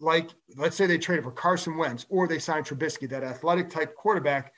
like, 0.00 0.30
let's 0.56 0.76
say 0.76 0.86
they 0.86 0.98
traded 0.98 1.24
for 1.24 1.32
Carson 1.32 1.76
Wentz 1.76 2.06
or 2.08 2.26
they 2.26 2.38
signed 2.38 2.66
Trubisky, 2.66 3.08
that 3.10 3.22
athletic 3.22 3.68
type 3.68 3.94
quarterback, 3.94 4.52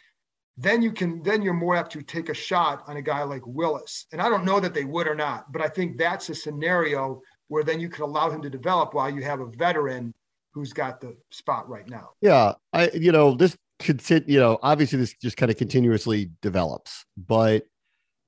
then 0.57 0.83
you 0.83 0.93
can, 0.93 1.23
then 1.23 1.43
you're 1.43 1.55
more 1.55 1.75
apt 1.75 1.93
to 1.93 2.03
take 2.03 2.29
a 2.29 2.35
shot 2.35 2.85
on 2.87 2.97
a 2.97 3.03
guy 3.03 3.23
like 3.23 3.43
Willis. 3.47 4.07
And 4.13 4.21
I 4.21 4.29
don't 4.29 4.45
know 4.45 4.61
that 4.61 4.75
they 4.75 4.85
would 4.85 5.09
or 5.09 5.15
not, 5.15 5.51
but 5.51 5.63
I 5.63 5.69
think 5.69 5.99
that's 5.99 6.29
a 6.29 6.35
scenario 6.35 7.23
where 7.49 7.65
then 7.65 7.81
you 7.81 7.89
could 7.89 8.03
allow 8.03 8.31
him 8.31 8.43
to 8.43 8.51
develop 8.51 8.95
while 8.95 9.11
you 9.11 9.23
have 9.23 9.41
a 9.41 9.47
veteran 9.47 10.15
who's 10.53 10.73
got 10.73 11.01
the 11.01 11.17
spot 11.31 11.69
right 11.69 11.89
now. 11.89 12.11
Yeah, 12.21 12.53
I 12.73 12.91
you 12.95 13.13
know 13.13 13.35
this 13.35 13.57
could 13.79 14.01
sit. 14.01 14.29
You 14.29 14.41
know, 14.41 14.59
obviously 14.63 14.99
this 14.99 15.15
just 15.21 15.37
kind 15.37 15.51
of 15.51 15.57
continuously 15.57 16.31
develops, 16.41 17.05
but 17.17 17.65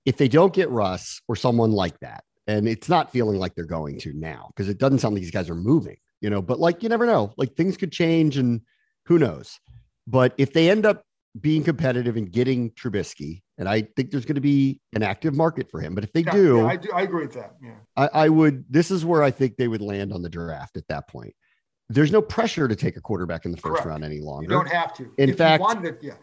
if 0.05 0.17
they 0.17 0.29
don't 0.29 0.53
get 0.53 0.71
Russ 0.71 1.21
or 1.29 1.37
someone 1.37 1.73
like 1.73 1.99
that, 2.01 2.25
and 2.47 2.69
it's 2.69 2.89
not 2.89 3.11
feeling 3.13 3.39
like 3.39 3.55
they're 3.55 3.65
going 3.65 3.99
to 4.01 4.13
now 4.13 4.51
because 4.55 4.69
it 4.69 4.79
doesn't 4.79 4.99
sound 4.99 5.15
like 5.15 5.23
these 5.23 5.31
guys 5.31 5.51
are 5.51 5.55
moving. 5.55 5.97
You 6.21 6.31
know, 6.31 6.41
but 6.41 6.59
like 6.59 6.83
you 6.83 6.89
never 6.89 7.07
know. 7.07 7.33
Like 7.37 7.55
things 7.55 7.77
could 7.77 7.93
change, 7.93 8.37
and 8.37 8.63
who 9.07 9.19
knows. 9.19 9.59
But 10.07 10.35
if 10.39 10.53
they 10.53 10.71
end 10.71 10.87
up 10.87 11.05
being 11.39 11.65
competitive 11.65 12.17
and 12.17 12.31
getting 12.31 12.71
Trubisky, 12.71 13.43
and 13.59 13.69
I 13.69 13.83
think 13.83 14.11
there's 14.11 14.25
going 14.25 14.37
to 14.37 14.41
be 14.41 14.81
an 14.95 15.03
active 15.03 15.35
market 15.35 15.71
for 15.71 15.81
him. 15.81 15.95
But 15.95 16.05
if 16.05 16.13
they 16.13 16.23
yeah, 16.23 16.33
do, 16.33 16.57
yeah, 16.59 16.67
I 16.67 16.77
do, 16.77 16.91
I 16.95 17.03
agree 17.03 17.27
with 17.27 17.35
that. 17.35 17.57
Yeah, 17.63 17.75
I, 17.97 18.09
I, 18.09 18.29
would. 18.29 18.65
This 18.71 18.91
is 18.91 19.05
where 19.05 19.23
I 19.23 19.31
think 19.31 19.57
they 19.57 19.69
would 19.69 19.83
land 19.83 20.13
on 20.13 20.23
the 20.23 20.31
draft 20.31 20.77
at 20.77 20.89
that 20.89 21.09
point 21.09 21.35
there's 21.89 22.13
no 22.13 22.23
pressure 22.23 22.67
to 22.67 22.77
take 22.77 22.97
a 22.97 23.01
quarterback 23.01 23.45
in 23.45 23.51
the 23.51 23.57
first 23.57 23.75
Correct. 23.75 23.87
round 23.87 24.05
any 24.05 24.21
longer. 24.21 24.45
You 24.45 24.49
don't 24.49 24.71
have 24.71 24.95
to. 24.95 25.11
In 25.19 25.31
if 25.31 25.37
fact, 25.37 25.63
yeah. 26.03 26.15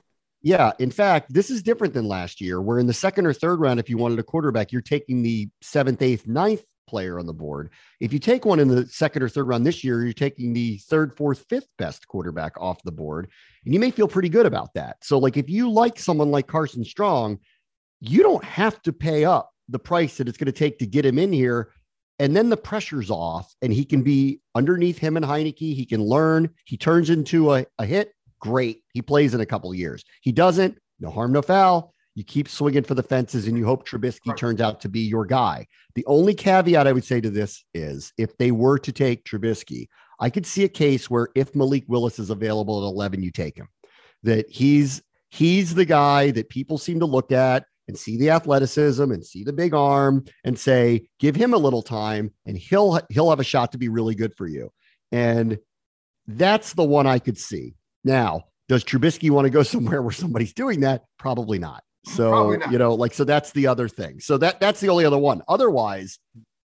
Yeah, 0.43 0.71
in 0.79 0.89
fact, 0.89 1.31
this 1.31 1.51
is 1.51 1.61
different 1.61 1.93
than 1.93 2.07
last 2.07 2.41
year, 2.41 2.61
where 2.61 2.79
in 2.79 2.87
the 2.87 2.93
second 2.93 3.27
or 3.27 3.33
third 3.33 3.59
round, 3.59 3.79
if 3.79 3.89
you 3.89 3.97
wanted 3.97 4.17
a 4.19 4.23
quarterback, 4.23 4.71
you're 4.71 4.81
taking 4.81 5.21
the 5.21 5.49
seventh, 5.61 6.01
eighth, 6.01 6.25
ninth 6.27 6.63
player 6.87 7.19
on 7.19 7.27
the 7.27 7.33
board. 7.33 7.69
If 7.99 8.11
you 8.11 8.19
take 8.19 8.43
one 8.43 8.59
in 8.59 8.67
the 8.67 8.87
second 8.87 9.21
or 9.21 9.29
third 9.29 9.47
round 9.47 9.65
this 9.65 9.83
year, 9.83 10.03
you're 10.03 10.13
taking 10.13 10.53
the 10.53 10.77
third, 10.89 11.15
fourth, 11.15 11.45
fifth 11.47 11.67
best 11.77 12.07
quarterback 12.07 12.59
off 12.59 12.81
the 12.83 12.91
board. 12.91 13.29
And 13.65 13.73
you 13.73 13.79
may 13.79 13.91
feel 13.91 14.07
pretty 14.07 14.29
good 14.29 14.47
about 14.47 14.73
that. 14.73 14.97
So, 15.03 15.19
like, 15.19 15.37
if 15.37 15.47
you 15.47 15.69
like 15.69 15.99
someone 15.99 16.31
like 16.31 16.47
Carson 16.47 16.83
Strong, 16.83 17.39
you 17.99 18.23
don't 18.23 18.43
have 18.43 18.81
to 18.81 18.93
pay 18.93 19.25
up 19.25 19.51
the 19.69 19.79
price 19.79 20.17
that 20.17 20.27
it's 20.27 20.39
going 20.39 20.47
to 20.47 20.51
take 20.51 20.79
to 20.79 20.87
get 20.87 21.05
him 21.05 21.19
in 21.19 21.31
here 21.31 21.71
and 22.21 22.35
then 22.35 22.49
the 22.49 22.57
pressure's 22.57 23.09
off 23.09 23.51
and 23.63 23.73
he 23.73 23.83
can 23.83 24.03
be 24.03 24.41
underneath 24.53 24.99
him 24.99 25.17
and 25.17 25.25
Heinicke. 25.25 25.57
He 25.57 25.87
can 25.87 26.03
learn. 26.03 26.51
He 26.65 26.77
turns 26.77 27.09
into 27.09 27.51
a, 27.51 27.65
a 27.79 27.85
hit. 27.87 28.13
Great. 28.41 28.83
He 28.93 29.01
plays 29.01 29.33
in 29.33 29.41
a 29.41 29.45
couple 29.45 29.71
of 29.71 29.77
years. 29.77 30.03
He 30.21 30.31
doesn't. 30.31 30.77
No 30.99 31.09
harm, 31.09 31.31
no 31.31 31.41
foul. 31.41 31.93
You 32.15 32.23
keep 32.25 32.49
swinging 32.49 32.83
for 32.83 32.93
the 32.93 33.03
fences 33.03 33.47
and 33.47 33.57
you 33.57 33.65
hope 33.65 33.87
Trubisky 33.87 34.35
turns 34.35 34.59
out 34.59 34.81
to 34.81 34.89
be 34.89 34.99
your 34.99 35.25
guy. 35.25 35.67
The 35.95 36.05
only 36.05 36.33
caveat 36.33 36.85
I 36.85 36.91
would 36.91 37.05
say 37.05 37.21
to 37.21 37.29
this 37.29 37.63
is 37.73 38.11
if 38.17 38.37
they 38.37 38.51
were 38.51 38.77
to 38.79 38.91
take 38.91 39.23
Trubisky, 39.23 39.87
I 40.19 40.29
could 40.29 40.45
see 40.45 40.63
a 40.65 40.69
case 40.69 41.09
where 41.09 41.29
if 41.35 41.55
Malik 41.55 41.85
Willis 41.87 42.19
is 42.19 42.29
available 42.29 42.85
at 42.85 42.91
11, 42.91 43.23
you 43.23 43.31
take 43.31 43.57
him. 43.57 43.69
That 44.23 44.49
he's 44.49 45.01
he's 45.29 45.73
the 45.73 45.85
guy 45.85 46.31
that 46.31 46.49
people 46.49 46.77
seem 46.77 46.99
to 46.99 47.05
look 47.05 47.31
at 47.31 47.65
and 47.87 47.97
see 47.97 48.17
the 48.17 48.29
athleticism 48.29 49.03
and 49.11 49.25
see 49.25 49.43
the 49.43 49.53
big 49.53 49.73
arm 49.73 50.25
and 50.43 50.59
say, 50.59 51.07
give 51.19 51.35
him 51.35 51.53
a 51.53 51.57
little 51.57 51.81
time 51.81 52.33
and 52.45 52.57
he'll 52.57 52.99
he'll 53.09 53.29
have 53.29 53.39
a 53.39 53.45
shot 53.45 53.71
to 53.71 53.77
be 53.77 53.89
really 53.89 54.15
good 54.15 54.35
for 54.35 54.47
you. 54.47 54.71
And 55.11 55.59
that's 56.27 56.73
the 56.73 56.83
one 56.83 57.07
I 57.07 57.19
could 57.19 57.37
see. 57.37 57.75
Now, 58.03 58.45
does 58.67 58.83
Trubisky 58.83 59.29
want 59.29 59.45
to 59.45 59.49
go 59.49 59.63
somewhere 59.75 60.01
where 60.01 60.11
somebody's 60.11 60.53
doing 60.53 60.81
that? 60.81 61.03
Probably 61.17 61.59
not. 61.59 61.83
Mm, 62.07 62.15
so, 62.15 62.29
Probably 62.29 62.57
not. 62.57 62.71
you 62.71 62.77
know, 62.77 62.93
like 62.93 63.13
so 63.13 63.23
that's 63.23 63.51
the 63.51 63.67
other 63.67 63.87
thing. 63.87 64.19
So 64.19 64.37
that 64.37 64.59
that's 64.59 64.79
the 64.79 64.89
only 64.89 65.05
other 65.05 65.17
one. 65.17 65.41
Otherwise, 65.47 66.19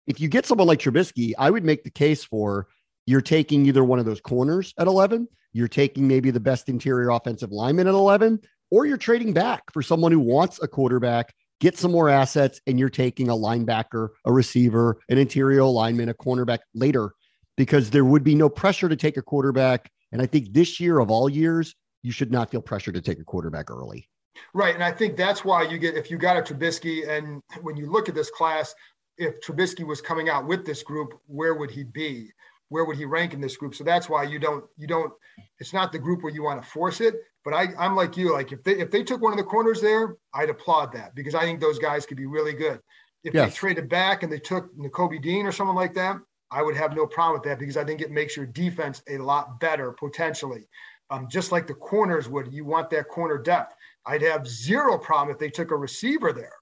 if 0.07 0.19
you 0.19 0.27
get 0.27 0.45
someone 0.45 0.67
like 0.67 0.79
Trubisky, 0.79 1.33
I 1.37 1.49
would 1.49 1.63
make 1.63 1.83
the 1.83 1.91
case 1.91 2.23
for 2.23 2.67
you're 3.05 3.21
taking 3.21 3.65
either 3.65 3.83
one 3.83 3.99
of 3.99 4.05
those 4.05 4.21
corners 4.21 4.73
at 4.77 4.87
11, 4.87 5.27
you're 5.53 5.67
taking 5.67 6.07
maybe 6.07 6.31
the 6.31 6.39
best 6.39 6.69
interior 6.69 7.09
offensive 7.09 7.51
lineman 7.51 7.87
at 7.87 7.93
11, 7.93 8.39
or 8.69 8.85
you're 8.85 8.97
trading 8.97 9.33
back 9.33 9.63
for 9.71 9.81
someone 9.81 10.11
who 10.11 10.19
wants 10.19 10.61
a 10.61 10.67
quarterback, 10.67 11.33
get 11.59 11.77
some 11.77 11.91
more 11.91 12.09
assets, 12.09 12.61
and 12.67 12.79
you're 12.79 12.89
taking 12.89 13.29
a 13.29 13.33
linebacker, 13.33 14.09
a 14.25 14.31
receiver, 14.31 14.99
an 15.09 15.17
interior 15.17 15.63
lineman, 15.63 16.09
a 16.09 16.13
cornerback 16.13 16.59
later 16.73 17.13
because 17.57 17.89
there 17.89 18.05
would 18.05 18.23
be 18.23 18.35
no 18.35 18.49
pressure 18.49 18.89
to 18.89 18.95
take 18.95 19.17
a 19.17 19.21
quarterback. 19.21 19.91
And 20.11 20.21
I 20.21 20.25
think 20.25 20.53
this 20.53 20.79
year 20.79 20.99
of 20.99 21.09
all 21.09 21.29
years, 21.29 21.75
you 22.03 22.11
should 22.11 22.31
not 22.31 22.49
feel 22.49 22.61
pressure 22.61 22.91
to 22.91 23.01
take 23.01 23.19
a 23.19 23.23
quarterback 23.23 23.69
early. 23.69 24.09
Right. 24.53 24.73
And 24.73 24.83
I 24.83 24.91
think 24.91 25.17
that's 25.17 25.45
why 25.45 25.63
you 25.63 25.77
get, 25.77 25.95
if 25.95 26.09
you 26.09 26.17
got 26.17 26.37
a 26.37 26.41
Trubisky, 26.41 27.07
and 27.07 27.41
when 27.61 27.77
you 27.77 27.91
look 27.91 28.09
at 28.09 28.15
this 28.15 28.29
class, 28.29 28.73
if 29.17 29.39
Trubisky 29.41 29.85
was 29.85 30.01
coming 30.01 30.29
out 30.29 30.47
with 30.47 30.65
this 30.65 30.83
group, 30.83 31.13
where 31.27 31.53
would 31.53 31.69
he 31.69 31.83
be? 31.83 32.31
Where 32.69 32.85
would 32.85 32.97
he 32.97 33.05
rank 33.05 33.33
in 33.33 33.41
this 33.41 33.57
group? 33.57 33.75
So 33.75 33.83
that's 33.83 34.09
why 34.09 34.23
you 34.23 34.39
don't, 34.39 34.63
you 34.77 34.87
don't, 34.87 35.11
it's 35.59 35.73
not 35.73 35.91
the 35.91 35.99
group 35.99 36.23
where 36.23 36.33
you 36.33 36.43
want 36.43 36.61
to 36.63 36.67
force 36.67 37.01
it. 37.01 37.15
But 37.43 37.53
I, 37.53 37.67
I'm 37.77 37.95
like 37.95 38.17
you, 38.17 38.33
like 38.33 38.51
if 38.51 38.63
they 38.63 38.73
if 38.73 38.91
they 38.91 39.03
took 39.03 39.19
one 39.19 39.33
of 39.33 39.37
the 39.37 39.43
corners 39.43 39.81
there, 39.81 40.15
I'd 40.33 40.51
applaud 40.51 40.93
that 40.93 41.15
because 41.15 41.33
I 41.33 41.41
think 41.41 41.59
those 41.59 41.79
guys 41.79 42.05
could 42.05 42.17
be 42.17 42.27
really 42.27 42.53
good. 42.53 42.79
If 43.23 43.33
yes. 43.33 43.49
they 43.49 43.55
traded 43.55 43.89
back 43.89 44.21
and 44.21 44.31
they 44.31 44.39
took 44.39 44.75
Nakobe 44.77 45.21
Dean 45.21 45.47
or 45.47 45.51
someone 45.51 45.75
like 45.75 45.95
that, 45.95 46.17
I 46.51 46.61
would 46.61 46.75
have 46.75 46.95
no 46.95 47.07
problem 47.07 47.39
with 47.39 47.49
that 47.49 47.59
because 47.59 47.77
I 47.77 47.85
think 47.85 48.01
it 48.01 48.11
makes 48.11 48.35
your 48.35 48.45
defense 48.45 49.01
a 49.09 49.17
lot 49.17 49.59
better 49.59 49.93
potentially. 49.93 50.67
Um, 51.09 51.27
just 51.29 51.51
like 51.51 51.67
the 51.67 51.73
corners 51.73 52.29
would, 52.29 52.53
you 52.53 52.65
want 52.65 52.89
that 52.91 53.07
corner 53.07 53.37
depth. 53.37 53.75
I'd 54.05 54.21
have 54.21 54.47
zero 54.47 54.97
problem 54.97 55.33
if 55.33 55.39
they 55.39 55.49
took 55.49 55.71
a 55.71 55.75
receiver 55.75 56.33
there. 56.33 56.53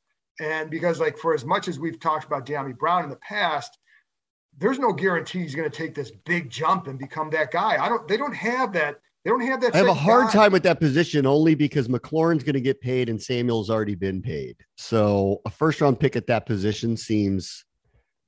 And 0.41 0.69
because, 0.69 0.99
like, 0.99 1.17
for 1.17 1.33
as 1.33 1.45
much 1.45 1.67
as 1.67 1.79
we've 1.79 1.99
talked 1.99 2.25
about 2.25 2.45
Dyami 2.45 2.77
Brown 2.77 3.03
in 3.03 3.09
the 3.09 3.17
past, 3.17 3.77
there's 4.57 4.79
no 4.79 4.91
guarantee 4.91 5.39
he's 5.39 5.55
going 5.55 5.69
to 5.69 5.75
take 5.75 5.93
this 5.93 6.11
big 6.25 6.49
jump 6.49 6.87
and 6.87 6.97
become 6.97 7.29
that 7.31 7.51
guy. 7.51 7.83
I 7.83 7.89
don't. 7.89 8.07
They 8.07 8.17
don't 8.17 8.35
have 8.35 8.73
that. 8.73 8.99
They 9.23 9.31
don't 9.31 9.41
have 9.41 9.61
that. 9.61 9.75
I 9.75 9.79
have 9.79 9.87
a 9.87 9.93
hard 9.93 10.27
guy. 10.27 10.31
time 10.31 10.51
with 10.51 10.63
that 10.63 10.79
position 10.79 11.25
only 11.25 11.55
because 11.55 11.87
McLaurin's 11.87 12.43
going 12.43 12.53
to 12.53 12.61
get 12.61 12.79
paid 12.79 13.09
and 13.09 13.21
Samuel's 13.21 13.69
already 13.69 13.95
been 13.95 14.21
paid. 14.21 14.55
So 14.77 15.41
a 15.45 15.49
first 15.49 15.81
round 15.81 15.99
pick 15.99 16.15
at 16.15 16.27
that 16.27 16.45
position 16.45 16.95
seems 16.95 17.65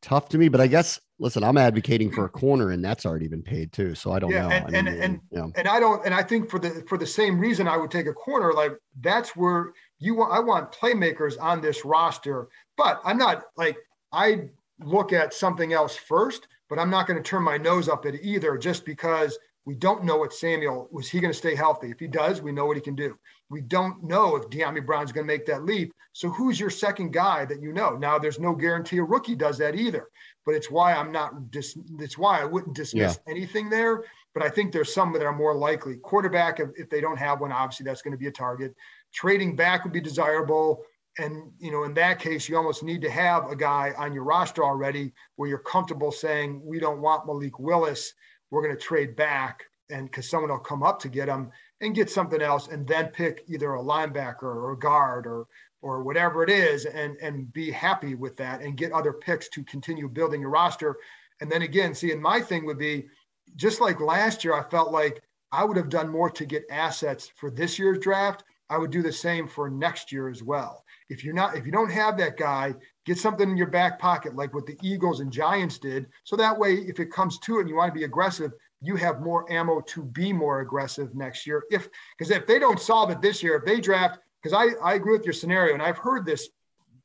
tough 0.02 0.30
to 0.30 0.38
me. 0.38 0.50
But 0.50 0.60
I 0.62 0.67
guess 0.67 1.00
listen, 1.22 1.44
I'm 1.44 1.58
advocating 1.58 2.12
for 2.12 2.26
a 2.26 2.30
corner, 2.30 2.72
and 2.72 2.84
that's 2.84 3.06
already 3.06 3.28
been 3.28 3.44
paid 3.44 3.72
too. 3.72 3.96
So 3.96 4.12
I 4.12 4.20
don't 4.20 4.32
yeah, 4.32 4.48
know. 4.48 4.50
And 4.50 4.66
I 4.66 4.70
mean, 4.70 4.88
and 4.88 5.04
and, 5.04 5.20
you 5.32 5.38
know. 5.38 5.52
and 5.56 5.68
I 5.68 5.80
don't. 5.80 6.04
And 6.04 6.14
I 6.14 6.24
think 6.24 6.50
for 6.50 6.60
the 6.60 6.84
for 6.90 6.98
the 6.98 7.06
same 7.06 7.40
reason, 7.40 7.68
I 7.68 7.78
would 7.78 7.92
take 7.92 8.08
a 8.08 8.14
corner. 8.14 8.52
Like 8.52 8.74
that's 9.00 9.36
where 9.36 9.72
you 10.00 10.16
want. 10.16 10.34
I 10.34 10.40
want 10.40 10.72
playmakers 10.74 11.36
on 11.40 11.62
this 11.62 11.86
roster, 11.86 12.50
but 12.76 13.00
I'm 13.06 13.18
not 13.18 13.44
like 13.56 13.78
I 14.12 14.50
look 14.80 15.14
at 15.14 15.34
something 15.34 15.72
else 15.72 15.96
first. 15.96 16.48
But 16.68 16.80
I'm 16.80 16.90
not 16.90 17.06
going 17.06 17.22
to 17.22 17.30
turn 17.30 17.44
my 17.44 17.58
nose 17.58 17.90
up 17.90 18.06
at 18.06 18.16
either 18.24 18.58
just 18.58 18.86
because 18.86 19.38
we 19.66 19.76
don't 19.76 20.06
know 20.06 20.16
what 20.16 20.34
Samuel 20.34 20.88
was. 20.90 21.10
He 21.10 21.20
going 21.20 21.34
to 21.34 21.38
stay 21.38 21.54
healthy? 21.54 21.92
If 21.92 22.00
he 22.00 22.08
does, 22.08 22.42
we 22.42 22.54
know 22.54 22.66
what 22.66 22.78
he 22.78 22.82
can 22.82 22.96
do. 22.96 23.18
We 23.52 23.62
don't 23.62 24.04
know 24.04 24.36
if 24.36 24.50
Dyami 24.50 24.86
Brown's 24.86 25.12
going 25.12 25.28
to 25.28 25.34
make 25.34 25.46
that 25.46 25.66
leap. 25.66 25.94
So 26.14 26.30
who's 26.30 26.60
your 26.60 26.70
second 26.70 27.14
guy 27.14 27.46
that 27.46 27.62
you 27.62 27.72
know? 27.72 27.92
Now 27.92 28.18
there's 28.18 28.40
no 28.40 28.56
guarantee 28.56 28.98
a 28.98 29.04
rookie 29.04 29.36
does 29.36 29.58
that 29.60 29.76
either. 29.76 30.08
But 30.46 30.56
it's 30.56 30.72
why 30.72 30.94
I'm 30.94 31.12
not. 31.12 31.52
Dis- 31.52 31.78
it's 32.00 32.18
why 32.18 32.42
I 32.42 32.46
wouldn't 32.46 32.76
dismiss 32.76 33.20
yeah. 33.26 33.32
anything 33.32 33.70
there. 33.70 34.04
But 34.34 34.44
I 34.44 34.50
think 34.50 34.72
there's 34.72 34.94
some 34.94 35.14
that 35.14 35.22
are 35.22 35.36
more 35.36 35.54
likely. 35.54 35.98
Quarterback, 35.98 36.60
if, 36.60 36.70
if 36.76 36.90
they 36.90 37.02
don't 37.02 37.18
have 37.18 37.42
one, 37.42 37.52
obviously 37.52 37.84
that's 37.84 38.02
going 38.02 38.14
to 38.14 38.18
be 38.18 38.28
a 38.28 38.32
target. 38.32 38.74
Trading 39.14 39.56
back 39.56 39.84
would 39.84 39.94
be 39.94 40.02
desirable. 40.02 40.84
And 41.20 41.52
you 41.60 41.72
know, 41.72 41.84
in 41.84 41.94
that 41.96 42.20
case, 42.20 42.50
you 42.50 42.58
almost 42.58 42.84
need 42.84 43.02
to 43.02 43.12
have 43.12 43.52
a 43.52 43.56
guy 43.56 43.94
on 43.98 44.14
your 44.14 44.24
roster 44.24 44.64
already 44.64 45.14
where 45.36 45.50
you're 45.50 45.60
comfortable 45.60 46.12
saying 46.12 46.62
we 46.64 46.80
don't 46.80 47.02
want 47.02 47.28
Malik 47.28 47.60
Willis 47.60 48.14
we're 48.52 48.62
going 48.62 48.76
to 48.76 48.82
trade 48.82 49.16
back 49.16 49.64
and 49.90 50.06
because 50.06 50.30
someone 50.30 50.52
will 50.52 50.60
come 50.60 50.84
up 50.84 51.00
to 51.00 51.10
get 51.10 51.28
him 51.28 51.50
and 51.82 51.96
get 51.96 52.10
something 52.10 52.41
else 52.41 52.67
and 52.67 52.88
then 52.88 53.08
pick 53.08 53.44
either 53.48 53.74
a 53.74 53.84
linebacker 53.84 54.44
or 54.44 54.72
a 54.72 54.80
guard 54.80 55.26
or 55.26 55.48
or 55.82 56.04
whatever 56.04 56.44
it 56.44 56.50
is 56.50 56.86
and 56.86 57.17
and 57.17 57.52
be 57.54 57.72
happy 57.72 58.15
with 58.15 58.38
that 58.38 58.62
and 58.62 58.78
get 58.78 58.91
other 58.91 59.13
picks 59.13 59.50
to 59.50 59.63
continue 59.63 60.08
building 60.08 60.41
your 60.41 60.52
roster. 60.52 60.98
And 61.41 61.52
then 61.52 61.63
again 61.63 61.94
see 61.94 62.12
and 62.12 62.22
my 62.22 62.39
thing 62.39 62.65
would 62.65 62.78
be 62.78 63.08
just 63.56 63.82
like 63.82 64.00
last 64.00 64.46
year 64.46 64.54
i 64.54 64.63
felt 64.70 64.91
like 64.91 65.24
i 65.52 65.65
would 65.65 65.76
have 65.76 65.89
done 65.89 66.08
more 66.08 66.30
to 66.30 66.46
get 66.46 66.63
assets 66.72 67.32
for 67.36 67.52
this 67.52 67.78
year's 67.78 68.00
draft. 68.00 68.44
I 68.70 68.78
would 68.78 68.91
do 68.91 69.02
the 69.02 69.12
same 69.12 69.50
for 69.50 69.70
next 69.70 70.13
year 70.13 70.30
as 70.30 70.41
well. 70.41 70.86
If 71.10 71.26
you're 71.26 71.34
not 71.34 71.58
if 71.58 71.65
you 71.65 71.72
don't 71.72 71.91
have 71.91 72.17
that 72.20 72.38
guy 72.38 72.76
get 73.06 73.17
something 73.17 73.50
in 73.50 73.58
your 73.58 73.67
back 73.67 73.98
pocket 73.98 74.36
like 74.36 74.54
what 74.54 74.67
the 74.67 74.78
eagles 74.84 75.20
and 75.20 75.32
giants 75.32 75.80
did. 75.80 76.06
So 76.24 76.36
that 76.36 76.58
way 76.58 76.76
if 76.76 77.00
it 77.00 77.12
comes 77.12 77.39
to 77.39 77.58
it 77.58 77.62
and 77.62 77.70
you 77.70 77.76
want 77.76 77.91
to 77.91 78.00
be 78.00 78.06
aggressive 78.06 78.52
you 78.82 78.96
have 78.96 79.22
more 79.22 79.50
ammo 79.52 79.82
to 79.82 80.04
be 80.04 80.34
more 80.34 80.62
aggressive 80.62 81.13
next 81.15 81.46
year 81.46 81.63
if 81.72 81.89
because 82.17 82.32
if 82.32 82.46
they 82.48 82.60
don't 82.60 82.80
solve 82.80 83.10
it 83.10 83.22
this 83.22 83.41
year 83.41 83.56
if 83.56 83.65
they 83.65 83.80
draft 83.80 84.20
because 84.41 84.54
I, 84.54 84.74
I 84.84 84.96
agree 84.96 85.13
with 85.17 85.26
your 85.26 85.34
scenario 85.34 85.74
and 85.74 85.84
i've 85.84 85.98
heard 85.98 86.26
this 86.26 86.50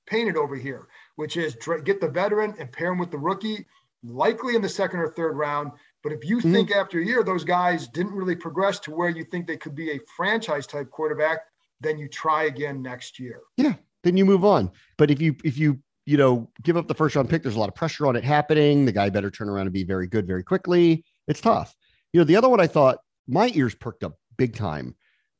painted 0.06 0.36
over 0.36 0.56
here 0.56 0.88
which 1.16 1.36
is 1.36 1.56
get 1.84 2.00
the 2.00 2.08
veteran 2.08 2.54
and 2.58 2.70
pair 2.70 2.92
him 2.92 2.98
with 2.98 3.10
the 3.10 3.18
rookie 3.18 3.66
likely 4.04 4.54
in 4.54 4.62
the 4.62 4.68
second 4.68 5.00
or 5.00 5.08
third 5.08 5.36
round 5.36 5.72
but 6.02 6.12
if 6.12 6.24
you 6.24 6.38
mm-hmm. 6.38 6.52
think 6.52 6.70
after 6.70 7.00
a 7.00 7.04
year 7.04 7.22
those 7.22 7.44
guys 7.44 7.88
didn't 7.88 8.12
really 8.12 8.36
progress 8.36 8.78
to 8.80 8.90
where 8.90 9.08
you 9.08 9.24
think 9.24 9.46
they 9.46 9.56
could 9.56 9.74
be 9.74 9.92
a 9.92 10.00
franchise 10.16 10.66
type 10.66 10.90
quarterback 10.90 11.40
then 11.80 11.98
you 11.98 12.08
try 12.08 12.44
again 12.44 12.80
next 12.80 13.18
year 13.18 13.40
yeah 13.56 13.74
then 14.06 14.16
you 14.16 14.24
move 14.24 14.44
on. 14.44 14.70
But 14.96 15.10
if 15.10 15.20
you 15.20 15.36
if 15.44 15.58
you 15.58 15.80
you 16.06 16.16
know 16.16 16.48
give 16.62 16.76
up 16.76 16.86
the 16.86 16.94
first 16.94 17.16
round 17.16 17.28
pick, 17.28 17.42
there's 17.42 17.56
a 17.56 17.58
lot 17.58 17.68
of 17.68 17.74
pressure 17.74 18.06
on 18.06 18.16
it 18.16 18.24
happening. 18.24 18.86
The 18.86 18.92
guy 18.92 19.10
better 19.10 19.30
turn 19.30 19.48
around 19.48 19.66
and 19.66 19.72
be 19.72 19.84
very 19.84 20.06
good 20.06 20.26
very 20.26 20.44
quickly. 20.44 21.04
It's 21.28 21.40
tough. 21.40 21.74
You 22.12 22.20
know, 22.20 22.24
the 22.24 22.36
other 22.36 22.48
one 22.48 22.60
I 22.60 22.66
thought 22.66 22.98
my 23.26 23.50
ears 23.54 23.74
perked 23.74 24.04
up 24.04 24.14
big 24.36 24.54
time 24.54 24.94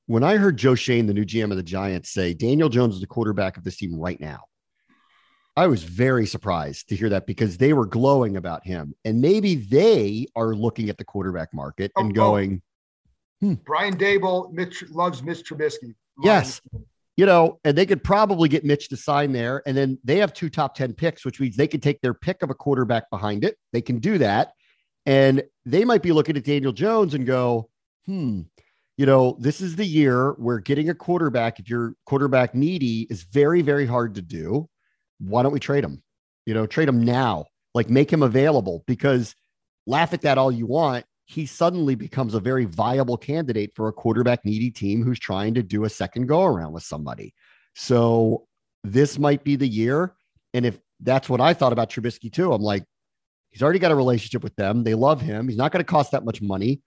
when 0.06 0.22
I 0.22 0.36
heard 0.36 0.56
Joe 0.56 0.74
Schoen, 0.74 1.06
the 1.06 1.14
new 1.14 1.24
GM 1.24 1.50
of 1.50 1.56
the 1.56 1.62
Giants, 1.62 2.10
say 2.10 2.32
Daniel 2.32 2.68
Jones 2.68 2.94
is 2.94 3.00
the 3.00 3.06
quarterback 3.06 3.56
of 3.56 3.64
this 3.64 3.76
team 3.76 3.98
right 3.98 4.20
now. 4.20 4.44
I 5.56 5.66
was 5.66 5.82
very 5.82 6.26
surprised 6.26 6.90
to 6.90 6.96
hear 6.96 7.08
that 7.08 7.26
because 7.26 7.56
they 7.56 7.72
were 7.72 7.86
glowing 7.86 8.36
about 8.36 8.64
him. 8.64 8.94
And 9.04 9.20
maybe 9.20 9.54
they 9.56 10.26
are 10.36 10.54
looking 10.54 10.90
at 10.90 10.98
the 10.98 11.04
quarterback 11.04 11.52
market 11.54 11.92
and 11.96 12.10
oh, 12.10 12.14
going, 12.14 12.62
oh. 13.42 13.46
hmm. 13.46 13.54
Brian 13.64 13.96
Daboll 13.96 14.52
Mitch, 14.52 14.84
loves 14.90 15.22
Mitch 15.22 15.48
Trubisky. 15.48 15.94
Yes 16.22 16.60
you 17.16 17.24
know, 17.24 17.58
and 17.64 17.76
they 17.76 17.86
could 17.86 18.04
probably 18.04 18.48
get 18.48 18.64
Mitch 18.64 18.90
to 18.90 18.96
sign 18.96 19.32
there. 19.32 19.62
And 19.66 19.76
then 19.76 19.98
they 20.04 20.18
have 20.18 20.34
two 20.34 20.50
top 20.50 20.74
10 20.74 20.92
picks, 20.92 21.24
which 21.24 21.40
means 21.40 21.56
they 21.56 21.66
could 21.66 21.82
take 21.82 22.00
their 22.02 22.14
pick 22.14 22.42
of 22.42 22.50
a 22.50 22.54
quarterback 22.54 23.08
behind 23.10 23.42
it. 23.42 23.56
They 23.72 23.80
can 23.80 23.98
do 23.98 24.18
that. 24.18 24.52
And 25.06 25.44
they 25.64 25.84
might 25.84 26.02
be 26.02 26.12
looking 26.12 26.36
at 26.36 26.44
Daniel 26.44 26.72
Jones 26.72 27.14
and 27.14 27.24
go, 27.24 27.70
hmm, 28.04 28.42
you 28.96 29.06
know, 29.06 29.36
this 29.38 29.60
is 29.60 29.76
the 29.76 29.84
year 29.84 30.32
where 30.32 30.58
getting 30.58 30.88
a 30.88 30.94
quarterback, 30.94 31.60
if 31.60 31.70
you're 31.70 31.94
quarterback 32.04 32.54
needy, 32.54 33.06
is 33.08 33.22
very, 33.22 33.62
very 33.62 33.86
hard 33.86 34.16
to 34.16 34.22
do. 34.22 34.68
Why 35.18 35.42
don't 35.42 35.52
we 35.52 35.60
trade 35.60 35.84
him? 35.84 36.02
You 36.44 36.54
know, 36.54 36.66
trade 36.66 36.88
him 36.88 37.04
now, 37.04 37.46
like 37.74 37.88
make 37.88 38.12
him 38.12 38.22
available 38.22 38.84
because 38.86 39.34
laugh 39.86 40.12
at 40.12 40.22
that 40.22 40.38
all 40.38 40.50
you 40.50 40.66
want 40.66 41.06
he 41.26 41.44
suddenly 41.44 41.96
becomes 41.96 42.34
a 42.34 42.40
very 42.40 42.64
viable 42.64 43.16
candidate 43.16 43.72
for 43.74 43.88
a 43.88 43.92
quarterback 43.92 44.44
needy 44.44 44.70
team 44.70 45.02
who's 45.02 45.18
trying 45.18 45.54
to 45.54 45.62
do 45.62 45.84
a 45.84 45.90
second 45.90 46.26
go 46.26 46.44
around 46.44 46.72
with 46.72 46.84
somebody. 46.84 47.34
So 47.74 48.46
this 48.84 49.18
might 49.18 49.42
be 49.42 49.56
the 49.56 49.66
year. 49.66 50.14
And 50.54 50.64
if 50.64 50.78
that's 51.00 51.28
what 51.28 51.40
I 51.40 51.52
thought 51.52 51.72
about 51.72 51.90
Trubisky 51.90 52.32
too, 52.32 52.52
I'm 52.52 52.62
like, 52.62 52.84
he's 53.56 53.62
already 53.62 53.78
got 53.78 53.90
a 53.90 53.94
relationship 53.94 54.44
with 54.44 54.54
them. 54.56 54.84
They 54.84 54.92
love 54.92 55.22
him. 55.22 55.48
He's 55.48 55.56
not 55.56 55.72
going 55.72 55.82
to 55.82 55.90
cost 55.90 56.10
that 56.10 56.26
much 56.26 56.42
money. 56.42 56.82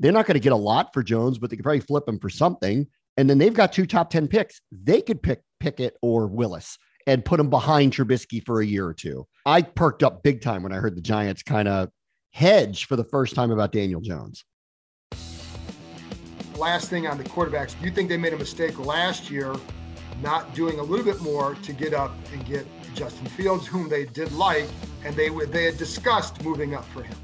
They're 0.00 0.12
not 0.12 0.24
going 0.24 0.36
to 0.36 0.40
get 0.40 0.54
a 0.54 0.56
lot 0.56 0.94
for 0.94 1.02
Jones, 1.02 1.36
but 1.36 1.50
they 1.50 1.56
could 1.56 1.62
probably 1.62 1.80
flip 1.80 2.08
him 2.08 2.18
for 2.18 2.30
something. 2.30 2.86
And 3.18 3.28
then 3.28 3.36
they've 3.36 3.52
got 3.52 3.70
two 3.70 3.84
top 3.84 4.08
10 4.08 4.26
picks. 4.26 4.62
They 4.72 5.02
could 5.02 5.22
pick 5.22 5.42
Pickett 5.60 5.94
or 6.00 6.26
Willis 6.26 6.78
and 7.06 7.22
put 7.22 7.38
him 7.38 7.50
behind 7.50 7.92
Trubisky 7.92 8.42
for 8.46 8.62
a 8.62 8.66
year 8.66 8.86
or 8.86 8.94
two. 8.94 9.26
I 9.44 9.60
perked 9.60 10.02
up 10.02 10.22
big 10.22 10.40
time 10.40 10.62
when 10.62 10.72
I 10.72 10.76
heard 10.76 10.96
the 10.96 11.02
Giants 11.02 11.42
kind 11.42 11.68
of 11.68 11.90
hedge 12.32 12.86
for 12.86 12.96
the 12.96 13.04
first 13.04 13.34
time 13.34 13.50
about 13.50 13.72
Daniel 13.72 14.00
Jones. 14.00 14.42
Last 16.56 16.88
thing 16.88 17.06
on 17.06 17.18
the 17.18 17.24
quarterbacks, 17.24 17.78
do 17.78 17.84
you 17.84 17.90
think 17.90 18.08
they 18.08 18.16
made 18.16 18.32
a 18.32 18.38
mistake 18.38 18.78
last 18.78 19.30
year 19.30 19.54
not 20.22 20.54
doing 20.54 20.78
a 20.78 20.82
little 20.82 21.04
bit 21.04 21.20
more 21.20 21.56
to 21.56 21.74
get 21.74 21.92
up 21.92 22.14
and 22.32 22.42
get 22.46 22.66
Justin 22.96 23.26
Fields, 23.26 23.66
whom 23.66 23.88
they 23.88 24.06
did 24.06 24.32
like, 24.32 24.66
and 25.04 25.14
they 25.14 25.30
would 25.30 25.52
they 25.52 25.64
had 25.64 25.76
discussed 25.76 26.42
moving 26.42 26.74
up 26.74 26.84
for 26.86 27.02
him? 27.02 27.16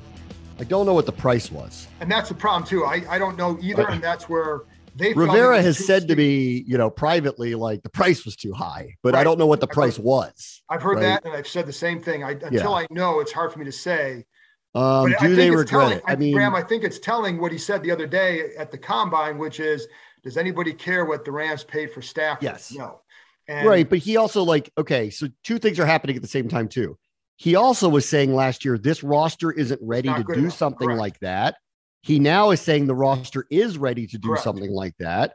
I 0.60 0.64
don't 0.64 0.86
know 0.86 0.94
what 0.94 1.06
the 1.06 1.12
price 1.12 1.50
was. 1.50 1.88
And 2.00 2.10
that's 2.10 2.28
the 2.28 2.34
problem 2.34 2.64
too. 2.64 2.84
I, 2.84 3.02
I 3.08 3.18
don't 3.18 3.36
know 3.36 3.58
either, 3.60 3.88
and 3.88 4.02
that's 4.02 4.28
where 4.28 4.60
they 4.94 5.14
Rivera 5.14 5.62
has 5.62 5.78
said 5.78 6.02
steep. 6.02 6.10
to 6.10 6.16
me, 6.16 6.64
you 6.66 6.76
know, 6.76 6.90
privately, 6.90 7.54
like 7.54 7.82
the 7.82 7.88
price 7.88 8.24
was 8.26 8.36
too 8.36 8.52
high, 8.52 8.94
but 9.02 9.14
right. 9.14 9.20
I 9.20 9.24
don't 9.24 9.38
know 9.38 9.46
what 9.46 9.60
the 9.60 9.66
I've 9.66 9.72
price 9.72 9.96
heard, 9.96 10.04
was. 10.04 10.62
I've 10.68 10.82
heard 10.82 10.96
right? 10.96 11.22
that, 11.22 11.24
and 11.24 11.34
I've 11.34 11.48
said 11.48 11.66
the 11.66 11.72
same 11.72 12.02
thing. 12.02 12.22
I, 12.22 12.32
until 12.32 12.52
yeah. 12.52 12.68
I 12.70 12.86
know, 12.90 13.20
it's 13.20 13.32
hard 13.32 13.52
for 13.52 13.58
me 13.58 13.64
to 13.64 13.72
say. 13.72 14.26
Um, 14.74 15.14
do 15.20 15.34
they 15.34 15.50
regret 15.50 15.68
telling, 15.68 15.98
it? 15.98 16.04
I 16.06 16.16
mean, 16.16 16.34
Graham, 16.34 16.54
I 16.54 16.62
think 16.62 16.84
it's 16.84 16.98
telling 16.98 17.40
what 17.40 17.52
he 17.52 17.58
said 17.58 17.82
the 17.82 17.90
other 17.90 18.06
day 18.06 18.54
at 18.58 18.70
the 18.70 18.78
combine, 18.78 19.36
which 19.36 19.60
is, 19.60 19.86
does 20.22 20.36
anybody 20.36 20.72
care 20.72 21.04
what 21.04 21.24
the 21.24 21.32
Rams 21.32 21.64
paid 21.64 21.90
for 21.90 22.00
Stafford? 22.00 22.42
Yes. 22.42 22.72
No. 22.72 23.00
And, 23.48 23.66
right. 23.66 23.88
But 23.88 23.98
he 23.98 24.16
also 24.16 24.42
like, 24.42 24.70
okay, 24.78 25.10
so 25.10 25.28
two 25.44 25.58
things 25.58 25.78
are 25.78 25.86
happening 25.86 26.16
at 26.16 26.22
the 26.22 26.28
same 26.28 26.48
time 26.48 26.68
too. 26.68 26.98
He 27.36 27.56
also 27.56 27.88
was 27.88 28.08
saying 28.08 28.34
last 28.34 28.64
year, 28.64 28.78
this 28.78 29.02
roster 29.02 29.50
isn't 29.50 29.80
ready 29.82 30.08
to 30.08 30.22
do 30.22 30.32
enough. 30.34 30.56
something 30.56 30.86
Correct. 30.86 31.00
like 31.00 31.18
that. 31.20 31.56
He 32.02 32.18
now 32.18 32.50
is 32.50 32.60
saying 32.60 32.86
the 32.86 32.94
roster 32.94 33.46
is 33.50 33.78
ready 33.78 34.06
to 34.08 34.18
do 34.18 34.28
Correct. 34.28 34.44
something 34.44 34.70
like 34.70 34.94
that. 34.98 35.34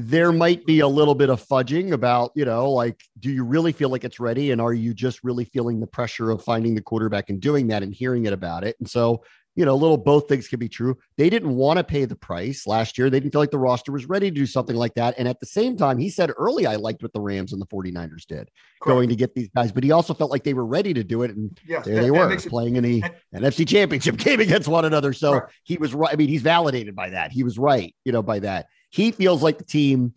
there 0.00 0.30
might 0.30 0.64
be 0.64 0.78
a 0.78 0.86
little 0.86 1.16
bit 1.16 1.28
of 1.28 1.44
fudging 1.44 1.90
about, 1.90 2.30
you 2.36 2.44
know, 2.44 2.70
like, 2.70 3.02
do 3.18 3.32
you 3.32 3.42
really 3.42 3.72
feel 3.72 3.88
like 3.88 4.04
it's 4.04 4.20
ready? 4.20 4.52
And 4.52 4.60
are 4.60 4.72
you 4.72 4.94
just 4.94 5.24
really 5.24 5.44
feeling 5.44 5.80
the 5.80 5.88
pressure 5.88 6.30
of 6.30 6.44
finding 6.44 6.76
the 6.76 6.80
quarterback 6.80 7.30
and 7.30 7.40
doing 7.40 7.66
that 7.66 7.82
and 7.82 7.92
hearing 7.92 8.24
it 8.24 8.32
about 8.32 8.62
it? 8.62 8.76
And 8.78 8.88
so, 8.88 9.24
you 9.58 9.64
know, 9.64 9.72
a 9.72 9.74
little 9.74 9.96
both 9.96 10.28
things 10.28 10.46
can 10.46 10.60
be 10.60 10.68
true. 10.68 10.96
They 11.16 11.28
didn't 11.28 11.50
want 11.50 11.78
to 11.78 11.84
pay 11.84 12.04
the 12.04 12.14
price 12.14 12.64
last 12.64 12.96
year. 12.96 13.10
They 13.10 13.18
didn't 13.18 13.32
feel 13.32 13.40
like 13.40 13.50
the 13.50 13.58
roster 13.58 13.90
was 13.90 14.06
ready 14.06 14.30
to 14.30 14.34
do 14.34 14.46
something 14.46 14.76
like 14.76 14.94
that. 14.94 15.16
And 15.18 15.26
at 15.26 15.40
the 15.40 15.46
same 15.46 15.76
time, 15.76 15.98
he 15.98 16.10
said 16.10 16.30
early, 16.38 16.64
I 16.64 16.76
liked 16.76 17.02
what 17.02 17.12
the 17.12 17.20
Rams 17.20 17.52
and 17.52 17.60
the 17.60 17.66
49ers 17.66 18.24
did 18.24 18.52
Correct. 18.80 18.96
going 18.96 19.08
to 19.08 19.16
get 19.16 19.34
these 19.34 19.48
guys, 19.48 19.72
but 19.72 19.82
he 19.82 19.90
also 19.90 20.14
felt 20.14 20.30
like 20.30 20.44
they 20.44 20.54
were 20.54 20.64
ready 20.64 20.94
to 20.94 21.02
do 21.02 21.24
it. 21.24 21.32
And 21.32 21.58
yes, 21.66 21.84
there 21.84 21.96
that, 21.96 22.02
they 22.02 22.10
were 22.12 22.36
playing 22.36 22.76
in 22.76 22.84
the 22.84 23.02
NFC 23.34 23.66
championship 23.66 24.16
game 24.18 24.38
against 24.38 24.68
one 24.68 24.84
another. 24.84 25.12
So 25.12 25.32
right. 25.32 25.42
he 25.64 25.76
was 25.76 25.92
right. 25.92 26.12
I 26.12 26.14
mean, 26.14 26.28
he's 26.28 26.42
validated 26.42 26.94
by 26.94 27.10
that. 27.10 27.32
He 27.32 27.42
was 27.42 27.58
right, 27.58 27.92
you 28.04 28.12
know, 28.12 28.22
by 28.22 28.38
that. 28.38 28.66
He 28.90 29.10
feels 29.10 29.42
like 29.42 29.58
the 29.58 29.64
team 29.64 30.14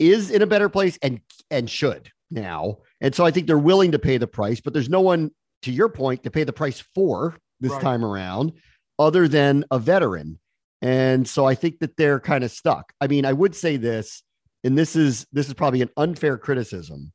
is 0.00 0.32
in 0.32 0.42
a 0.42 0.46
better 0.46 0.68
place 0.68 0.98
and 1.02 1.20
and 1.52 1.70
should 1.70 2.10
now. 2.32 2.78
And 3.00 3.14
so 3.14 3.24
I 3.24 3.30
think 3.30 3.46
they're 3.46 3.58
willing 3.58 3.92
to 3.92 4.00
pay 4.00 4.18
the 4.18 4.26
price, 4.26 4.60
but 4.60 4.72
there's 4.72 4.88
no 4.88 5.02
one 5.02 5.30
to 5.62 5.70
your 5.70 5.88
point 5.88 6.24
to 6.24 6.32
pay 6.32 6.42
the 6.42 6.52
price 6.52 6.82
for 6.96 7.36
this 7.62 7.72
right. 7.72 7.80
time 7.80 8.04
around 8.04 8.52
other 8.98 9.28
than 9.28 9.64
a 9.70 9.78
veteran. 9.78 10.38
And 10.80 11.28
so 11.28 11.46
I 11.46 11.54
think 11.54 11.78
that 11.78 11.96
they're 11.96 12.20
kind 12.20 12.42
of 12.44 12.50
stuck. 12.50 12.92
I 13.00 13.06
mean, 13.06 13.24
I 13.24 13.32
would 13.32 13.54
say 13.54 13.76
this, 13.76 14.22
and 14.64 14.76
this 14.76 14.96
is 14.96 15.26
this 15.32 15.48
is 15.48 15.54
probably 15.54 15.82
an 15.82 15.90
unfair 15.96 16.36
criticism. 16.38 17.12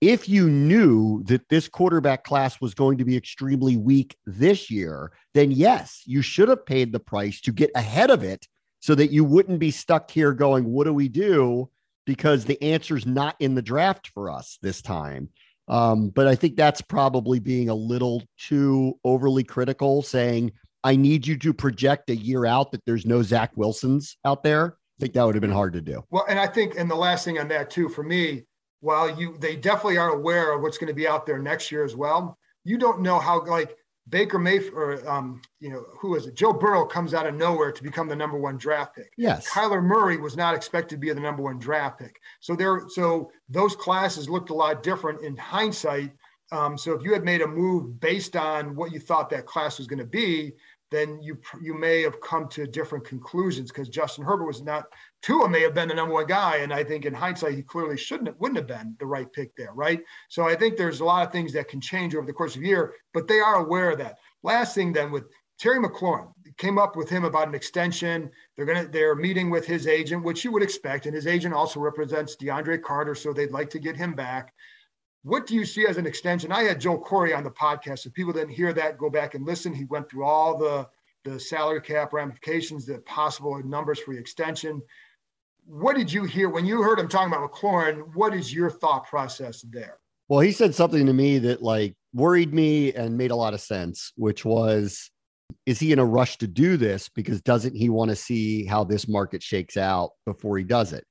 If 0.00 0.28
you 0.28 0.50
knew 0.50 1.22
that 1.24 1.48
this 1.48 1.68
quarterback 1.68 2.24
class 2.24 2.60
was 2.60 2.74
going 2.74 2.98
to 2.98 3.04
be 3.04 3.16
extremely 3.16 3.76
weak 3.76 4.16
this 4.26 4.70
year, 4.70 5.12
then 5.32 5.50
yes, 5.50 6.02
you 6.04 6.20
should 6.20 6.48
have 6.48 6.66
paid 6.66 6.92
the 6.92 7.00
price 7.00 7.40
to 7.42 7.52
get 7.52 7.70
ahead 7.74 8.10
of 8.10 8.22
it 8.22 8.46
so 8.80 8.94
that 8.94 9.12
you 9.12 9.24
wouldn't 9.24 9.60
be 9.60 9.70
stuck 9.70 10.10
here 10.10 10.34
going, 10.34 10.64
what 10.64 10.84
do 10.84 10.92
we 10.92 11.08
do? 11.08 11.70
Because 12.04 12.44
the 12.44 12.62
answer's 12.62 13.06
not 13.06 13.34
in 13.40 13.54
the 13.54 13.62
draft 13.62 14.08
for 14.08 14.28
us 14.28 14.58
this 14.60 14.82
time. 14.82 15.30
Um, 15.68 16.10
but 16.10 16.26
I 16.26 16.34
think 16.34 16.56
that's 16.56 16.82
probably 16.82 17.38
being 17.38 17.70
a 17.70 17.74
little 17.74 18.22
too 18.36 18.98
overly 19.04 19.44
critical, 19.44 20.02
saying, 20.02 20.52
I 20.84 20.96
need 20.96 21.26
you 21.26 21.36
to 21.38 21.52
project 21.52 22.10
a 22.10 22.16
year 22.16 22.44
out 22.44 22.70
that 22.72 22.84
there's 22.84 23.06
no 23.06 23.22
Zach 23.22 23.50
Wilsons 23.56 24.18
out 24.24 24.42
there. 24.42 24.76
I 24.98 25.00
think 25.00 25.14
that 25.14 25.24
would 25.24 25.34
have 25.34 25.42
been 25.42 25.50
hard 25.50 25.72
to 25.72 25.80
do. 25.80 26.04
Well, 26.10 26.26
and 26.28 26.38
I 26.38 26.46
think, 26.46 26.78
and 26.78 26.88
the 26.88 26.94
last 26.94 27.24
thing 27.24 27.38
on 27.38 27.48
that 27.48 27.70
too, 27.70 27.88
for 27.88 28.04
me, 28.04 28.44
while 28.80 29.18
you 29.18 29.36
they 29.38 29.56
definitely 29.56 29.96
are 29.96 30.10
aware 30.10 30.52
of 30.52 30.60
what's 30.60 30.76
going 30.76 30.88
to 30.88 30.94
be 30.94 31.08
out 31.08 31.24
there 31.24 31.38
next 31.38 31.72
year 31.72 31.84
as 31.84 31.96
well, 31.96 32.38
you 32.64 32.76
don't 32.76 33.00
know 33.00 33.18
how 33.18 33.42
like 33.44 33.74
Baker 34.08 34.38
Mayfield 34.38 34.74
or 34.74 35.08
um, 35.08 35.40
you 35.58 35.70
know, 35.70 35.84
who 35.98 36.14
is 36.14 36.26
it? 36.26 36.34
Joe 36.34 36.52
Burrow 36.52 36.84
comes 36.84 37.14
out 37.14 37.26
of 37.26 37.34
nowhere 37.34 37.72
to 37.72 37.82
become 37.82 38.06
the 38.06 38.14
number 38.14 38.38
one 38.38 38.58
draft 38.58 38.94
pick. 38.94 39.10
Yes. 39.16 39.48
Kyler 39.48 39.82
Murray 39.82 40.18
was 40.18 40.36
not 40.36 40.54
expected 40.54 40.96
to 40.96 41.00
be 41.00 41.12
the 41.12 41.20
number 41.20 41.42
one 41.42 41.58
draft 41.58 41.98
pick. 41.98 42.20
So 42.40 42.54
there, 42.54 42.82
so 42.88 43.30
those 43.48 43.74
classes 43.74 44.28
looked 44.28 44.50
a 44.50 44.54
lot 44.54 44.82
different 44.82 45.22
in 45.22 45.36
hindsight. 45.36 46.12
Um, 46.52 46.76
so 46.76 46.92
if 46.92 47.02
you 47.02 47.12
had 47.14 47.24
made 47.24 47.40
a 47.40 47.46
move 47.46 47.98
based 48.00 48.36
on 48.36 48.76
what 48.76 48.92
you 48.92 49.00
thought 49.00 49.30
that 49.30 49.46
class 49.46 49.78
was 49.78 49.86
going 49.86 49.98
to 49.98 50.04
be, 50.04 50.52
then 50.94 51.20
you 51.22 51.38
you 51.60 51.74
may 51.74 52.02
have 52.02 52.20
come 52.20 52.48
to 52.48 52.66
different 52.66 53.04
conclusions 53.04 53.70
because 53.70 53.88
Justin 53.88 54.24
Herbert 54.24 54.46
was 54.46 54.62
not 54.62 54.86
Tua 55.22 55.48
may 55.48 55.62
have 55.62 55.74
been 55.74 55.88
the 55.88 55.94
number 55.94 56.14
one 56.14 56.26
guy, 56.26 56.58
and 56.58 56.72
I 56.72 56.84
think 56.84 57.06
in 57.06 57.14
hindsight 57.14 57.54
he 57.54 57.62
clearly 57.62 57.96
shouldn't 57.96 58.28
have, 58.28 58.36
wouldn't 58.38 58.58
have 58.58 58.66
been 58.66 58.94
the 58.98 59.06
right 59.06 59.30
pick 59.32 59.56
there, 59.56 59.72
right? 59.72 60.02
So 60.28 60.46
I 60.46 60.54
think 60.54 60.76
there's 60.76 61.00
a 61.00 61.04
lot 61.04 61.26
of 61.26 61.32
things 61.32 61.52
that 61.54 61.68
can 61.68 61.80
change 61.80 62.14
over 62.14 62.26
the 62.26 62.32
course 62.32 62.54
of 62.54 62.60
the 62.60 62.68
year, 62.68 62.94
but 63.14 63.26
they 63.26 63.40
are 63.40 63.56
aware 63.56 63.90
of 63.90 63.98
that. 63.98 64.18
Last 64.42 64.74
thing 64.74 64.92
then 64.92 65.10
with 65.10 65.24
Terry 65.58 65.78
McLaurin 65.78 66.28
came 66.58 66.78
up 66.78 66.96
with 66.96 67.08
him 67.08 67.24
about 67.24 67.48
an 67.48 67.54
extension. 67.54 68.30
They're 68.56 68.66
gonna 68.66 68.86
they're 68.86 69.14
meeting 69.14 69.50
with 69.50 69.66
his 69.66 69.86
agent, 69.86 70.24
which 70.24 70.44
you 70.44 70.52
would 70.52 70.62
expect, 70.62 71.06
and 71.06 71.14
his 71.14 71.26
agent 71.26 71.54
also 71.54 71.80
represents 71.80 72.36
DeAndre 72.36 72.82
Carter, 72.82 73.14
so 73.14 73.32
they'd 73.32 73.50
like 73.50 73.70
to 73.70 73.78
get 73.78 73.96
him 73.96 74.14
back. 74.14 74.52
What 75.24 75.46
do 75.46 75.54
you 75.54 75.64
see 75.64 75.86
as 75.86 75.96
an 75.96 76.06
extension? 76.06 76.52
I 76.52 76.64
had 76.64 76.78
Joel 76.78 77.02
Corry 77.02 77.34
on 77.34 77.44
the 77.44 77.50
podcast. 77.50 78.04
If 78.04 78.12
people 78.12 78.34
didn't 78.34 78.50
hear 78.50 78.74
that, 78.74 78.98
go 78.98 79.08
back 79.08 79.34
and 79.34 79.46
listen. 79.46 79.72
He 79.72 79.86
went 79.86 80.08
through 80.08 80.24
all 80.24 80.56
the 80.58 80.86
the 81.24 81.40
salary 81.40 81.80
cap 81.80 82.12
ramifications, 82.12 82.84
the 82.84 82.98
possible 82.98 83.58
numbers 83.64 83.98
for 83.98 84.12
the 84.12 84.20
extension. 84.20 84.82
What 85.64 85.96
did 85.96 86.12
you 86.12 86.24
hear 86.24 86.50
when 86.50 86.66
you 86.66 86.82
heard 86.82 86.98
him 86.98 87.08
talking 87.08 87.32
about 87.32 87.50
McLaurin? 87.50 88.14
What 88.14 88.34
is 88.34 88.52
your 88.52 88.68
thought 88.68 89.06
process 89.06 89.62
there? 89.62 89.96
Well, 90.28 90.40
he 90.40 90.52
said 90.52 90.74
something 90.74 91.06
to 91.06 91.14
me 91.14 91.38
that 91.38 91.62
like 91.62 91.94
worried 92.12 92.52
me 92.52 92.92
and 92.92 93.16
made 93.16 93.30
a 93.30 93.36
lot 93.36 93.54
of 93.54 93.62
sense, 93.62 94.12
which 94.16 94.44
was 94.44 95.10
is 95.64 95.80
he 95.80 95.92
in 95.92 95.98
a 95.98 96.04
rush 96.04 96.36
to 96.38 96.46
do 96.46 96.76
this 96.76 97.08
because 97.08 97.40
doesn't 97.40 97.74
he 97.74 97.88
want 97.88 98.10
to 98.10 98.16
see 98.16 98.66
how 98.66 98.84
this 98.84 99.08
market 99.08 99.42
shakes 99.42 99.78
out 99.78 100.10
before 100.26 100.58
he 100.58 100.64
does 100.64 100.92
it? 100.92 101.06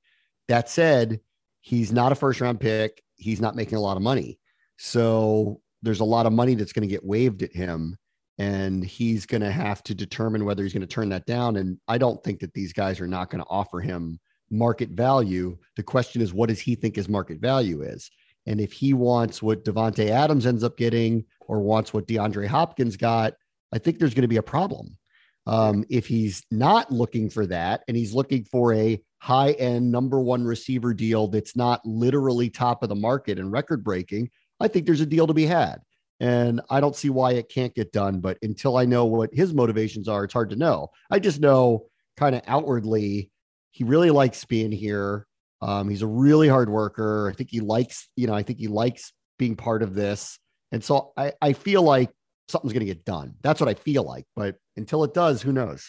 That 0.46 0.68
said, 0.68 1.18
he's 1.62 1.92
not 1.92 2.12
a 2.12 2.14
first 2.14 2.40
round 2.40 2.60
pick 2.60 3.03
he's 3.16 3.40
not 3.40 3.56
making 3.56 3.78
a 3.78 3.80
lot 3.80 3.96
of 3.96 4.02
money. 4.02 4.38
So 4.76 5.60
there's 5.82 6.00
a 6.00 6.04
lot 6.04 6.26
of 6.26 6.32
money 6.32 6.54
that's 6.54 6.72
going 6.72 6.86
to 6.86 6.92
get 6.92 7.04
waived 7.04 7.42
at 7.42 7.52
him 7.52 7.96
and 8.38 8.84
he's 8.84 9.26
going 9.26 9.42
to 9.42 9.50
have 9.50 9.82
to 9.84 9.94
determine 9.94 10.44
whether 10.44 10.62
he's 10.62 10.72
going 10.72 10.80
to 10.80 10.86
turn 10.86 11.08
that 11.10 11.26
down 11.26 11.56
and 11.56 11.78
I 11.86 11.98
don't 11.98 12.22
think 12.24 12.40
that 12.40 12.52
these 12.54 12.72
guys 12.72 13.00
are 13.00 13.06
not 13.06 13.30
going 13.30 13.42
to 13.42 13.50
offer 13.50 13.80
him 13.80 14.18
market 14.50 14.90
value. 14.90 15.56
The 15.76 15.82
question 15.82 16.20
is 16.20 16.32
what 16.32 16.48
does 16.48 16.60
he 16.60 16.74
think 16.74 16.96
his 16.96 17.08
market 17.08 17.40
value 17.40 17.82
is? 17.82 18.10
And 18.46 18.60
if 18.60 18.72
he 18.72 18.92
wants 18.92 19.42
what 19.42 19.64
Davante 19.64 20.08
Adams 20.08 20.46
ends 20.46 20.64
up 20.64 20.76
getting 20.76 21.24
or 21.40 21.60
wants 21.60 21.94
what 21.94 22.06
DeAndre 22.06 22.46
Hopkins 22.46 22.96
got, 22.96 23.34
I 23.72 23.78
think 23.78 23.98
there's 23.98 24.14
going 24.14 24.22
to 24.22 24.28
be 24.28 24.36
a 24.36 24.42
problem. 24.42 24.96
Um, 25.46 25.84
if 25.90 26.06
he's 26.06 26.42
not 26.50 26.90
looking 26.90 27.28
for 27.28 27.46
that 27.46 27.82
and 27.86 27.96
he's 27.96 28.14
looking 28.14 28.44
for 28.44 28.72
a 28.72 29.00
high 29.18 29.52
end 29.52 29.90
number 29.90 30.20
one 30.20 30.44
receiver 30.44 30.94
deal 30.94 31.28
that's 31.28 31.56
not 31.56 31.84
literally 31.84 32.48
top 32.48 32.82
of 32.82 32.88
the 32.88 32.94
market 32.94 33.38
and 33.38 33.52
record 33.52 33.84
breaking, 33.84 34.30
I 34.60 34.68
think 34.68 34.86
there's 34.86 35.00
a 35.00 35.06
deal 35.06 35.26
to 35.26 35.34
be 35.34 35.46
had. 35.46 35.80
And 36.20 36.60
I 36.70 36.80
don't 36.80 36.96
see 36.96 37.10
why 37.10 37.32
it 37.32 37.48
can't 37.48 37.74
get 37.74 37.92
done. 37.92 38.20
But 38.20 38.38
until 38.42 38.76
I 38.76 38.84
know 38.84 39.04
what 39.04 39.30
his 39.32 39.52
motivations 39.52 40.08
are, 40.08 40.24
it's 40.24 40.32
hard 40.32 40.50
to 40.50 40.56
know. 40.56 40.88
I 41.10 41.18
just 41.18 41.40
know 41.40 41.86
kind 42.16 42.34
of 42.34 42.42
outwardly, 42.46 43.30
he 43.72 43.84
really 43.84 44.10
likes 44.10 44.44
being 44.44 44.72
here. 44.72 45.26
Um, 45.60 45.88
he's 45.88 46.02
a 46.02 46.06
really 46.06 46.48
hard 46.48 46.70
worker. 46.70 47.28
I 47.28 47.34
think 47.34 47.50
he 47.50 47.60
likes, 47.60 48.08
you 48.16 48.26
know, 48.26 48.34
I 48.34 48.42
think 48.42 48.58
he 48.58 48.68
likes 48.68 49.12
being 49.38 49.56
part 49.56 49.82
of 49.82 49.94
this. 49.94 50.38
And 50.72 50.82
so 50.82 51.12
I, 51.16 51.32
I 51.40 51.52
feel 51.52 51.82
like 51.82 52.10
something's 52.48 52.72
going 52.72 52.86
to 52.86 52.94
get 52.94 53.04
done. 53.04 53.34
That's 53.42 53.60
what 53.60 53.68
I 53.68 53.74
feel 53.74 54.04
like. 54.04 54.26
But 54.36 54.56
until 54.76 55.04
it 55.04 55.14
does, 55.14 55.42
who 55.42 55.52
knows? 55.52 55.88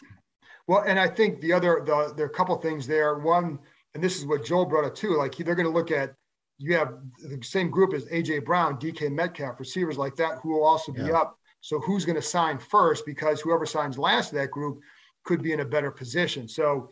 Well, 0.68 0.84
and 0.86 1.00
I 1.00 1.08
think 1.08 1.42
the 1.42 1.54
other 1.54 1.84
the, 1.86 2.14
there 2.16 2.26
are 2.26 2.30
a 2.30 2.34
couple 2.34 2.56
things 2.58 2.88
there. 2.88 3.20
One, 3.20 3.60
and 3.94 4.04
this 4.04 4.18
is 4.18 4.26
what 4.26 4.46
Joel 4.46 4.66
brought 4.66 4.86
up 4.86 4.96
too. 4.96 5.16
Like 5.16 5.36
they're 5.36 5.56
going 5.56 5.68
to 5.68 5.74
look 5.74 5.92
at 5.92 6.16
you 6.58 6.76
have 6.76 6.96
the 7.22 7.40
same 7.44 7.70
group 7.70 7.94
as 7.94 8.06
AJ 8.06 8.46
Brown, 8.46 8.78
DK 8.78 9.12
Metcalf, 9.12 9.60
receivers 9.60 9.98
like 9.98 10.16
that 10.16 10.40
who 10.42 10.54
will 10.54 10.64
also 10.64 10.92
be 10.92 11.02
yeah. 11.02 11.18
up. 11.18 11.38
So 11.62 11.80
who's 11.80 12.06
going 12.06 12.16
to 12.16 12.22
sign 12.22 12.60
first? 12.60 13.06
Because 13.06 13.42
whoever 13.42 13.66
signs 13.66 13.98
last 13.98 14.32
of 14.32 14.38
that 14.38 14.52
group 14.52 14.80
could 15.26 15.42
be 15.42 15.52
in 15.52 15.60
a 15.60 15.66
better 15.66 15.92
position. 15.92 16.48
So 16.48 16.90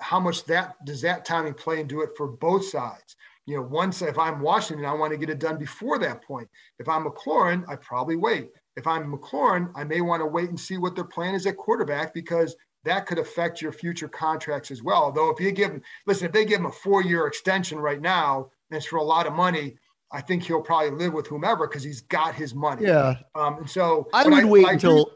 how 0.00 0.20
much 0.20 0.44
that 0.44 0.82
does 0.84 1.00
that 1.02 1.24
timing 1.24 1.54
play 1.54 1.80
into 1.80 2.00
it 2.02 2.10
for 2.16 2.28
both 2.28 2.64
sides? 2.64 3.16
You 3.46 3.56
know, 3.56 3.62
once 3.62 4.02
if 4.02 4.18
I'm 4.18 4.40
Washington, 4.40 4.86
I 4.86 4.92
want 4.92 5.12
to 5.12 5.18
get 5.18 5.30
it 5.30 5.38
done 5.38 5.58
before 5.58 5.98
that 5.98 6.22
point. 6.22 6.48
If 6.78 6.88
I'm 6.88 7.04
McLaurin, 7.04 7.64
I 7.68 7.76
probably 7.76 8.16
wait. 8.16 8.50
If 8.76 8.86
I'm 8.86 9.12
McLaurin, 9.12 9.70
I 9.74 9.84
may 9.84 10.00
want 10.00 10.20
to 10.20 10.26
wait 10.26 10.50
and 10.50 10.60
see 10.60 10.76
what 10.76 10.94
their 10.94 11.04
plan 11.04 11.34
is 11.34 11.46
at 11.46 11.56
quarterback 11.56 12.12
because 12.12 12.54
that 12.84 13.06
could 13.06 13.18
affect 13.18 13.60
your 13.60 13.72
future 13.72 14.08
contracts 14.08 14.70
as 14.70 14.82
well. 14.82 15.10
Though 15.10 15.30
if 15.30 15.40
you 15.40 15.50
give 15.50 15.72
him, 15.72 15.82
listen, 16.06 16.26
if 16.26 16.32
they 16.32 16.44
give 16.44 16.60
him 16.60 16.66
a 16.66 16.72
four-year 16.72 17.26
extension 17.26 17.78
right 17.78 18.00
now, 18.00 18.50
and 18.70 18.76
it's 18.76 18.86
for 18.86 18.96
a 18.96 19.02
lot 19.02 19.26
of 19.26 19.32
money, 19.32 19.76
I 20.12 20.20
think 20.20 20.44
he'll 20.44 20.62
probably 20.62 20.90
live 20.90 21.12
with 21.12 21.26
whomever 21.26 21.66
because 21.66 21.82
he's 21.82 22.02
got 22.02 22.34
his 22.34 22.54
money. 22.54 22.84
Yeah. 22.84 23.16
Um, 23.34 23.58
and 23.58 23.70
so 23.70 24.08
I 24.12 24.24
would 24.24 24.44
I, 24.44 24.46
wait 24.46 24.66
I 24.66 24.72
until 24.74 25.10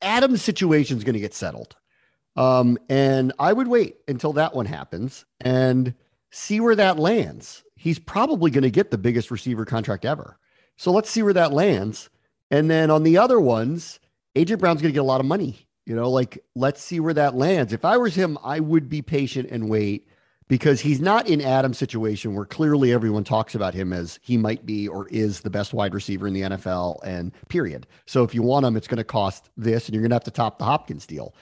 Adams' 0.00 0.42
situation 0.42 0.96
is 0.96 1.04
going 1.04 1.14
to 1.14 1.20
get 1.20 1.34
settled. 1.34 1.76
Um, 2.36 2.78
and 2.88 3.32
I 3.40 3.52
would 3.52 3.66
wait 3.66 3.96
until 4.06 4.32
that 4.34 4.54
one 4.54 4.66
happens 4.66 5.24
and 5.40 5.94
see 6.30 6.60
where 6.60 6.76
that 6.76 6.98
lands. 6.98 7.64
He's 7.74 7.98
probably 7.98 8.52
going 8.52 8.62
to 8.62 8.70
get 8.70 8.92
the 8.92 8.98
biggest 8.98 9.30
receiver 9.30 9.64
contract 9.64 10.04
ever. 10.04 10.38
So 10.76 10.92
let's 10.92 11.10
see 11.10 11.22
where 11.22 11.32
that 11.32 11.52
lands. 11.52 12.10
And 12.50 12.70
then 12.70 12.90
on 12.90 13.02
the 13.02 13.18
other 13.18 13.40
ones, 13.40 14.00
AJ 14.34 14.58
Brown's 14.58 14.80
going 14.80 14.92
to 14.92 14.94
get 14.94 15.00
a 15.00 15.04
lot 15.04 15.20
of 15.20 15.26
money 15.26 15.68
you 15.88 15.96
know, 15.96 16.10
like 16.10 16.44
let's 16.54 16.82
see 16.82 17.00
where 17.00 17.14
that 17.14 17.34
lands. 17.34 17.72
If 17.72 17.82
I 17.82 17.96
was 17.96 18.14
him, 18.14 18.36
I 18.44 18.60
would 18.60 18.90
be 18.90 19.00
patient 19.00 19.48
and 19.50 19.70
wait 19.70 20.06
because 20.46 20.82
he's 20.82 21.00
not 21.00 21.26
in 21.26 21.40
Adams' 21.40 21.78
situation 21.78 22.34
where 22.34 22.44
clearly 22.44 22.92
everyone 22.92 23.24
talks 23.24 23.54
about 23.54 23.72
him 23.72 23.94
as 23.94 24.18
he 24.22 24.36
might 24.36 24.66
be 24.66 24.86
or 24.86 25.08
is 25.08 25.40
the 25.40 25.48
best 25.48 25.72
wide 25.72 25.94
receiver 25.94 26.26
in 26.26 26.34
the 26.34 26.42
NFL 26.42 27.02
and 27.04 27.32
period. 27.48 27.86
So 28.04 28.22
if 28.22 28.34
you 28.34 28.42
want 28.42 28.66
him, 28.66 28.76
it's 28.76 28.86
going 28.86 28.98
to 28.98 29.04
cost 29.04 29.48
this 29.56 29.86
and 29.86 29.94
you're 29.94 30.02
going 30.02 30.10
to 30.10 30.16
have 30.16 30.24
to 30.24 30.30
top 30.30 30.58
the 30.58 30.66
Hopkins 30.66 31.06
deal. 31.06 31.34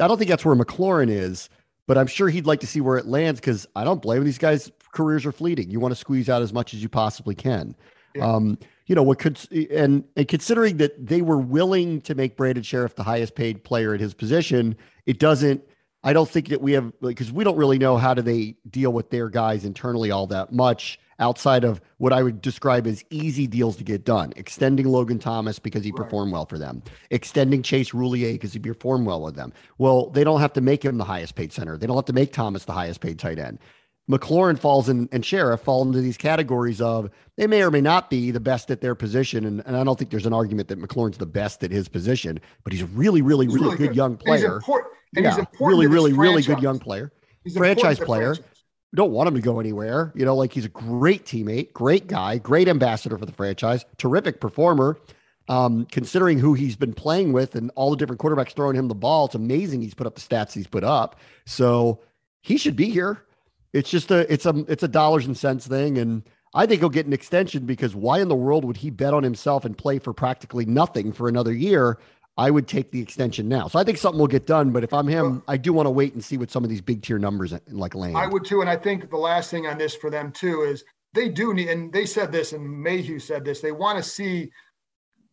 I 0.00 0.08
don't 0.08 0.18
think 0.18 0.30
that's 0.30 0.44
where 0.44 0.56
McLaurin 0.56 1.08
is, 1.08 1.48
but 1.86 1.96
I'm 1.96 2.08
sure 2.08 2.28
he'd 2.28 2.46
like 2.46 2.60
to 2.60 2.66
see 2.66 2.80
where 2.80 2.96
it 2.96 3.06
lands 3.06 3.38
because 3.38 3.68
I 3.76 3.84
don't 3.84 4.02
blame 4.02 4.24
these 4.24 4.38
guys' 4.38 4.72
careers 4.92 5.24
are 5.24 5.32
fleeting. 5.32 5.70
You 5.70 5.78
want 5.78 5.92
to 5.92 6.00
squeeze 6.00 6.28
out 6.28 6.42
as 6.42 6.52
much 6.52 6.74
as 6.74 6.82
you 6.82 6.88
possibly 6.88 7.36
can. 7.36 7.76
Yeah. 8.14 8.26
Um, 8.26 8.58
you 8.86 8.94
know 8.94 9.02
what 9.02 9.18
could 9.18 9.38
and 9.70 10.04
and 10.16 10.28
considering 10.28 10.76
that 10.78 11.06
they 11.06 11.22
were 11.22 11.38
willing 11.38 12.00
to 12.02 12.14
make 12.14 12.36
Brandon 12.36 12.62
Scherff 12.62 12.94
the 12.94 13.04
highest 13.04 13.34
paid 13.34 13.64
player 13.64 13.94
at 13.94 14.00
his 14.00 14.12
position, 14.12 14.76
it 15.06 15.18
doesn't 15.18 15.62
I 16.04 16.12
don't 16.12 16.28
think 16.28 16.48
that 16.48 16.60
we 16.60 16.72
have 16.72 16.92
because 17.00 17.30
we 17.30 17.44
don't 17.44 17.56
really 17.56 17.78
know 17.78 17.96
how 17.96 18.12
do 18.12 18.22
they 18.22 18.56
deal 18.68 18.92
with 18.92 19.10
their 19.10 19.28
guys 19.28 19.64
internally 19.64 20.10
all 20.10 20.26
that 20.28 20.52
much 20.52 20.98
outside 21.20 21.62
of 21.62 21.80
what 21.98 22.12
I 22.12 22.22
would 22.22 22.40
describe 22.40 22.86
as 22.88 23.04
easy 23.10 23.46
deals 23.46 23.76
to 23.76 23.84
get 23.84 24.04
done. 24.04 24.32
Extending 24.34 24.86
Logan 24.86 25.20
Thomas 25.20 25.60
because 25.60 25.84
he 25.84 25.92
right. 25.92 26.02
performed 26.02 26.32
well 26.32 26.46
for 26.46 26.58
them. 26.58 26.82
Extending 27.10 27.62
Chase 27.62 27.92
Roullier 27.92 28.32
because 28.32 28.52
he 28.52 28.58
performed 28.58 29.06
well 29.06 29.22
with 29.22 29.36
them. 29.36 29.52
Well, 29.78 30.10
they 30.10 30.24
don't 30.24 30.40
have 30.40 30.52
to 30.54 30.60
make 30.60 30.84
him 30.84 30.98
the 30.98 31.04
highest 31.04 31.36
paid 31.36 31.52
center. 31.52 31.78
They 31.78 31.86
don't 31.86 31.96
have 31.96 32.06
to 32.06 32.12
make 32.12 32.32
Thomas 32.32 32.64
the 32.64 32.72
highest 32.72 33.00
paid 33.00 33.20
tight 33.20 33.38
end. 33.38 33.60
McLaurin 34.10 34.58
falls 34.58 34.88
in 34.88 35.08
and 35.12 35.22
Scherff 35.22 35.60
fall 35.60 35.82
into 35.82 36.00
these 36.00 36.16
categories 36.16 36.80
of 36.80 37.08
they 37.36 37.46
may 37.46 37.62
or 37.62 37.70
may 37.70 37.80
not 37.80 38.10
be 38.10 38.30
the 38.30 38.40
best 38.40 38.70
at 38.70 38.80
their 38.80 38.94
position. 38.94 39.44
And, 39.44 39.62
and 39.64 39.76
I 39.76 39.84
don't 39.84 39.98
think 39.98 40.10
there's 40.10 40.26
an 40.26 40.32
argument 40.32 40.68
that 40.68 40.80
McLaurin's 40.80 41.18
the 41.18 41.26
best 41.26 41.62
at 41.62 41.70
his 41.70 41.88
position, 41.88 42.40
but 42.64 42.72
he's 42.72 42.82
a 42.82 42.86
really, 42.86 43.22
really, 43.22 43.46
really, 43.46 43.60
really 43.60 43.76
good, 43.76 43.88
good, 43.88 43.96
young 43.96 44.16
player. 44.16 44.60
And 45.14 45.24
yeah, 45.24 45.44
really, 45.60 45.86
really, 45.86 46.12
really 46.12 46.42
good 46.42 46.60
young 46.62 46.78
player. 46.78 47.12
He's 47.44 47.56
franchise 47.56 47.98
player. 47.98 48.34
Franchise. 48.34 48.48
Don't 48.94 49.12
want 49.12 49.28
him 49.28 49.34
to 49.34 49.40
go 49.40 49.58
anywhere. 49.58 50.12
You 50.14 50.24
know, 50.24 50.36
like 50.36 50.52
he's 50.52 50.66
a 50.66 50.70
great 50.70 51.24
teammate, 51.24 51.72
great 51.72 52.08
guy, 52.08 52.38
great 52.38 52.68
ambassador 52.68 53.16
for 53.16 53.24
the 53.24 53.32
franchise, 53.32 53.84
terrific 53.98 54.40
performer. 54.40 54.98
Um, 55.48 55.86
considering 55.90 56.38
who 56.38 56.54
he's 56.54 56.76
been 56.76 56.94
playing 56.94 57.32
with 57.32 57.56
and 57.56 57.72
all 57.74 57.90
the 57.90 57.96
different 57.96 58.20
quarterbacks 58.20 58.52
throwing 58.54 58.76
him 58.76 58.88
the 58.88 58.94
ball, 58.94 59.26
it's 59.26 59.34
amazing 59.34 59.82
he's 59.82 59.94
put 59.94 60.06
up 60.06 60.14
the 60.14 60.20
stats 60.20 60.52
he's 60.52 60.68
put 60.68 60.84
up. 60.84 61.18
So 61.46 62.00
he 62.42 62.56
should 62.56 62.76
be 62.76 62.90
here. 62.90 63.24
It's 63.72 63.90
just 63.90 64.10
a 64.10 64.30
it's 64.32 64.46
a 64.46 64.64
it's 64.68 64.82
a 64.82 64.88
dollars 64.88 65.26
and 65.26 65.36
cents 65.36 65.66
thing, 65.66 65.98
and 65.98 66.22
I 66.54 66.66
think 66.66 66.80
he'll 66.80 66.90
get 66.90 67.06
an 67.06 67.12
extension 67.12 67.64
because 67.64 67.94
why 67.94 68.20
in 68.20 68.28
the 68.28 68.34
world 68.34 68.64
would 68.64 68.78
he 68.78 68.90
bet 68.90 69.14
on 69.14 69.22
himself 69.22 69.64
and 69.64 69.76
play 69.76 69.98
for 69.98 70.12
practically 70.12 70.66
nothing 70.66 71.12
for 71.12 71.28
another 71.28 71.52
year 71.52 71.98
I 72.38 72.50
would 72.50 72.66
take 72.66 72.90
the 72.90 73.00
extension 73.00 73.48
now. 73.48 73.68
So 73.68 73.78
I 73.78 73.84
think 73.84 73.98
something 73.98 74.18
will 74.18 74.26
get 74.26 74.46
done. 74.46 74.70
But 74.70 74.84
if 74.84 74.92
I'm 74.92 75.06
him, 75.06 75.42
I 75.48 75.56
do 75.56 75.72
want 75.72 75.86
to 75.86 75.90
wait 75.90 76.14
and 76.14 76.24
see 76.24 76.38
what 76.38 76.50
some 76.50 76.64
of 76.64 76.70
these 76.70 76.80
big 76.80 77.02
tier 77.02 77.18
numbers 77.18 77.52
like 77.68 77.94
land. 77.94 78.16
I 78.16 78.26
would 78.26 78.44
too. 78.44 78.62
And 78.62 78.70
I 78.70 78.76
think 78.76 79.10
the 79.10 79.18
last 79.18 79.50
thing 79.50 79.66
on 79.66 79.76
this 79.76 79.94
for 79.94 80.10
them 80.10 80.32
too 80.32 80.62
is 80.62 80.84
they 81.14 81.28
do 81.28 81.52
need, 81.52 81.68
and 81.68 81.92
they 81.92 82.06
said 82.06 82.32
this, 82.32 82.52
and 82.52 82.82
Mayhew 82.82 83.18
said 83.18 83.44
this, 83.44 83.60
they 83.60 83.72
want 83.72 83.98
to 83.98 84.02
see 84.02 84.50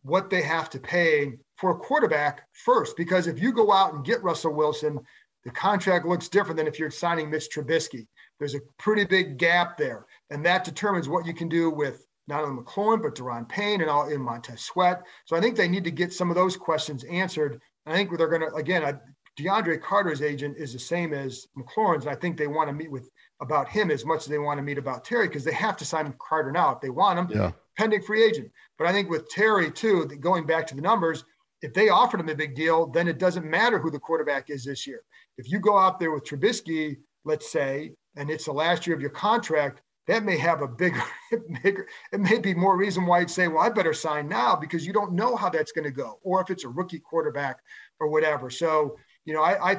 what 0.02 0.28
they 0.28 0.42
have 0.42 0.68
to 0.70 0.78
pay 0.78 1.32
for 1.56 1.70
a 1.70 1.76
quarterback 1.78 2.42
first. 2.52 2.96
Because 2.98 3.26
if 3.26 3.40
you 3.40 3.52
go 3.52 3.72
out 3.72 3.94
and 3.94 4.04
get 4.04 4.22
Russell 4.22 4.52
Wilson, 4.52 4.98
the 5.44 5.50
contract 5.50 6.04
looks 6.04 6.28
different 6.28 6.58
than 6.58 6.66
if 6.66 6.78
you're 6.78 6.90
signing 6.90 7.30
Mitch 7.30 7.48
Trubisky. 7.50 8.06
There's 8.40 8.56
a 8.56 8.60
pretty 8.78 9.04
big 9.04 9.36
gap 9.38 9.76
there. 9.76 10.06
And 10.30 10.44
that 10.44 10.64
determines 10.64 11.08
what 11.08 11.26
you 11.26 11.34
can 11.34 11.48
do 11.48 11.70
with 11.70 12.06
not 12.26 12.42
only 12.42 12.62
McLaurin, 12.62 13.02
but 13.02 13.14
Daron 13.14 13.48
Payne 13.48 13.82
and 13.82 13.90
all 13.90 14.08
in 14.08 14.20
Montez 14.20 14.62
Sweat. 14.62 15.02
So 15.26 15.36
I 15.36 15.40
think 15.40 15.56
they 15.56 15.68
need 15.68 15.84
to 15.84 15.90
get 15.90 16.12
some 16.12 16.30
of 16.30 16.36
those 16.36 16.56
questions 16.56 17.04
answered. 17.04 17.60
I 17.86 17.92
think 17.92 18.16
they're 18.16 18.28
going 18.28 18.40
to, 18.40 18.54
again, 18.54 18.82
I, 18.84 18.94
DeAndre 19.38 19.80
Carter's 19.80 20.22
agent 20.22 20.56
is 20.56 20.72
the 20.72 20.78
same 20.78 21.12
as 21.12 21.46
McLaurin's. 21.56 22.06
And 22.06 22.12
I 22.12 22.18
think 22.18 22.36
they 22.36 22.46
want 22.46 22.68
to 22.68 22.74
meet 22.74 22.90
with 22.90 23.10
about 23.40 23.68
him 23.68 23.90
as 23.90 24.04
much 24.04 24.20
as 24.20 24.26
they 24.26 24.38
want 24.38 24.58
to 24.58 24.62
meet 24.62 24.78
about 24.78 25.04
Terry 25.04 25.28
because 25.28 25.44
they 25.44 25.52
have 25.52 25.76
to 25.76 25.84
sign 25.84 26.12
Carter 26.18 26.50
now 26.50 26.72
if 26.72 26.80
they 26.80 26.90
want 26.90 27.18
him, 27.18 27.28
yeah. 27.30 27.52
pending 27.76 28.02
free 28.02 28.24
agent. 28.24 28.50
But 28.78 28.86
I 28.86 28.92
think 28.92 29.10
with 29.10 29.28
Terry, 29.28 29.70
too, 29.70 30.06
going 30.20 30.46
back 30.46 30.66
to 30.68 30.74
the 30.74 30.82
numbers, 30.82 31.24
if 31.62 31.74
they 31.74 31.90
offered 31.90 32.20
him 32.20 32.28
a 32.28 32.34
big 32.34 32.54
deal, 32.54 32.86
then 32.86 33.06
it 33.06 33.18
doesn't 33.18 33.44
matter 33.44 33.78
who 33.78 33.90
the 33.90 33.98
quarterback 33.98 34.48
is 34.48 34.64
this 34.64 34.86
year. 34.86 35.02
If 35.36 35.50
you 35.50 35.58
go 35.58 35.76
out 35.76 35.98
there 35.98 36.10
with 36.10 36.24
Trubisky, 36.24 36.96
let's 37.24 37.50
say, 37.50 37.92
and 38.16 38.30
it's 38.30 38.44
the 38.44 38.52
last 38.52 38.86
year 38.86 38.96
of 38.96 39.00
your 39.00 39.10
contract, 39.10 39.82
that 40.06 40.24
may 40.24 40.36
have 40.36 40.62
a 40.62 40.68
bigger, 40.68 41.02
bigger, 41.62 41.86
it 42.12 42.20
may 42.20 42.38
be 42.38 42.54
more 42.54 42.76
reason 42.76 43.06
why 43.06 43.20
you'd 43.20 43.30
say, 43.30 43.48
well, 43.48 43.62
I 43.62 43.68
better 43.68 43.94
sign 43.94 44.28
now 44.28 44.56
because 44.56 44.86
you 44.86 44.92
don't 44.92 45.12
know 45.12 45.36
how 45.36 45.48
that's 45.48 45.72
going 45.72 45.84
to 45.84 45.90
go, 45.90 46.18
or 46.22 46.40
if 46.40 46.50
it's 46.50 46.64
a 46.64 46.68
rookie 46.68 46.98
quarterback 46.98 47.58
or 48.00 48.08
whatever. 48.08 48.50
So, 48.50 48.96
you 49.24 49.34
know, 49.34 49.42
I, 49.42 49.72
I 49.72 49.76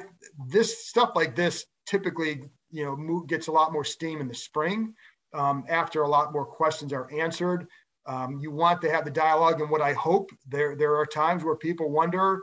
this 0.47 0.88
stuff 0.88 1.11
like 1.15 1.36
this 1.36 1.65
typically, 1.86 2.43
you 2.69 2.86
know, 2.86 3.21
gets 3.21 3.47
a 3.47 3.51
lot 3.51 3.73
more 3.73 3.84
steam 3.84 4.21
in 4.21 4.27
the 4.27 4.36
spring 4.36 4.93
um, 5.34 5.65
after 5.67 6.03
a 6.03 6.07
lot 6.07 6.32
more 6.32 6.45
questions 6.45 6.93
are 6.93 7.11
answered. 7.11 7.67
Um, 8.05 8.39
you 8.39 8.51
want 8.51 8.82
to 8.82 8.91
have 8.91 9.05
the 9.05 9.11
dialogue, 9.11 9.61
and 9.61 9.69
what 9.69 9.82
I 9.82 9.93
hope 9.93 10.32
there 10.47 10.75
there 10.75 10.95
are 10.95 11.05
times 11.05 11.43
where 11.43 11.55
people 11.55 11.91
wonder, 11.91 12.41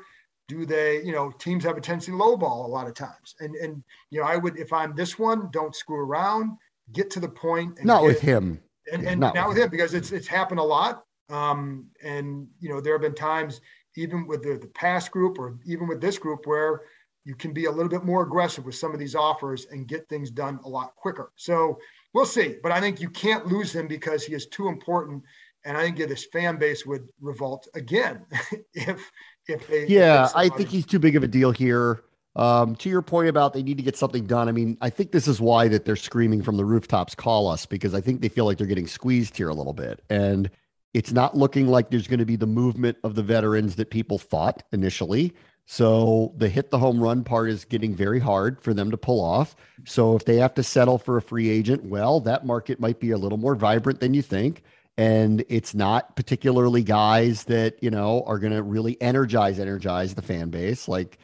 do 0.49 0.64
they, 0.64 1.03
you 1.05 1.12
know, 1.12 1.30
teams 1.38 1.62
have 1.64 1.76
a 1.76 1.80
tendency 1.80 2.11
to 2.11 2.18
lowball 2.18 2.64
a 2.64 2.68
lot 2.68 2.86
of 2.86 2.94
times, 2.94 3.36
and 3.40 3.55
and 3.57 3.82
you 4.11 4.20
know, 4.20 4.26
I 4.26 4.36
would 4.36 4.59
if 4.59 4.72
I'm 4.72 4.94
this 4.94 5.18
one, 5.18 5.51
don't 5.53 5.76
screw 5.76 6.01
around 6.01 6.57
get 6.92 7.11
to 7.11 7.20
the 7.20 7.28
point. 7.28 7.82
not 7.84 8.01
get, 8.01 8.07
with 8.07 8.20
him. 8.20 8.61
And, 8.92 9.07
and 9.07 9.20
not, 9.20 9.34
not 9.34 9.49
with 9.49 9.59
him. 9.59 9.64
him 9.64 9.70
because 9.70 9.94
it's 9.94 10.12
it's 10.12 10.26
happened 10.26 10.61
a 10.61 10.64
lot. 10.64 11.05
Um, 11.30 11.86
and 12.03 12.46
you 12.61 12.68
know 12.68 12.80
there 12.80 12.94
have 12.94 13.03
been 13.03 13.14
times 13.14 13.61
even 13.96 14.26
with 14.26 14.42
the, 14.42 14.57
the 14.57 14.68
past 14.68 15.11
group 15.11 15.38
or 15.38 15.59
even 15.66 15.88
with 15.88 16.01
this 16.01 16.18
group 16.18 16.46
where 16.46 16.82
you 17.24 17.34
can 17.34 17.53
be 17.53 17.66
a 17.66 17.70
little 17.70 17.90
bit 17.90 18.05
more 18.05 18.22
aggressive 18.22 18.64
with 18.64 18.74
some 18.74 18.92
of 18.94 18.99
these 18.99 19.14
offers 19.14 19.66
and 19.70 19.88
get 19.88 20.09
things 20.09 20.30
done 20.30 20.59
a 20.64 20.68
lot 20.68 20.94
quicker. 20.96 21.32
So 21.36 21.78
we'll 22.14 22.24
see. 22.24 22.57
But 22.62 22.72
I 22.72 22.80
think 22.80 23.01
you 23.01 23.11
can't 23.11 23.46
lose 23.46 23.74
him 23.74 23.86
because 23.86 24.24
he 24.24 24.34
is 24.34 24.46
too 24.46 24.68
important. 24.68 25.22
And 25.69 25.77
I 25.77 25.83
think 25.83 25.99
this 25.99 26.25
fan 26.25 26.57
base 26.57 26.87
would 26.87 27.07
revolt 27.21 27.69
again 27.75 28.25
if 28.75 29.12
if 29.47 29.69
they. 29.69 29.87
Yeah, 29.87 30.25
if 30.25 30.33
I 30.35 30.49
think 30.49 30.71
he's 30.71 30.87
too 30.87 30.99
big 30.99 31.14
of 31.14 31.23
a 31.23 31.29
deal 31.29 31.51
here. 31.51 32.03
Um, 32.37 32.77
to 32.77 32.89
your 32.89 33.03
point 33.03 33.29
about 33.29 33.53
they 33.53 33.62
need 33.62 33.77
to 33.79 33.83
get 33.83 33.97
something 33.97 34.25
done, 34.25 34.49
I 34.49 34.53
mean, 34.53 34.79
I 34.81 34.91
think 34.91 35.11
this 35.11 35.27
is 35.27 35.41
why 35.41 35.69
that 35.69 35.85
they're 35.85 35.97
screaming 35.97 36.41
from 36.41 36.57
the 36.57 36.64
rooftops, 36.64 37.14
call 37.14 37.49
us, 37.49 37.66
because 37.66 37.95
I 37.95 38.01
think 38.01 38.21
they 38.21 38.29
feel 38.29 38.45
like 38.45 38.59
they're 38.59 38.66
getting 38.66 38.87
squeezed 38.87 39.37
here 39.37 39.49
a 39.49 39.55
little 39.55 39.73
bit. 39.73 40.03
And 40.09 40.49
it's 40.95 41.12
not 41.12 41.37
looking 41.37 41.66
like 41.66 41.91
there's 41.91 42.07
going 42.07 42.21
to 42.21 42.25
be 42.25 42.37
the 42.37 42.47
movement 42.47 42.97
of 43.03 43.14
the 43.16 43.25
veterans 43.25 43.75
that 43.77 43.91
people 43.91 44.19
thought 44.19 44.62
initially. 44.73 45.35
So 45.66 46.33
the 46.37 46.49
hit 46.49 46.71
the 46.71 46.79
home 46.79 47.01
run 47.01 47.25
part 47.25 47.51
is 47.51 47.64
getting 47.66 47.95
very 47.95 48.21
hard 48.21 48.62
for 48.62 48.73
them 48.73 48.91
to 48.91 48.97
pull 48.97 49.23
off. 49.23 49.55
So 49.85 50.16
if 50.16 50.25
they 50.25 50.37
have 50.37 50.55
to 50.55 50.62
settle 50.62 50.97
for 50.97 51.16
a 51.16 51.23
free 51.23 51.51
agent, 51.51 51.85
well, 51.85 52.21
that 52.21 52.47
market 52.47 52.81
might 52.81 53.01
be 53.01 53.11
a 53.11 53.19
little 53.19 53.37
more 53.37 53.55
vibrant 53.55 54.01
than 54.01 54.14
you 54.14 54.23
think. 54.23 54.62
And 54.99 55.44
it's 55.49 55.74
not 55.74 56.14
particularly 56.16 56.82
guys 56.82 57.44
that, 57.44 57.82
you 57.82 57.90
know, 57.90 58.22
are 58.26 58.38
going 58.38 58.53
to 58.53 58.62
really 58.62 59.01
energize, 59.01 59.59
energize 59.59 60.14
the 60.14 60.22
fan 60.22 60.51
base. 60.51 60.88
Like 60.88 61.18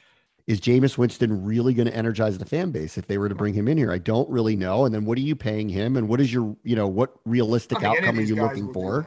is 0.46 0.60
Jameis 0.60 0.98
Winston 0.98 1.44
really 1.44 1.72
going 1.72 1.88
to 1.88 1.96
energize 1.96 2.36
the 2.36 2.44
fan 2.44 2.70
base 2.70 2.98
if 2.98 3.06
they 3.06 3.16
were 3.16 3.28
to 3.28 3.34
bring 3.34 3.54
him 3.54 3.66
in 3.66 3.78
here? 3.78 3.90
I 3.90 3.98
don't 3.98 4.28
really 4.28 4.56
know. 4.56 4.84
And 4.84 4.94
then 4.94 5.06
what 5.06 5.16
are 5.16 5.22
you 5.22 5.34
paying 5.34 5.68
him? 5.68 5.96
And 5.96 6.08
what 6.08 6.20
is 6.20 6.32
your, 6.32 6.54
you 6.62 6.76
know, 6.76 6.86
what 6.86 7.14
realistic 7.24 7.82
outcome 7.82 8.18
are 8.18 8.22
you 8.22 8.36
looking 8.36 8.72
for? 8.72 9.06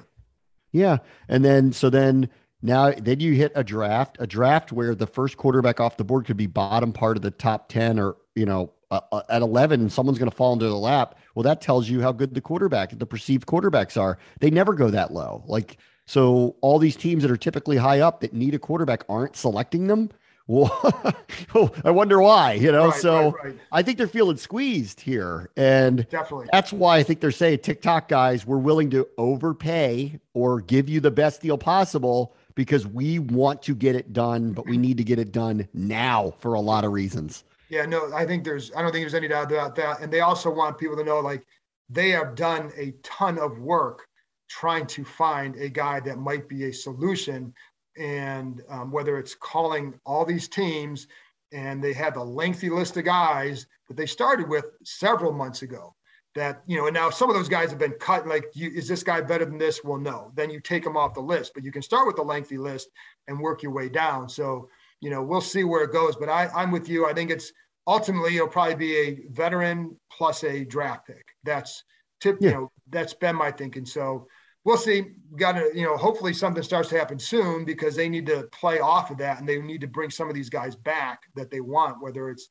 Yeah. 0.72 0.98
And 1.28 1.46
then, 1.46 1.74
so 1.74 1.90
then 1.90 2.30
now, 2.62 2.92
then 2.92 3.20
you 3.20 3.34
hit 3.34 3.52
a 3.54 3.64
draft, 3.64 4.18
a 4.20 4.26
draft 4.26 4.72
where 4.72 4.96
the 4.96 5.06
first 5.06 5.38
quarterback 5.38 5.80
off 5.80 5.98
the 5.98 6.04
board 6.04 6.26
could 6.26 6.38
be 6.38 6.48
bottom 6.48 6.92
part 6.92 7.18
of 7.18 7.24
the 7.24 7.32
top 7.32 7.70
10 7.70 8.00
or, 8.00 8.18
you 8.36 8.46
know, 8.46 8.74
uh, 8.92 9.02
uh, 9.12 9.22
at 9.30 9.42
11 9.42 9.82
and 9.82 9.92
someone's 9.92 10.18
going 10.20 10.30
to 10.30 10.36
fall 10.36 10.54
into 10.54 10.68
the 10.68 10.76
lap. 10.76 11.18
Well, 11.36 11.44
that 11.44 11.62
tells 11.62 11.90
you 11.90 12.02
how 12.02 12.12
good 12.12 12.34
the 12.34 12.42
quarterback, 12.42 12.98
the 12.98 13.06
perceived 13.06 13.48
quarterbacks 13.48 14.00
are. 14.00 14.18
They 14.40 14.50
never 14.50 14.74
go 14.74 14.90
that 14.90 15.14
low. 15.14 15.44
Like, 15.48 15.78
so 16.06 16.56
all 16.62 16.80
these 16.80 16.96
teams 16.96 17.24
that 17.24 17.32
are 17.32 17.38
typically 17.38 17.78
high 17.78 18.00
up 18.00 18.22
that 18.22 18.34
need 18.34 18.54
a 18.54 18.60
quarterback 18.60 19.04
aren't 19.10 19.36
selecting 19.36 19.88
them 19.88 20.10
well, 20.50 21.76
I 21.84 21.92
wonder 21.92 22.22
why, 22.22 22.54
you 22.54 22.72
know. 22.72 22.88
Right, 22.88 23.02
so 23.02 23.32
right, 23.32 23.44
right. 23.44 23.56
I 23.70 23.82
think 23.82 23.98
they're 23.98 24.08
feeling 24.08 24.38
squeezed 24.38 25.02
here. 25.02 25.50
And 25.58 26.08
definitely 26.10 26.48
that's 26.54 26.72
why 26.72 26.98
I 26.98 27.04
think 27.04 27.20
they're 27.20 27.32
saying 27.32 27.60
TikTok 27.60 28.08
guys, 28.08 28.46
we're 28.46 28.58
willing 28.58 28.90
to 28.92 29.06
overpay 29.18 30.22
or 30.34 30.62
give 30.62 30.88
you 30.88 31.02
the 31.02 31.12
best 31.12 31.42
deal 31.42 31.58
possible 31.58 32.34
because 32.56 32.88
we 32.88 33.20
want 33.20 33.62
to 33.64 33.76
get 33.76 33.96
it 33.96 34.14
done, 34.14 34.54
but 34.54 34.66
we 34.66 34.78
need 34.78 34.98
to 34.98 35.04
get 35.04 35.20
it 35.20 35.34
done 35.34 35.68
now 35.74 36.34
for 36.40 36.54
a 36.54 36.62
lot 36.62 36.86
of 36.86 36.94
reasons. 36.94 37.44
Yeah, 37.70 37.86
no, 37.86 38.14
I 38.14 38.26
think 38.26 38.44
there's 38.44 38.72
I 38.76 38.82
don't 38.82 38.92
think 38.92 39.04
there's 39.04 39.14
any 39.14 39.28
doubt 39.28 39.52
about 39.52 39.76
that. 39.76 40.02
And 40.02 40.12
they 40.12 40.22
also 40.22 40.50
want 40.50 40.78
people 40.78 40.96
to 40.98 41.04
know 41.04 41.20
like 41.20 41.46
they 41.90 42.10
have 42.10 42.36
done 42.36 42.72
a 42.78 42.92
ton 43.04 43.38
of 43.40 43.60
work 43.60 44.08
trying 44.50 44.86
to 44.88 45.04
find 45.04 45.56
a 45.56 45.70
guy 45.70 46.00
that 46.02 46.18
might 46.18 46.48
be 46.48 46.66
a 46.66 46.74
solution. 46.74 47.54
And 47.98 48.62
um, 48.70 48.92
whether 48.92 49.18
it's 49.18 49.36
calling 49.36 50.00
all 50.06 50.24
these 50.24 50.48
teams 50.48 51.08
and 51.52 51.84
they 51.84 51.94
have 51.94 52.18
a 52.18 52.24
lengthy 52.24 52.70
list 52.70 52.98
of 52.98 53.06
guys 53.06 53.68
that 53.88 53.98
they 53.98 54.06
started 54.06 54.48
with 54.48 54.66
several 54.84 55.32
months 55.32 55.62
ago 55.62 55.94
that 56.36 56.62
you 56.68 56.78
know 56.78 56.86
and 56.86 56.94
now 56.94 57.10
some 57.10 57.30
of 57.30 57.36
those 57.36 57.50
guys 57.50 57.70
have 57.70 57.80
been 57.80 57.94
cut 57.94 58.28
like 58.28 58.46
you, 58.54 58.70
is 58.70 58.88
this 58.88 59.02
guy 59.02 59.20
better 59.22 59.46
than 59.46 59.58
this? 59.58 59.84
Well 59.84 59.98
no. 59.98 60.32
Then 60.36 60.50
you 60.50 60.60
take 60.60 60.84
them 60.84 60.96
off 60.96 61.14
the 61.16 61.22
list 61.22 61.54
but 61.54 61.64
you 61.64 61.72
can 61.72 61.82
start 61.82 62.06
with 62.08 62.20
a 62.20 62.24
lengthy 62.24 62.58
list 62.58 62.90
and 63.28 63.40
work 63.40 63.64
your 63.64 63.72
way 63.72 63.90
down. 63.90 64.30
So 64.30 64.70
you 65.02 65.10
know 65.10 65.22
we'll 65.22 65.42
see 65.42 65.64
where 65.64 65.84
it 65.84 65.92
goes 65.92 66.16
but 66.16 66.30
I, 66.30 66.48
i'm 66.56 66.72
with 66.72 66.90
you 66.90 67.08
i 67.08 67.14
think 67.14 67.32
it's 67.32 67.52
ultimately 67.86 68.36
it'll 68.36 68.48
probably 68.48 68.76
be 68.76 68.96
a 68.98 69.20
veteran 69.32 69.96
plus 70.12 70.44
a 70.44 70.66
draft 70.66 71.08
pick 71.08 71.26
that's 71.44 71.84
tip 72.20 72.38
yeah. 72.42 72.50
you 72.50 72.56
know 72.56 72.72
that's 72.90 73.14
been 73.14 73.36
my 73.36 73.52
thinking 73.52 73.86
so 73.86 74.28
we'll 74.68 74.78
see. 74.78 75.06
Got 75.38 75.54
to, 75.54 75.72
you 75.74 75.84
know, 75.86 75.96
hopefully 75.96 76.34
something 76.34 76.62
starts 76.62 76.90
to 76.90 76.98
happen 76.98 77.18
soon 77.18 77.64
because 77.64 77.96
they 77.96 78.10
need 78.10 78.26
to 78.28 78.44
play 78.52 78.80
off 78.80 79.10
of 79.10 79.18
that 79.20 79.40
and 79.40 79.48
they 79.48 79.60
need 79.62 79.82
to 79.82 79.88
bring 79.88 80.10
some 80.10 80.28
of 80.28 80.36
these 80.36 80.50
guys 80.50 80.76
back 80.76 81.22
that 81.36 81.50
they 81.50 81.62
want, 81.62 82.02
whether 82.02 82.30
it's 82.30 82.50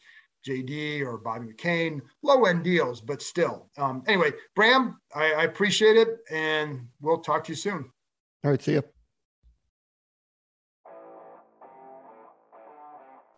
JD 0.49 1.03
or 1.03 1.18
Bobby 1.18 1.49
McCain, 1.49 2.01
low 2.22 2.47
end 2.47 2.64
deals, 2.64 3.03
but 3.03 3.20
still. 3.20 3.68
Um, 3.76 4.03
anyway, 4.07 4.32
Bram, 4.57 4.99
I, 5.14 5.32
I 5.32 5.44
appreciate 5.44 5.97
it 5.97 6.09
and 6.30 6.86
we'll 7.03 7.18
talk 7.18 7.44
to 7.44 7.53
you 7.53 7.57
soon. 7.57 7.90
All 8.44 8.51
right. 8.51 8.62
See 8.62 8.72
you. 8.72 8.95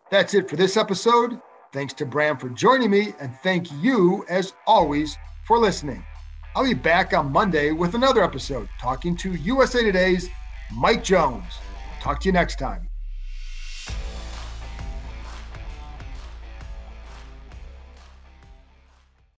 That's 0.09 0.33
it 0.33 0.49
for 0.49 0.55
this 0.55 0.75
episode. 0.75 1.39
Thanks 1.71 1.93
to 1.95 2.05
Bram 2.05 2.37
for 2.37 2.49
joining 2.49 2.89
me, 2.89 3.13
and 3.19 3.31
thank 3.43 3.71
you, 3.73 4.25
as 4.27 4.53
always, 4.65 5.17
for 5.45 5.59
listening. 5.59 6.03
I'll 6.55 6.63
be 6.63 6.73
back 6.73 7.13
on 7.13 7.31
Monday 7.31 7.71
with 7.71 7.93
another 7.93 8.23
episode 8.23 8.67
talking 8.79 9.15
to 9.17 9.33
USA 9.35 9.83
Today's 9.83 10.27
Mike 10.73 11.03
Jones. 11.03 11.59
Talk 11.99 12.21
to 12.21 12.27
you 12.27 12.31
next 12.33 12.57
time. 12.57 12.88